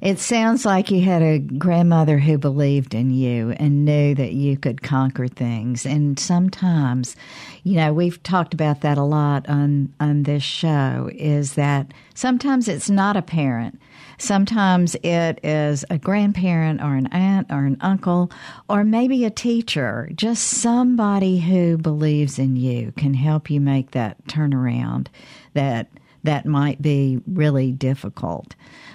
It 0.00 0.18
sounds 0.18 0.64
like 0.64 0.90
you 0.90 1.02
had 1.02 1.22
a 1.22 1.38
grandmother 1.38 2.18
who 2.18 2.38
believed 2.38 2.94
in 2.94 3.10
you 3.10 3.50
and 3.52 3.84
knew 3.84 4.14
that 4.14 4.32
you 4.32 4.56
could 4.56 4.82
conquer 4.82 5.28
things. 5.28 5.86
And 5.86 6.18
sometimes, 6.18 7.16
you 7.62 7.76
know, 7.76 7.92
we've 7.92 8.22
talked 8.22 8.54
about 8.54 8.82
that 8.82 8.98
a 8.98 9.02
lot 9.02 9.48
on 9.48 9.92
on 10.00 10.24
this 10.24 10.42
show. 10.42 11.10
Is 11.12 11.54
that 11.54 11.92
sometimes 12.14 12.68
it's 12.68 12.90
not 12.90 13.16
a 13.16 13.22
parent. 13.22 13.80
Sometimes 14.18 14.94
it 15.02 15.40
is 15.42 15.84
a 15.90 15.98
grandparent 15.98 16.80
or 16.80 16.94
an 16.94 17.08
aunt 17.08 17.50
or 17.50 17.64
an 17.64 17.76
uncle 17.80 18.30
or 18.68 18.84
maybe 18.84 19.24
a 19.24 19.30
teacher. 19.30 20.08
Just 20.14 20.44
somebody 20.44 21.40
who 21.40 21.76
believes 21.76 22.38
in 22.38 22.56
you 22.56 22.92
can 22.96 23.14
help 23.14 23.50
you 23.50 23.60
make 23.60 23.90
that 23.90 24.24
turnaround. 24.26 25.08
That 25.54 25.88
that 26.24 26.46
might 26.46 26.82
be 26.82 27.20
really 27.26 27.70
difficult. 27.72 28.54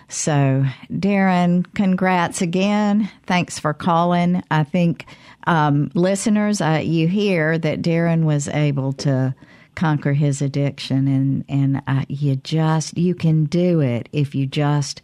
So, 0.10 0.66
Darren, 0.92 1.66
congrats 1.76 2.42
again. 2.42 3.10
Thanks 3.28 3.60
for 3.60 3.74
calling. 3.74 4.44
I 4.50 4.64
think 4.64 5.06
um, 5.46 5.92
listeners, 5.94 6.62
uh, 6.62 6.82
you 6.84 7.08
hear 7.08 7.58
that 7.60 7.84
Darren 7.84 8.24
was 8.24 8.48
able 8.48 8.94
to 8.94 9.36
conquer 9.76 10.14
his 10.14 10.42
addiction, 10.42 11.08
and 11.08 11.46
and 11.48 11.82
uh, 11.88 12.06
you 12.10 12.38
just 12.38 12.98
you 12.98 13.14
can 13.14 13.46
do 13.46 13.80
it 13.82 14.10
if 14.12 14.34
you 14.34 14.48
just 14.48 15.02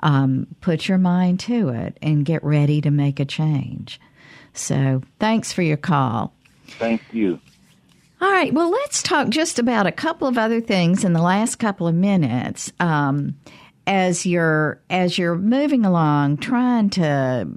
um, 0.00 0.48
put 0.60 0.88
your 0.88 0.98
mind 0.98 1.38
to 1.40 1.68
it 1.68 1.96
and 2.02 2.24
get 2.24 2.42
ready 2.42 2.80
to 2.80 2.90
make 2.90 3.20
a 3.20 3.24
change. 3.24 4.00
So, 4.54 5.02
thanks 5.20 5.52
for 5.52 5.62
your 5.62 5.76
call. 5.76 6.32
thank 6.66 7.02
you. 7.12 7.40
All 8.20 8.30
right. 8.30 8.52
Well, 8.52 8.70
let's 8.70 9.02
talk 9.02 9.28
just 9.28 9.58
about 9.58 9.86
a 9.86 9.92
couple 9.92 10.26
of 10.26 10.38
other 10.38 10.60
things 10.60 11.04
in 11.04 11.12
the 11.12 11.22
last 11.22 11.56
couple 11.56 11.86
of 11.86 11.94
minutes. 11.94 12.72
Um, 12.80 13.36
as 13.86 14.26
you're 14.26 14.82
as 14.90 15.16
you're 15.16 15.36
moving 15.36 15.86
along, 15.86 16.38
trying 16.38 16.90
to 16.90 17.48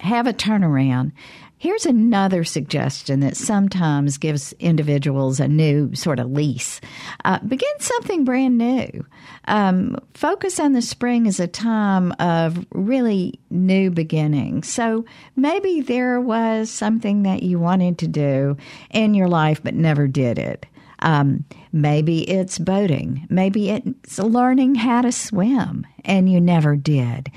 have 0.00 0.26
a 0.26 0.32
turnaround. 0.32 1.12
Here's 1.60 1.84
another 1.84 2.42
suggestion 2.42 3.20
that 3.20 3.36
sometimes 3.36 4.16
gives 4.16 4.54
individuals 4.54 5.40
a 5.40 5.46
new 5.46 5.94
sort 5.94 6.18
of 6.18 6.30
lease. 6.30 6.80
Uh, 7.22 7.38
begin 7.40 7.68
something 7.80 8.24
brand 8.24 8.56
new. 8.56 9.04
Um, 9.44 9.98
focus 10.14 10.58
on 10.58 10.72
the 10.72 10.80
spring 10.80 11.26
as 11.26 11.38
a 11.38 11.46
time 11.46 12.12
of 12.12 12.64
really 12.70 13.40
new 13.50 13.90
beginnings. 13.90 14.72
So 14.72 15.04
maybe 15.36 15.82
there 15.82 16.18
was 16.18 16.70
something 16.70 17.24
that 17.24 17.42
you 17.42 17.58
wanted 17.58 17.98
to 17.98 18.08
do 18.08 18.56
in 18.88 19.12
your 19.12 19.28
life 19.28 19.62
but 19.62 19.74
never 19.74 20.08
did 20.08 20.38
it. 20.38 20.64
Um, 21.00 21.44
maybe 21.72 22.22
it's 22.26 22.58
boating. 22.58 23.26
Maybe 23.28 23.68
it's 23.68 24.18
learning 24.18 24.76
how 24.76 25.02
to 25.02 25.12
swim 25.12 25.86
and 26.06 26.32
you 26.32 26.40
never 26.40 26.74
did 26.74 27.30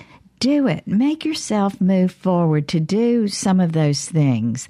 do 0.43 0.67
it. 0.67 0.85
Make 0.85 1.23
yourself 1.23 1.79
move 1.79 2.11
forward 2.11 2.67
to 2.69 2.79
do 2.81 3.29
some 3.29 3.61
of 3.61 3.71
those 3.71 4.09
things. 4.09 4.67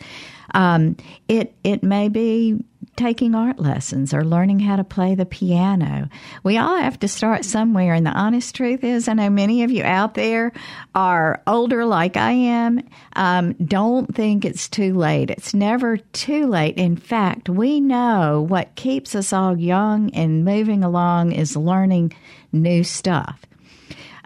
Um, 0.53 0.97
it 1.27 1.55
it 1.63 1.81
may 1.81 2.09
be 2.09 2.63
taking 2.95 3.33
art 3.33 3.57
lessons 3.57 4.13
or 4.13 4.23
learning 4.23 4.59
how 4.59 4.75
to 4.75 4.83
play 4.83 5.15
the 5.15 5.25
piano. 5.25 6.09
We 6.43 6.59
all 6.59 6.77
have 6.77 6.99
to 6.99 7.07
start 7.07 7.43
somewhere, 7.43 7.95
and 7.95 8.05
the 8.05 8.11
honest 8.11 8.53
truth 8.53 8.83
is, 8.83 9.07
I 9.07 9.13
know 9.13 9.31
many 9.31 9.63
of 9.63 9.71
you 9.71 9.83
out 9.83 10.13
there 10.13 10.51
are 10.93 11.41
older, 11.47 11.85
like 11.85 12.17
I 12.17 12.33
am. 12.33 12.87
Um, 13.15 13.53
don't 13.53 14.13
think 14.13 14.45
it's 14.45 14.69
too 14.69 14.93
late. 14.93 15.31
It's 15.31 15.55
never 15.55 15.97
too 15.97 16.45
late. 16.45 16.77
In 16.77 16.97
fact, 16.97 17.49
we 17.49 17.81
know 17.81 18.45
what 18.47 18.75
keeps 18.75 19.15
us 19.15 19.33
all 19.33 19.57
young 19.57 20.11
and 20.13 20.45
moving 20.45 20.83
along 20.83 21.31
is 21.31 21.57
learning 21.57 22.13
new 22.51 22.83
stuff. 22.83 23.39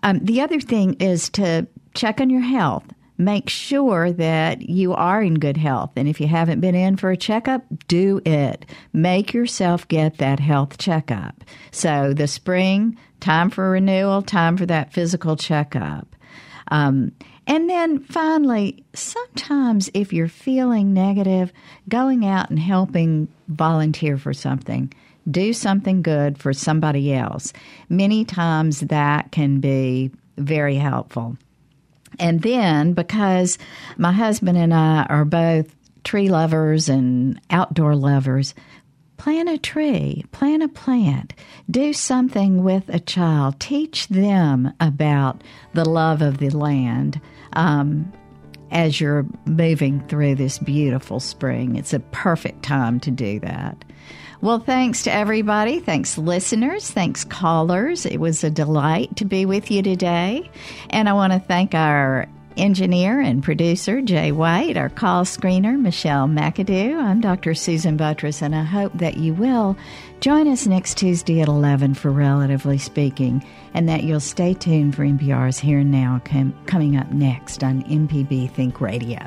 Um, 0.03 0.19
the 0.19 0.41
other 0.41 0.59
thing 0.59 0.95
is 0.95 1.29
to 1.31 1.67
check 1.93 2.21
on 2.21 2.29
your 2.29 2.41
health. 2.41 2.85
Make 3.19 3.49
sure 3.49 4.11
that 4.11 4.61
you 4.61 4.93
are 4.93 5.23
in 5.23 5.35
good 5.35 5.57
health. 5.57 5.91
And 5.95 6.07
if 6.07 6.21
you 6.21 6.27
haven't 6.27 6.61
been 6.61 6.75
in 6.75 6.97
for 6.97 7.09
a 7.09 7.17
checkup, 7.17 7.63
do 7.87 8.21
it. 8.25 8.65
Make 8.93 9.33
yourself 9.33 9.87
get 9.87 10.19
that 10.19 10.39
health 10.39 10.77
checkup. 10.77 11.43
So 11.71 12.13
the 12.13 12.27
spring, 12.27 12.95
time 13.19 13.49
for 13.49 13.71
renewal, 13.71 14.21
time 14.21 14.55
for 14.55 14.67
that 14.67 14.93
physical 14.93 15.35
checkup. 15.35 16.15
Um, 16.69 17.11
and 17.47 17.69
then 17.69 18.03
finally, 18.03 18.83
sometimes 18.93 19.89
if 19.93 20.13
you're 20.13 20.27
feeling 20.27 20.93
negative, 20.93 21.51
going 21.87 22.25
out 22.25 22.49
and 22.49 22.59
helping 22.59 23.29
volunteer 23.47 24.17
for 24.17 24.33
something 24.33 24.93
do 25.30 25.53
something 25.53 26.01
good 26.01 26.38
for 26.38 26.53
somebody 26.53 27.13
else. 27.13 27.53
Many 27.89 28.25
times 28.25 28.82
that 28.82 29.32
can 29.32 29.59
be 29.59 30.11
very 30.38 30.75
helpful. 30.75 31.38
And 32.19 32.41
then 32.41 32.93
because 32.93 33.57
my 33.97 34.11
husband 34.11 34.57
and 34.57 34.73
I 34.73 35.05
are 35.09 35.25
both 35.25 35.73
tree 36.03 36.30
lovers 36.30 36.89
and 36.89 37.39
outdoor 37.49 37.95
lovers, 37.95 38.55
plant 39.17 39.49
a 39.49 39.57
tree, 39.57 40.23
plant 40.32 40.63
a 40.63 40.69
plant, 40.69 41.34
do 41.69 41.91
something 41.91 42.63
with 42.63 42.88
a 42.89 42.99
child, 42.99 43.59
teach 43.59 44.07
them 44.07 44.71
about 44.80 45.43
the 45.73 45.88
love 45.88 46.21
of 46.21 46.38
the 46.38 46.49
land. 46.49 47.19
Um, 47.53 48.11
as 48.71 48.99
you're 48.99 49.25
moving 49.45 50.05
through 50.07 50.36
this 50.36 50.59
beautiful 50.59 51.19
spring. 51.19 51.75
It's 51.75 51.93
a 51.93 51.99
perfect 51.99 52.63
time 52.63 52.99
to 53.01 53.11
do 53.11 53.39
that. 53.39 53.84
Well, 54.39 54.59
thanks 54.59 55.03
to 55.03 55.11
everybody. 55.11 55.79
Thanks, 55.79 56.17
listeners. 56.17 56.91
Thanks, 56.91 57.23
callers. 57.23 58.05
It 58.05 58.19
was 58.19 58.43
a 58.43 58.51
delight 58.51 59.15
to 59.17 59.25
be 59.25 59.45
with 59.45 59.71
you 59.71 59.81
today. 59.81 60.49
And 60.91 61.09
I 61.09 61.13
want 61.13 61.33
to 61.33 61.39
thank 61.39 61.73
our 61.73 62.27
engineer 62.55 63.19
and 63.19 63.43
producer, 63.43 64.01
Jay 64.01 64.31
White, 64.31 64.77
our 64.77 64.89
call 64.89 65.23
screener, 65.25 65.79
Michelle 65.79 66.27
McAdoo. 66.27 66.95
I'm 67.01 67.21
Dr. 67.21 67.53
Susan 67.53 67.97
Buttross, 67.97 68.41
and 68.41 68.55
I 68.55 68.63
hope 68.63 68.93
that 68.95 69.17
you 69.17 69.33
will 69.33 69.77
join 70.19 70.47
us 70.47 70.67
next 70.67 70.97
Tuesday 70.97 71.41
at 71.41 71.47
11 71.47 71.93
for 71.93 72.11
Relatively 72.11 72.77
Speaking, 72.77 73.45
and 73.73 73.88
that 73.89 74.03
you'll 74.03 74.19
stay 74.19 74.53
tuned 74.53 74.95
for 74.95 75.03
NPR's 75.03 75.59
Here 75.59 75.79
and 75.79 75.91
Now 75.91 76.21
com- 76.25 76.55
coming 76.65 76.97
up 76.97 77.11
next 77.11 77.63
on 77.63 77.83
MPB 77.83 78.51
Think 78.51 78.81
Radio. 78.81 79.19